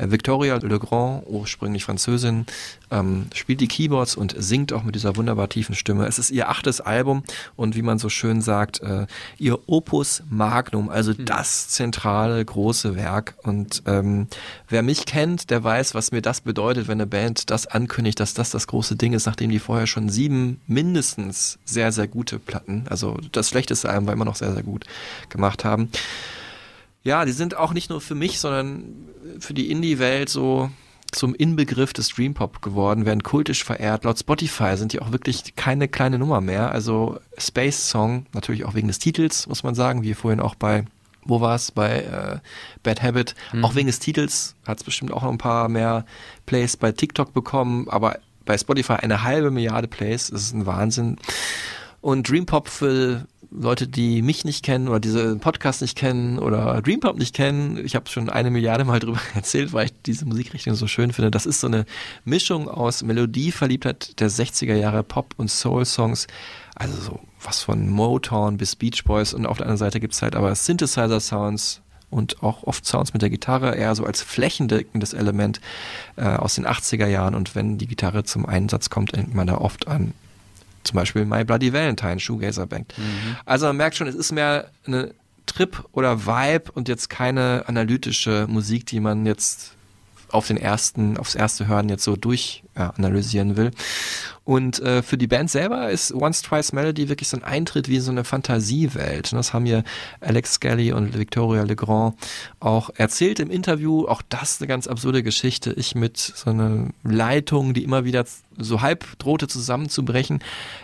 [0.00, 2.46] Victoria Legrand, ursprünglich Französin,
[2.90, 6.06] ähm, spielt die Keyboards und singt auch mit dieser wunderbar tiefen Stimme.
[6.06, 7.22] Es ist ihr achtes Album
[7.56, 9.06] und wie man so schön sagt, äh,
[9.38, 13.34] ihr Opus Magnum, also das zentrale große Werk.
[13.42, 14.28] Und ähm,
[14.68, 18.34] wer mich kennt, der weiß, was mir das bedeutet, wenn eine Band das ankündigt, dass
[18.34, 22.84] das das große Ding ist, nachdem die vorher schon sieben mindestens sehr, sehr gute Platten,
[22.88, 24.84] also das schlechteste Album war immer noch sehr, sehr gut
[25.28, 25.90] gemacht haben.
[27.04, 28.84] Ja, die sind auch nicht nur für mich, sondern
[29.38, 30.70] für die Indie-Welt so
[31.10, 34.04] zum Inbegriff des Dream Pop geworden, werden kultisch verehrt.
[34.04, 36.70] Laut Spotify sind die auch wirklich keine kleine Nummer mehr.
[36.70, 40.84] Also Space Song, natürlich auch wegen des Titels, muss man sagen, wie vorhin auch bei,
[41.24, 42.38] wo war es, bei äh,
[42.82, 43.34] Bad Habit.
[43.52, 43.64] Mhm.
[43.64, 46.04] Auch wegen des Titels hat es bestimmt auch noch ein paar mehr
[46.46, 51.16] Plays bei TikTok bekommen, aber bei Spotify eine halbe Milliarde Plays, das ist ein Wahnsinn.
[52.00, 56.82] Und Dream Pop für Leute, die mich nicht kennen oder diese Podcast nicht kennen oder
[56.82, 60.26] Dream Pop nicht kennen, ich habe schon eine Milliarde Mal drüber erzählt, weil ich diese
[60.26, 61.30] Musikrichtung so schön finde.
[61.30, 61.86] Das ist so eine
[62.24, 66.26] Mischung aus Melodieverliebtheit der 60er Jahre Pop- und Soul-Songs,
[66.74, 70.36] also so was von Motown bis Beach Boys und auf der anderen Seite gibt's halt
[70.36, 71.80] aber Synthesizer-Sounds
[72.10, 75.60] und auch oft Sounds mit der Gitarre, eher so als flächendeckendes Element
[76.16, 79.56] äh, aus den 80er Jahren und wenn die Gitarre zum Einsatz kommt, denkt man da
[79.58, 80.12] oft an
[80.88, 82.94] zum Beispiel My Bloody Valentine, Shoegazer Band.
[83.44, 85.14] Also man merkt schon, es ist mehr eine
[85.46, 89.72] Trip oder Vibe und jetzt keine analytische Musik, die man jetzt
[90.30, 93.70] auf den ersten, aufs erste Hören jetzt so durch ja, analysieren will.
[94.48, 97.98] Und äh, für die Band selber ist Once Twice Melody wirklich so ein Eintritt wie
[97.98, 99.30] so eine Fantasiewelt.
[99.30, 99.84] Und das haben hier
[100.22, 102.14] Alex Skelly und Victoria Legrand
[102.58, 104.06] auch erzählt im Interview.
[104.06, 105.74] Auch das eine ganz absurde Geschichte.
[105.74, 108.24] Ich mit so einer Leitung, die immer wieder
[108.56, 110.38] so halb drohte zusammenzubrechen.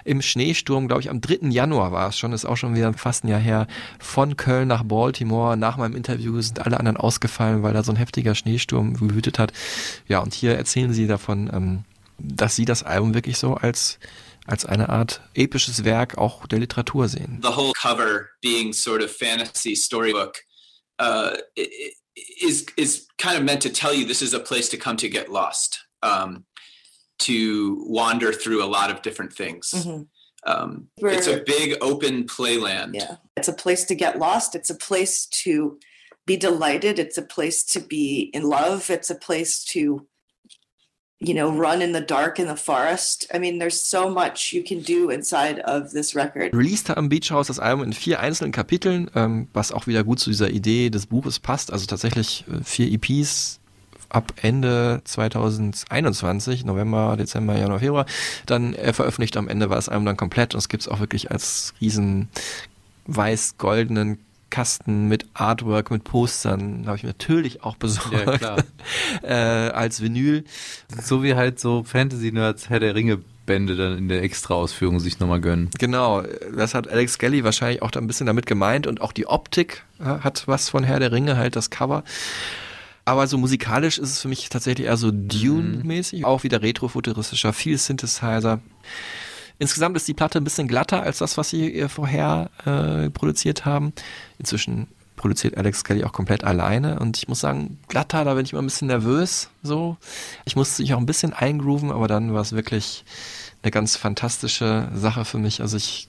[0.05, 1.49] Im Schneesturm, glaube ich, am 3.
[1.49, 3.67] Januar war es schon, ist auch schon wieder fast ein Jahr her,
[3.99, 5.57] von Köln nach Baltimore.
[5.57, 9.55] Nach meinem Interview sind alle anderen ausgefallen, weil da so ein heftiger Schneesturm gewütet hat.
[10.07, 11.85] Ja, und hier erzählen sie davon, ähm,
[12.19, 13.99] dass sie das Album wirklich so als
[14.47, 17.41] als eine Art episches Werk auch der Literatur sehen.
[17.43, 20.37] the whole cover being sort of fantasy storybook
[21.01, 21.95] uh, i- i-
[22.47, 25.09] is is kind of meant to tell you this is a place to come to
[25.09, 26.45] get lost, um,
[27.19, 29.73] to wander through a lot of different things.
[29.73, 30.09] Mhm.
[30.47, 32.95] Um, it's a big open playland.
[32.95, 33.17] Yeah.
[33.37, 34.55] It's a place to get lost.
[34.55, 35.79] It's a place to
[36.27, 36.99] be delighted.
[36.99, 38.91] It's a place to be in love.
[38.91, 40.07] It's a place to,
[41.27, 43.29] you know, run in the dark in the forest.
[43.35, 46.55] I mean, there's so much you can do inside of this record.
[46.55, 50.21] Released haben Beach House das Album in vier einzelnen Kapiteln, ähm, was auch wieder gut
[50.21, 51.73] zu dieser Idee des Buches passt.
[51.73, 53.61] Also tatsächlich äh, vier EPs
[54.09, 58.07] ab Ende 2021, November, Dezember, Januar, Februar,
[58.47, 59.37] dann äh, veröffentlicht.
[59.37, 62.29] Am Ende war das Album dann komplett und es gibt es auch wirklich als riesen
[63.07, 64.19] weiß-goldenen
[64.51, 68.41] Kasten mit Artwork, mit Postern, habe ich mir natürlich auch besorgt.
[68.41, 68.57] Ja,
[69.23, 70.45] äh, als Vinyl.
[71.03, 75.71] So wie halt so Fantasy-Nerds Herr der Ringe-Bände dann in der Extra-Ausführung sich nochmal gönnen.
[75.79, 76.23] Genau,
[76.57, 79.85] das hat Alex Skelly wahrscheinlich auch da ein bisschen damit gemeint und auch die Optik
[79.99, 82.05] äh, hat was von Herr der Ringe, halt das Cover.
[83.07, 87.77] Aber so musikalisch ist es für mich tatsächlich eher so Dune-mäßig, auch wieder retrofuturistischer, viel
[87.77, 88.61] Synthesizer.
[89.59, 93.65] Insgesamt ist die Platte ein bisschen glatter als das, was sie äh, vorher äh, produziert
[93.65, 93.93] haben.
[94.39, 98.53] Inzwischen produziert Alex Kelly auch komplett alleine und ich muss sagen, glatter, da bin ich
[98.53, 99.97] immer ein bisschen nervös, so.
[100.45, 103.05] Ich musste mich auch ein bisschen eingrooven, aber dann war es wirklich
[103.63, 105.61] eine ganz fantastische Sache für mich.
[105.61, 106.07] Also ich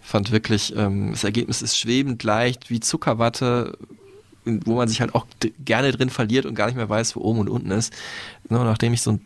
[0.00, 3.76] fand wirklich, ähm, das Ergebnis ist schwebend leicht, wie Zuckerwatte,
[4.44, 5.26] wo man sich halt auch
[5.64, 7.92] gerne drin verliert und gar nicht mehr weiß, wo oben und unten ist.
[8.48, 9.20] Nur nachdem ich so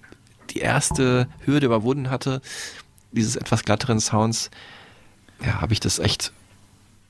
[0.51, 2.43] die erste Hürde überwunden hatte,
[3.13, 4.51] dieses etwas glatteren Sounds,
[5.45, 6.33] ja, habe ich das echt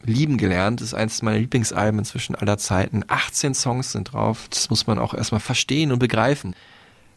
[0.04, 0.80] lieben gelernt.
[0.80, 3.04] Das ist eines meiner Lieblingsalben inzwischen aller Zeiten.
[3.06, 4.46] 18 Songs sind drauf.
[4.50, 6.54] Das muss man auch erstmal verstehen und begreifen.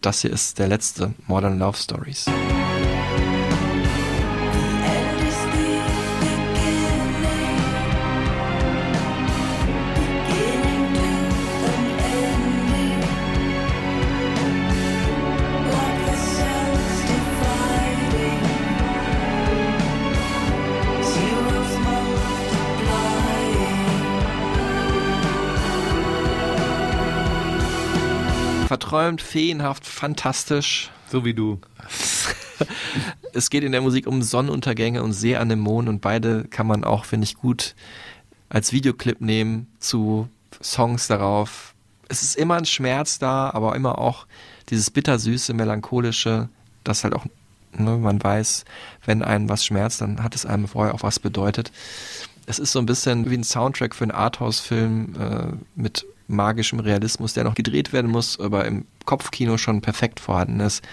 [0.01, 2.25] Das hier ist der letzte Modern Love Stories.
[28.95, 30.89] Verträumt, feenhaft, fantastisch.
[31.11, 31.59] So wie du.
[33.33, 37.25] es geht in der Musik um Sonnenuntergänge und Seeanemonen und beide kann man auch, finde
[37.25, 37.75] ich, gut
[38.47, 40.29] als Videoclip nehmen zu
[40.63, 41.75] Songs darauf.
[42.07, 44.27] Es ist immer ein Schmerz da, aber immer auch
[44.69, 46.47] dieses bittersüße, melancholische,
[46.85, 47.25] das halt auch,
[47.73, 48.63] ne, man weiß,
[49.05, 51.71] wenn einem was schmerzt, dann hat es einem vorher auch was bedeutet.
[52.45, 57.33] Es ist so ein bisschen wie ein Soundtrack für einen Arthouse-Film äh, mit magischem Realismus,
[57.33, 60.83] der noch gedreht werden muss, aber im Kopfkino schon perfekt vorhanden ist.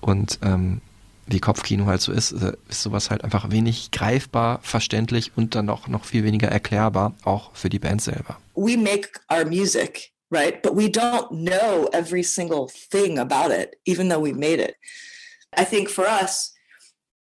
[0.00, 0.80] Und ähm,
[1.26, 5.68] wie Kopfkino halt so ist, äh, ist sowas halt einfach wenig greifbar, verständlich und dann
[5.70, 8.38] auch noch viel weniger erklärbar, auch für die Band selber.
[8.54, 10.62] we make our music, right?
[10.62, 14.76] But we don't know every single thing about it, even though we made it.
[15.56, 16.52] I think for us,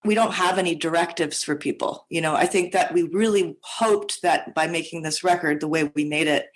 [0.05, 2.07] we don't have any directives for people.
[2.09, 5.91] You know, I think that we really hoped that by making this record the way
[5.95, 6.47] we made it,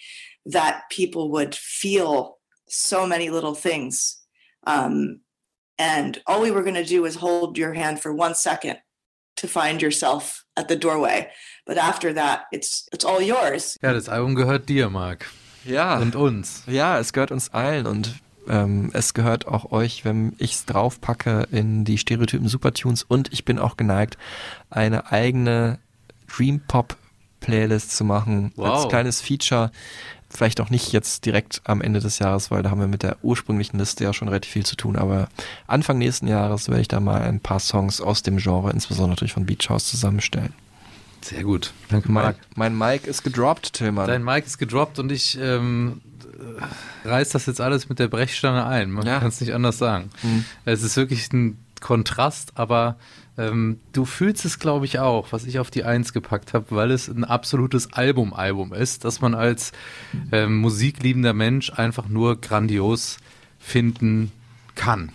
[0.46, 2.38] that people would feel
[2.68, 4.22] so many little things.
[4.66, 5.20] Um,
[5.78, 8.78] and all we were going to do was hold your hand for one second
[9.36, 11.28] to find yourself at the doorway.
[11.66, 13.78] But after that, it's it's all yours.
[13.82, 15.26] Ja, das Album gehört dir, Marc.
[15.64, 15.98] Ja.
[15.98, 16.62] Und uns.
[16.66, 18.14] Ja, es gehört uns allen und
[18.48, 23.44] ähm, es gehört auch euch, wenn ich es draufpacke in die Stereotypen Supertunes und ich
[23.44, 24.16] bin auch geneigt,
[24.70, 25.78] eine eigene
[26.26, 26.96] Dream Pop
[27.40, 28.66] Playlist zu machen Wow.
[28.68, 29.70] als kleines Feature.
[30.32, 33.16] Vielleicht auch nicht jetzt direkt am Ende des Jahres, weil da haben wir mit der
[33.22, 34.96] ursprünglichen Liste ja schon relativ viel zu tun.
[34.96, 35.28] Aber
[35.66, 39.32] Anfang nächsten Jahres werde ich da mal ein paar Songs aus dem Genre, insbesondere natürlich
[39.32, 40.54] von Beach House, zusammenstellen.
[41.22, 41.72] Sehr gut.
[41.88, 42.36] Danke, Mein, Marc.
[42.54, 44.06] mein Mic ist gedroppt, Tillmann.
[44.06, 46.00] Dein Mic ist gedroppt und ich ähm,
[47.04, 48.90] reiß das jetzt alles mit der Brechstange ein.
[48.90, 50.10] Man kann es nicht anders sagen.
[50.22, 50.44] Hm.
[50.64, 52.96] Es ist wirklich ein Kontrast, aber
[53.40, 56.90] ähm, du fühlst es, glaube ich, auch, was ich auf die Eins gepackt habe, weil
[56.90, 59.72] es ein absolutes Album-Album ist, das man als
[60.30, 63.16] ähm, musikliebender Mensch einfach nur grandios
[63.58, 64.32] finden
[64.74, 65.12] kann.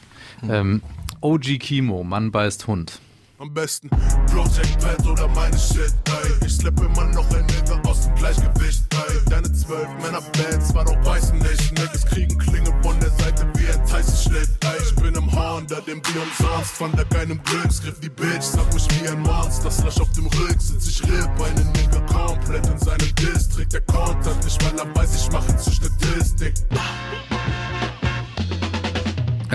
[0.50, 0.82] Ähm,
[1.22, 3.00] OG Kimo, Mann beißt Hund.
[3.46, 3.90] Am besten
[4.26, 6.48] Project Pad oder meine Shit, ey.
[6.48, 9.30] Ich schlepp immer noch ein Nigger aus dem Gleichgewicht, ey.
[9.30, 11.72] Deine zwölf Männer Bands war doch beißen nicht.
[11.78, 14.82] Niggas kriegen Klinge von der Seite wie ein Tyson-Schnitt, ey.
[14.84, 16.72] Ich bin im Honda, dem Bier umsonst.
[16.72, 19.70] Von der keinem Glücksgriff, die Bitch sag mich wie ein Monster.
[19.70, 23.70] Slash auf dem Rück, sitz ich Ripp, einen Nigger komplett in seinem District.
[23.72, 26.56] Der Kontakt nicht, weil er weiß, ich mach ihn zur Statistik.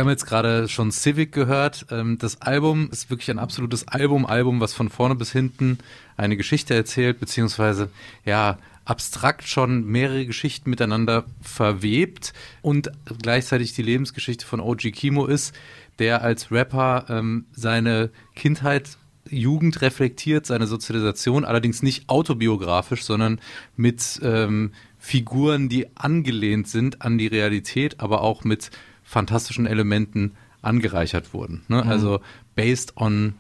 [0.01, 1.85] Wir haben jetzt gerade schon Civic gehört.
[1.91, 5.77] Ähm, Das Album ist wirklich ein absolutes Album-Album, was von vorne bis hinten
[6.17, 7.91] eine Geschichte erzählt, beziehungsweise
[8.25, 8.57] ja
[8.87, 12.33] abstrakt schon mehrere Geschichten miteinander verwebt
[12.63, 12.91] und
[13.21, 15.55] gleichzeitig die Lebensgeschichte von OG Kimo ist,
[15.99, 18.97] der als Rapper ähm, seine Kindheit
[19.29, 23.39] Jugend reflektiert, seine Sozialisation, allerdings nicht autobiografisch, sondern
[23.77, 28.71] mit ähm, Figuren, die angelehnt sind an die Realität, aber auch mit
[29.11, 31.63] fantastischen Elementen angereichert wurden.
[31.67, 31.83] Ne?
[31.83, 31.91] Mhm.
[31.91, 32.21] Also
[32.55, 33.35] based on,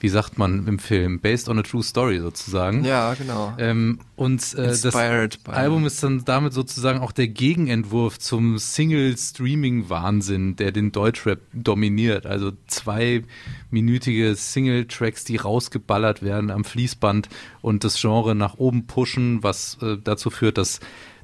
[0.00, 2.86] wie sagt man im Film, based on a true story sozusagen.
[2.86, 3.52] Ja, genau.
[3.58, 10.72] Ähm, und äh, das Album ist dann damit sozusagen auch der Gegenentwurf zum Single-Streaming-Wahnsinn, der
[10.72, 12.24] den Deutschrap dominiert.
[12.24, 17.28] Also zweiminütige Single-Tracks, die rausgeballert werden am Fließband
[17.60, 20.80] und das Genre nach oben pushen, was äh, dazu führt, dass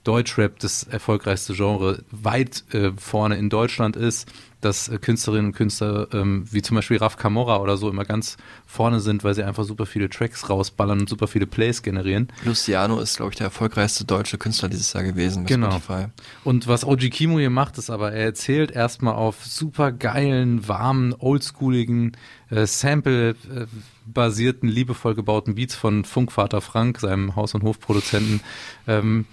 [0.07, 4.31] Deutschrap das erfolgreichste Genre weit äh, vorne in Deutschland ist,
[4.61, 8.37] dass äh, Künstlerinnen und Künstler ähm, wie zum Beispiel Raf Camora oder so immer ganz
[8.67, 12.29] vorne sind, weil sie einfach super viele Tracks rausballern und super viele Plays generieren.
[12.45, 15.45] Luciano ist, glaube ich, der erfolgreichste deutsche Künstler dieses Jahr gewesen.
[15.47, 15.73] Genau.
[15.73, 16.07] Spotify.
[16.45, 21.17] Und was OG Kimo hier macht, ist aber, er erzählt erstmal auf super geilen, warmen,
[21.19, 22.17] oldschooligen,
[22.51, 28.41] äh, Sample-basierten, liebevoll gebauten Beats von Funkvater Frank, seinem Haus- und Hofproduzenten,
[28.87, 29.25] ähm,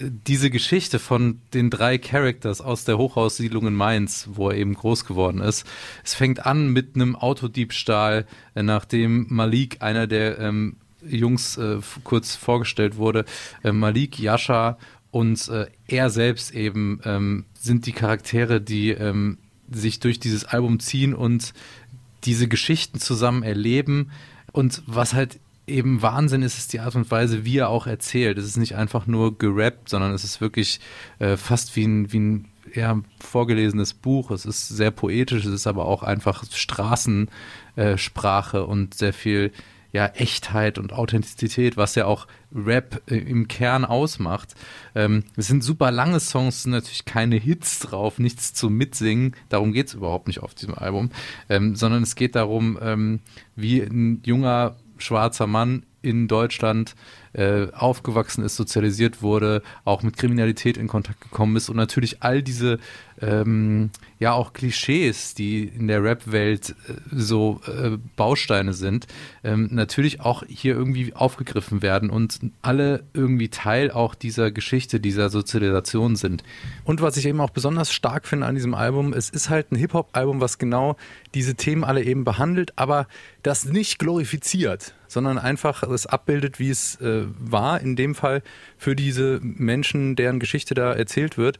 [0.00, 5.04] diese Geschichte von den drei Characters aus der Hochhaussiedlung in Mainz, wo er eben groß
[5.04, 5.66] geworden ist.
[6.04, 10.76] Es fängt an mit einem Autodiebstahl, äh, nachdem Malik, einer der ähm,
[11.06, 13.24] Jungs, äh, kurz vorgestellt wurde.
[13.62, 14.78] Äh, Malik, Yasha
[15.10, 19.38] und äh, er selbst eben ähm, sind die Charaktere, die ähm,
[19.70, 21.54] sich durch dieses Album ziehen und
[22.24, 24.10] diese Geschichten zusammen erleben.
[24.52, 25.38] Und was halt
[25.68, 28.38] eben Wahnsinn ist, ist die Art und Weise, wie er auch erzählt.
[28.38, 30.80] Es ist nicht einfach nur gerappt, sondern es ist wirklich
[31.18, 34.30] äh, fast wie ein, wie ein ja, vorgelesenes Buch.
[34.30, 39.52] Es ist sehr poetisch, es ist aber auch einfach Straßensprache äh, und sehr viel
[39.90, 44.54] ja, Echtheit und Authentizität, was ja auch Rap äh, im Kern ausmacht.
[44.94, 49.34] Ähm, es sind super lange Songs, es sind natürlich keine Hits drauf, nichts zum Mitsingen.
[49.48, 51.10] Darum geht es überhaupt nicht auf diesem Album,
[51.48, 53.20] ähm, sondern es geht darum, ähm,
[53.56, 56.94] wie ein junger schwarzer Mann in Deutschland
[57.32, 62.42] äh, aufgewachsen ist, sozialisiert wurde, auch mit Kriminalität in Kontakt gekommen ist und natürlich all
[62.42, 62.78] diese
[63.20, 69.06] ähm, ja auch Klischees, die in der Rap-Welt äh, so äh, Bausteine sind,
[69.44, 75.30] ähm, natürlich auch hier irgendwie aufgegriffen werden und alle irgendwie Teil auch dieser Geschichte, dieser
[75.30, 76.42] Sozialisation sind.
[76.84, 79.76] Und was ich eben auch besonders stark finde an diesem Album, es ist halt ein
[79.76, 80.96] Hip-Hop-Album, was genau
[81.34, 83.06] diese Themen alle eben behandelt, aber
[83.42, 88.42] das nicht glorifiziert, sondern einfach es abbildet, wie es äh, war, in dem Fall
[88.76, 91.58] für diese Menschen, deren Geschichte da erzählt wird.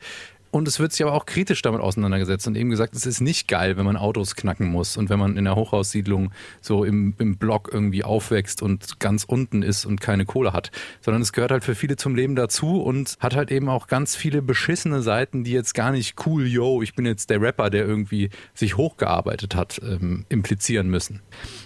[0.51, 3.49] Und es wird sich aber auch kritisch damit auseinandergesetzt und eben gesagt, es ist nicht
[3.49, 7.37] geil, wenn man Autos knacken muss und wenn man in der Hochhaussiedlung so im, im
[7.37, 10.71] Block irgendwie aufwächst und ganz unten ist und keine Kohle hat.
[11.01, 14.17] Sondern es gehört halt für viele zum Leben dazu und hat halt eben auch ganz
[14.17, 17.87] viele beschissene Seiten, die jetzt gar nicht cool, yo, ich bin jetzt der Rapper, der
[17.87, 21.21] irgendwie sich hochgearbeitet hat, ähm, implizieren müssen.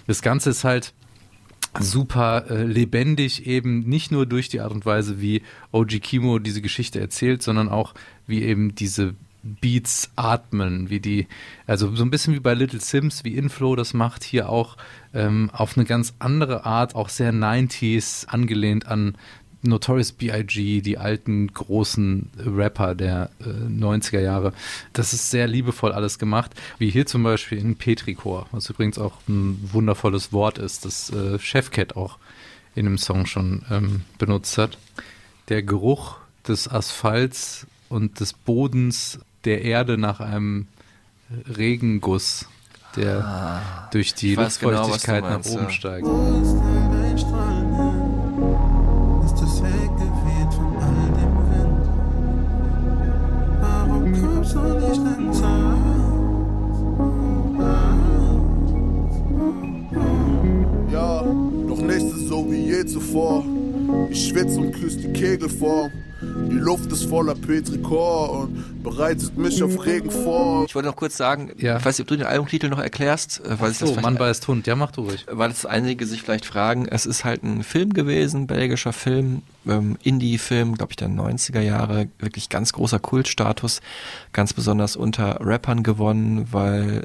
[0.07, 0.93] Das Ganze ist halt
[1.79, 5.41] super äh, lebendig eben nicht nur durch die Art und Weise, wie
[5.71, 7.93] OG Kimo diese Geschichte erzählt, sondern auch
[8.27, 11.27] wie eben diese Beats atmen, wie die,
[11.67, 14.77] also so ein bisschen wie bei Little Sims, wie Inflow das macht, hier auch
[15.13, 19.17] ähm, auf eine ganz andere Art, auch sehr 90s angelehnt an
[19.63, 24.53] Notorious B.I.G., die alten großen Rapper der äh, 90er Jahre.
[24.91, 29.13] Das ist sehr liebevoll alles gemacht, wie hier zum Beispiel in Petrichor, was übrigens auch
[29.27, 32.17] ein wundervolles Wort ist, das äh, Chefcat auch
[32.75, 34.77] in dem Song schon ähm, benutzt hat.
[35.49, 36.17] Der Geruch
[36.47, 40.67] des Asphalts und des Bodens der Erde nach einem
[41.57, 42.47] Regenguss,
[42.95, 45.69] der Ah, durch die genau, Luftfeuchtigkeit meinst, nach oben ja.
[45.71, 46.07] steigt.
[62.83, 63.45] Je zuvor.
[64.09, 65.91] Ich schwitze und küsse die Kegelform.
[66.49, 70.65] Die Luft ist voller Petrichor und bereitet mich auf Regen vor.
[70.65, 73.59] Ich wollte noch kurz sagen, ich weiß nicht, ob du den Albumtitel noch erklärst, äh,
[73.59, 75.25] weil so, Mann beißt Hund, ja mach du ruhig.
[75.29, 79.97] weil es einige sich vielleicht fragen, es ist halt ein Film gewesen, belgischer Film, ähm,
[80.01, 83.81] Indie-Film, glaube ich, der 90er Jahre, wirklich ganz großer Kultstatus,
[84.31, 87.03] ganz besonders unter Rappern gewonnen, weil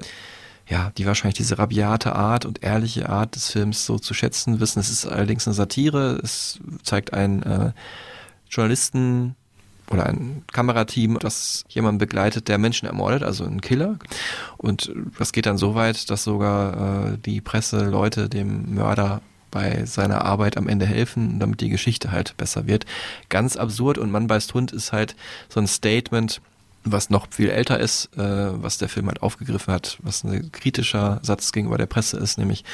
[0.68, 4.80] ja, die wahrscheinlich diese rabiate Art und ehrliche Art des Films so zu schätzen wissen.
[4.80, 7.72] Es ist allerdings eine Satire, es zeigt einen äh,
[8.50, 9.34] Journalisten
[9.90, 13.98] oder ein Kamerateam, das jemanden begleitet, der Menschen ermordet, also ein Killer.
[14.58, 19.86] Und das geht dann so weit, dass sogar äh, die Presse Leute dem Mörder bei
[19.86, 22.84] seiner Arbeit am Ende helfen, damit die Geschichte halt besser wird.
[23.30, 25.16] Ganz absurd und Mann beißt Hund ist halt
[25.48, 26.42] so ein Statement,
[26.93, 28.20] was noch viel älter ist, äh,
[28.62, 32.65] was der Film halt aufgegriffen hat, was ein kritischer Satz gegenüber der Presse ist, nämlich,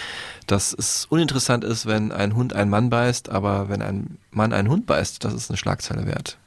[0.47, 4.69] dass es uninteressant ist, wenn ein Hund einen Mann beißt, aber wenn ein Mann einen
[4.69, 6.39] Hund beißt, das ist eine Schlagzeile wert.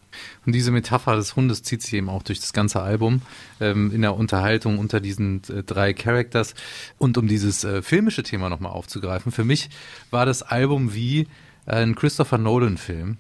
[0.46, 3.22] Und diese Metapher des Hundes zieht sich eben auch durch das ganze Album
[3.60, 6.56] ähm, in der Unterhaltung unter diesen äh, drei Characters.
[6.98, 9.70] Und um dieses äh, filmische Thema nochmal aufzugreifen, für mich
[10.10, 11.28] war das Album wie
[11.68, 13.18] ein Christopher Nolan-Film,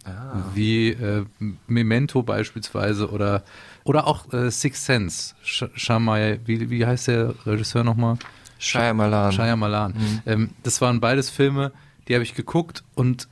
[0.54, 1.26] wie äh,
[1.68, 3.44] Memento beispielsweise oder,
[3.84, 5.36] oder auch äh, Sixth Sense.
[5.44, 8.18] Sh Shamai, wie, wie heißt der Regisseur nochmal?
[8.58, 9.32] Shyamalan.
[9.34, 9.94] Shyamalan.
[9.94, 10.22] Mhm.
[10.26, 11.72] Ähm, das waren beides Filme,
[12.08, 13.28] die habe ich geguckt und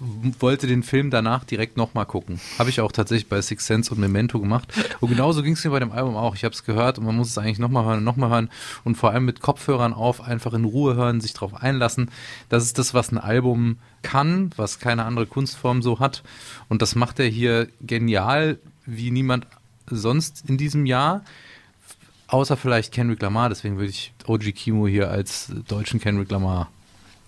[0.00, 2.40] wollte den Film danach direkt nochmal gucken.
[2.58, 4.72] Habe ich auch tatsächlich bei Six Sense und Memento gemacht.
[5.00, 6.34] Und genauso ging es mir bei dem Album auch.
[6.34, 8.50] Ich habe es gehört und man muss es eigentlich nochmal hören und nochmal hören
[8.84, 12.10] und vor allem mit Kopfhörern auf, einfach in Ruhe hören, sich drauf einlassen.
[12.48, 16.22] Das ist das, was ein Album kann, was keine andere Kunstform so hat.
[16.68, 19.46] Und das macht er hier genial, wie niemand
[19.86, 21.24] sonst in diesem Jahr.
[22.26, 26.70] Außer vielleicht Kendrick Lamar, deswegen würde ich OG Kimo hier als deutschen Kendrick Lamar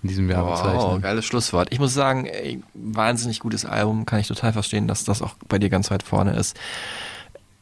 [0.03, 1.03] in diesem Jahr Wow, bezeichnen.
[1.03, 1.69] geiles Schlusswort.
[1.71, 5.59] Ich muss sagen, ey, wahnsinnig gutes Album, kann ich total verstehen, dass das auch bei
[5.59, 6.59] dir ganz weit vorne ist.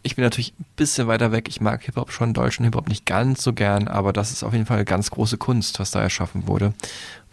[0.02, 1.46] Ich bin natürlich ein bisschen weiter weg.
[1.48, 4.64] Ich mag Hip-Hop schon, deutschen Hip-Hop nicht ganz so gern, aber das ist auf jeden
[4.64, 6.72] Fall ganz große Kunst, was da erschaffen wurde.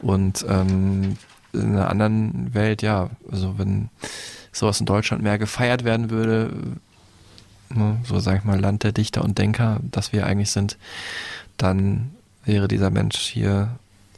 [0.01, 1.15] Und ähm,
[1.53, 3.89] in einer anderen Welt, ja, also wenn
[4.51, 6.51] sowas in Deutschland mehr gefeiert werden würde,
[7.69, 10.77] ne, so sag ich mal, Land der Dichter und Denker, das wir eigentlich sind,
[11.55, 12.11] dann
[12.43, 13.69] wäre dieser Mensch hier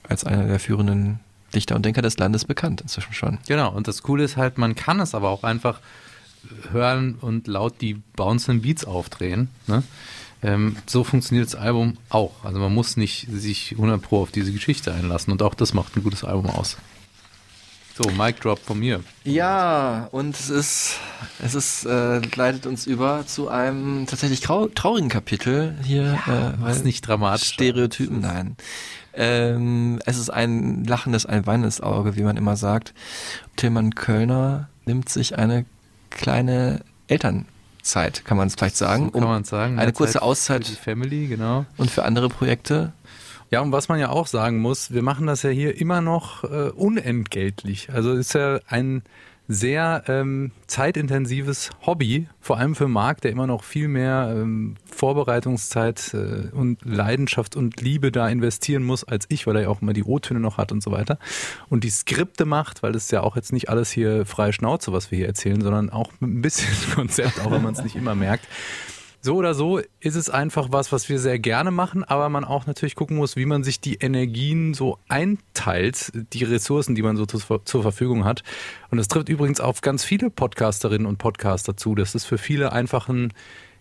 [0.10, 1.20] als einer der führenden
[1.54, 3.38] Dichter und Denker des Landes bekannt inzwischen schon.
[3.48, 5.80] Genau, und das Coole ist halt, man kann es aber auch einfach
[6.72, 9.50] hören und laut die bouncenden Beats aufdrehen.
[9.68, 9.84] Ne?
[10.42, 12.44] Ähm, so funktioniert das Album auch.
[12.44, 15.96] Also man muss nicht sich 100 Pro auf diese Geschichte einlassen und auch das macht
[15.98, 16.78] ein gutes Album aus.
[18.02, 19.04] So, Mic Drop von mir.
[19.26, 21.00] Ja, und es ist,
[21.44, 26.18] es ist, äh, leitet uns über zu einem tatsächlich trau traurigen Kapitel hier.
[26.26, 27.50] Ja, äh, was weil nicht dramatisch.
[27.50, 28.56] Stereotypen, nein.
[29.14, 32.94] Ähm, es ist ein lachendes, ein weinendes Auge, wie man immer sagt.
[33.56, 35.66] Tillmann Kölner nimmt sich eine
[36.10, 39.06] kleine Elternzeit, kann man es vielleicht sagen.
[39.14, 39.74] So kann man sagen.
[39.74, 40.66] Eine Mehr kurze Zeit Auszeit.
[40.66, 41.66] Für die Family, genau.
[41.78, 42.94] Und für andere Projekte.
[43.52, 46.44] Ja, und was man ja auch sagen muss, wir machen das ja hier immer noch
[46.44, 47.90] äh, unentgeltlich.
[47.92, 49.02] Also ist ja ein
[49.52, 56.14] sehr ähm, zeitintensives Hobby, vor allem für Marc, der immer noch viel mehr ähm, Vorbereitungszeit
[56.14, 59.94] äh, und Leidenschaft und Liebe da investieren muss als ich, weil er ja auch immer
[59.94, 61.18] die O-Töne noch hat und so weiter.
[61.68, 64.94] Und die Skripte macht, weil das ist ja auch jetzt nicht alles hier freie Schnauze,
[64.94, 67.96] was wir hier erzählen, sondern auch mit ein bisschen Konzept, auch wenn man es nicht
[67.96, 68.48] immer merkt.
[69.22, 72.68] So oder so ist es einfach was, was wir sehr gerne machen, aber man auch
[72.68, 77.26] natürlich gucken muss, wie man sich die Energien so einteilt, die Ressourcen, die man so
[77.26, 78.44] zur, zur Verfügung hat.
[78.92, 81.96] Und das trifft übrigens auf ganz viele Podcasterinnen und Podcaster zu.
[81.96, 83.34] Das ist für viele einfach ein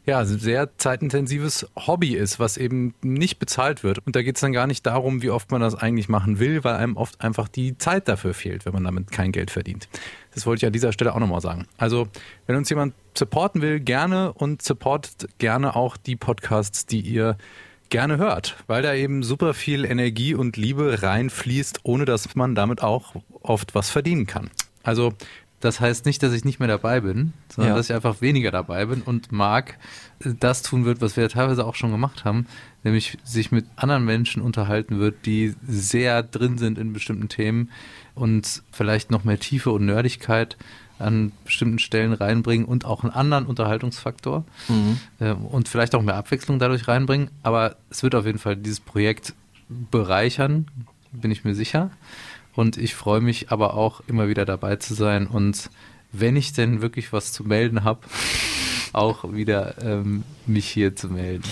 [0.09, 3.98] ja, sehr zeitintensives Hobby ist, was eben nicht bezahlt wird.
[4.06, 6.64] Und da geht es dann gar nicht darum, wie oft man das eigentlich machen will,
[6.64, 9.86] weil einem oft einfach die Zeit dafür fehlt, wenn man damit kein Geld verdient.
[10.35, 11.66] Das wollte ich an dieser Stelle auch nochmal sagen.
[11.76, 12.09] Also,
[12.47, 17.36] wenn uns jemand supporten will, gerne und supportet gerne auch die Podcasts, die ihr
[17.90, 22.82] gerne hört, weil da eben super viel Energie und Liebe reinfließt, ohne dass man damit
[22.82, 24.48] auch oft was verdienen kann.
[24.82, 25.12] Also
[25.60, 27.76] das heißt nicht, dass ich nicht mehr dabei bin, sondern Ja.
[27.76, 29.76] dass ich einfach weniger dabei bin und Marc
[30.24, 32.47] äh, das tun wird, was wir teilweise auch schon gemacht haben,
[32.85, 37.70] nämlich sich mit anderen Menschen unterhalten wird, die sehr drin sind in bestimmten Themen
[38.14, 40.56] und vielleicht noch mehr Tiefe und Nerdigkeit
[41.01, 44.98] an bestimmten Stellen reinbringen und auch einen anderen Unterhaltungsfaktor Mhm.
[45.20, 47.30] äh, und vielleicht auch mehr Abwechslung dadurch reinbringen.
[47.44, 49.32] Aber es wird auf jeden Fall dieses Projekt
[49.90, 50.66] bereichern,
[51.12, 51.90] bin ich mir sicher.
[52.59, 55.70] Und ich freue mich aber auch immer wieder dabei zu sein und
[56.10, 58.01] wenn ich denn wirklich was zu melden habe,
[58.93, 61.44] auch wieder ähm, mich hier zu melden.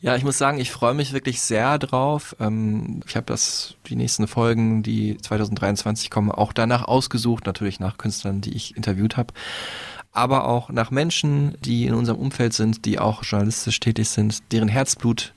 [0.00, 2.34] Ja, ich muss sagen, ich freue mich wirklich sehr drauf.
[2.40, 7.98] Ähm, ich habe das, die nächsten Folgen, die 2023 kommen, auch danach ausgesucht, natürlich nach
[7.98, 9.34] Künstlern, die ich interviewt habe.
[10.12, 14.68] Aber auch nach Menschen, die in unserem Umfeld sind, die auch journalistisch tätig sind, deren
[14.68, 15.34] Herzblut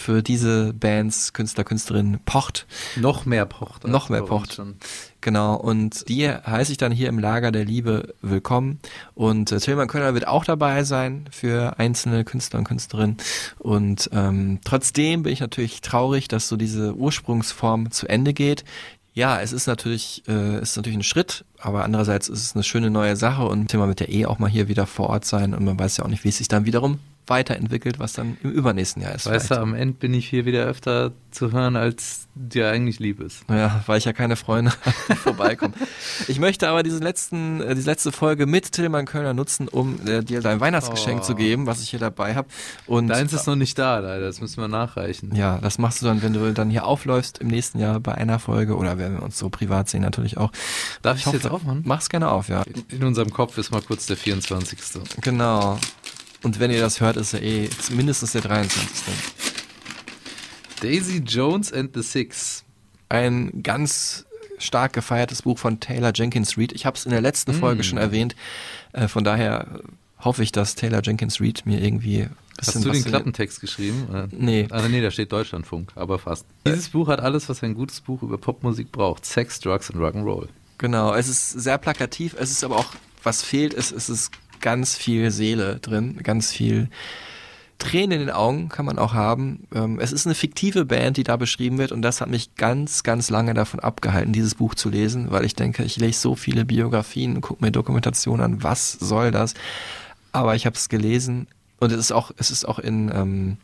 [0.00, 2.66] für diese Bands, Künstler, Künstlerinnen pocht.
[2.96, 3.86] Noch mehr pocht.
[3.86, 4.54] Noch mehr pocht.
[4.54, 4.76] schon.
[5.20, 8.80] Genau, und die heiße ich dann hier im Lager der Liebe willkommen.
[9.14, 13.18] Und äh, Tillmann Könner wird auch dabei sein für einzelne Künstler und Künstlerinnen.
[13.58, 18.64] Und ähm, trotzdem bin ich natürlich traurig, dass so diese Ursprungsform zu Ende geht.
[19.12, 22.64] Ja, es ist natürlich, äh, es ist natürlich ein Schritt, aber andererseits ist es eine
[22.64, 25.52] schöne neue Sache und Thema mit der eh auch mal hier wieder vor Ort sein
[25.52, 27.00] und man weiß ja auch nicht, wie es sich dann wiederum
[27.30, 29.24] weiterentwickelt, was dann im übernächsten Jahr ist.
[29.26, 29.50] Weißt vielleicht.
[29.60, 33.44] du, am Ende bin ich hier wieder öfter zu hören, als dir eigentlich lieb ist.
[33.48, 35.74] Ja, weil ich ja keine Freunde habe, die vorbeikommen.
[36.28, 40.22] Ich möchte aber diese letzten, äh, diese letzte Folge mit Tillmann Kölner nutzen, um äh,
[40.22, 41.24] dir dein Weihnachtsgeschenk Oh.
[41.24, 42.48] zu geben, was ich hier dabei habe.
[42.86, 44.26] Und Deins ist noch nicht da, leider.
[44.26, 45.34] Das müssen wir nachreichen.
[45.34, 48.38] ja, das machst du dann, wenn du dann hier aufläufst im nächsten Jahr bei einer
[48.40, 50.50] Folge oder wenn wir uns so privat sehen natürlich auch.
[51.02, 51.82] Darf ich jetzt aufmachen?
[51.84, 52.64] Mach's gerne auf, ja.
[52.88, 54.78] In unserem Kopf ist mal kurz der 24.
[55.20, 55.78] Genau.
[56.42, 59.14] Und wenn ihr das hört, ist er eh mindestens der 23.
[60.80, 62.64] Daisy Jones and the Six.
[63.08, 64.24] Ein ganz
[64.58, 66.72] stark gefeiertes Buch von Taylor Jenkins Reid.
[66.72, 67.84] Ich habe es in der letzten Folge Mm.
[67.84, 68.36] schon erwähnt.
[68.92, 69.80] Äh, von daher
[70.18, 72.28] hoffe ich, dass Taylor Jenkins Reid mir irgendwie
[72.60, 74.06] Hast du den Klappentext geschrieben?
[74.10, 74.28] oder?
[74.32, 74.66] Nee.
[74.70, 76.44] Ah, nee, da steht Deutschlandfunk, aber fast.
[76.66, 79.24] Dieses Buch hat alles, was ein gutes Buch über Popmusik braucht.
[79.24, 80.48] Sex, Drugs und Rock'n'Roll.
[80.76, 82.92] Genau, es ist sehr plakativ, es ist aber auch,
[83.22, 84.30] was fehlt, ist, es ist
[84.60, 86.88] ganz viel Seele drin, ganz viel
[87.78, 89.66] Tränen in den Augen kann man auch haben.
[89.74, 93.02] Ähm, es ist eine fiktive Band, die da beschrieben wird und das hat mich ganz,
[93.02, 96.66] ganz lange davon abgehalten, dieses Buch zu lesen, weil ich denke, ich lese so viele
[96.66, 99.54] Biografien, gucke mir Dokumentationen an, was soll das?
[100.32, 101.46] Aber ich habe es gelesen
[101.78, 103.56] und es ist auch, es ist auch in, ähm,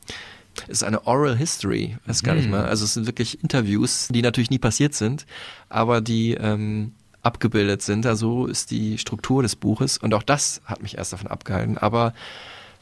[0.62, 2.52] es ist eine Oral History, weiß gar nicht Mhm.
[2.52, 2.64] mal.
[2.64, 5.26] Also es sind wirklich Interviews, die natürlich nie passiert sind,
[5.68, 6.94] aber die ähm,
[7.26, 8.06] abgebildet sind.
[8.06, 11.76] Also ist die Struktur des Buches und auch das hat mich erst davon abgehalten.
[11.76, 12.14] Aber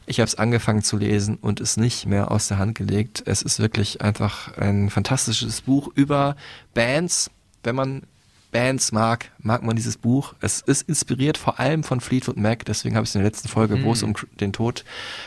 [0.05, 3.23] ich habe es angefangen zu lesen und es nicht mehr aus der Hand gelegt.
[3.25, 6.35] Es ist wirklich einfach ein fantastisches Buch über
[6.73, 7.31] Bands.
[7.63, 8.03] Wenn man
[8.51, 10.33] Bands mag, mag man dieses Buch.
[10.39, 13.49] Es ist inspiriert vor allem von Fleetwood Mac, deswegen habe ich es in der letzten
[13.49, 14.09] Folge, wo es Mhm.
[14.09, 14.85] um den Tod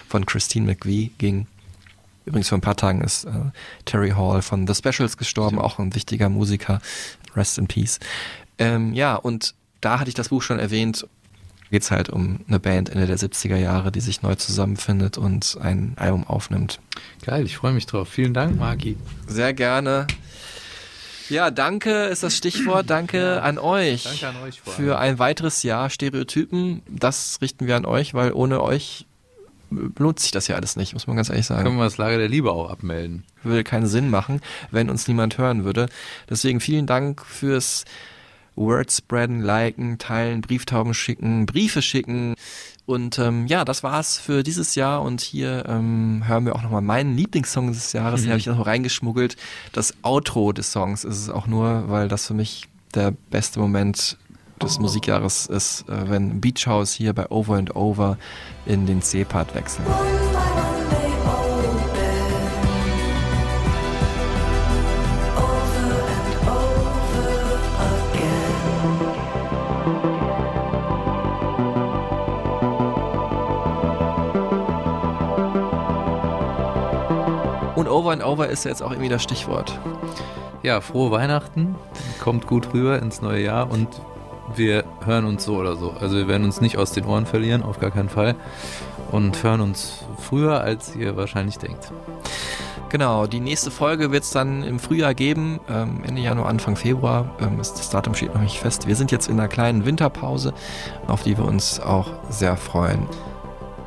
[0.08, 1.46] von Christine McVie ging.
[2.24, 3.30] Übrigens vor ein paar Tagen ist äh,
[3.84, 6.80] Terry Hall von The Specials gestorben, auch ein wichtiger Musiker.
[7.34, 7.98] Rest in Peace.
[8.58, 11.06] Ähm, ja, und da hatte ich das Buch schon erwähnt.
[11.70, 15.58] Geht es halt um eine Band Ende der 70er Jahre, die sich neu zusammenfindet und
[15.60, 16.80] ein Album aufnimmt.
[17.24, 18.08] Geil, ich freue mich drauf.
[18.08, 18.96] Vielen Dank, Maki.
[19.26, 20.06] Sehr gerne.
[21.28, 22.88] Ja, danke ist das Stichwort.
[22.88, 24.04] Danke an euch.
[24.04, 26.82] Danke an euch Für ein weiteres Jahr Stereotypen.
[26.88, 29.04] Das richten wir an euch, weil ohne euch
[29.70, 31.64] lohnt sich das ja alles nicht, muss man ganz ehrlich sagen.
[31.64, 33.24] Können wir das Lager der Liebe auch abmelden.
[33.42, 34.40] Würde keinen Sinn machen,
[34.70, 35.88] wenn uns niemand hören würde.
[36.30, 37.84] Deswegen vielen Dank fürs
[38.58, 42.34] Wordspreaden, liken, teilen, Brieftauben schicken, Briefe schicken.
[42.86, 45.02] Und ähm, ja, das war's für dieses Jahr.
[45.02, 48.20] Und hier ähm, hören wir auch nochmal meinen Lieblingssong des Jahres.
[48.22, 48.30] Den Mhm.
[48.32, 49.36] habe ich noch reingeschmuggelt.
[49.72, 54.16] Das Outro des Songs ist es auch nur, weil das für mich der beste Moment
[54.62, 58.18] des Musikjahres ist, äh, wenn Beach House hier bei Over and Over
[58.66, 59.84] in den C-Part wechseln.
[78.08, 79.78] Over and Over ist jetzt auch irgendwie das Stichwort.
[80.62, 81.74] Ja, frohe Weihnachten.
[82.18, 83.86] Kommt gut rüber ins neue Jahr und
[84.56, 85.90] wir hören uns so oder so.
[86.00, 88.34] Also wir werden uns nicht aus den Ohren verlieren, auf gar keinen Fall.
[89.12, 91.92] Und hören uns früher, als ihr wahrscheinlich denkt.
[92.88, 97.36] Genau, die nächste Folge wird es dann im Frühjahr geben, ähm, Ende Januar, Anfang Februar.
[97.42, 98.86] Ähm, das Datum steht noch nicht fest.
[98.86, 100.54] Wir sind jetzt in einer kleinen Winterpause,
[101.08, 103.06] auf die wir uns auch sehr freuen.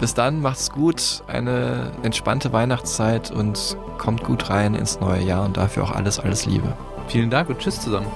[0.02, 5.58] Bis dann, macht's gut, eine entspannte Weihnachtszeit und kommt gut rein ins neue Jahr und
[5.58, 6.74] dafür auch alles, alles Liebe.
[7.08, 8.08] Vielen Dank und tschüss zusammen.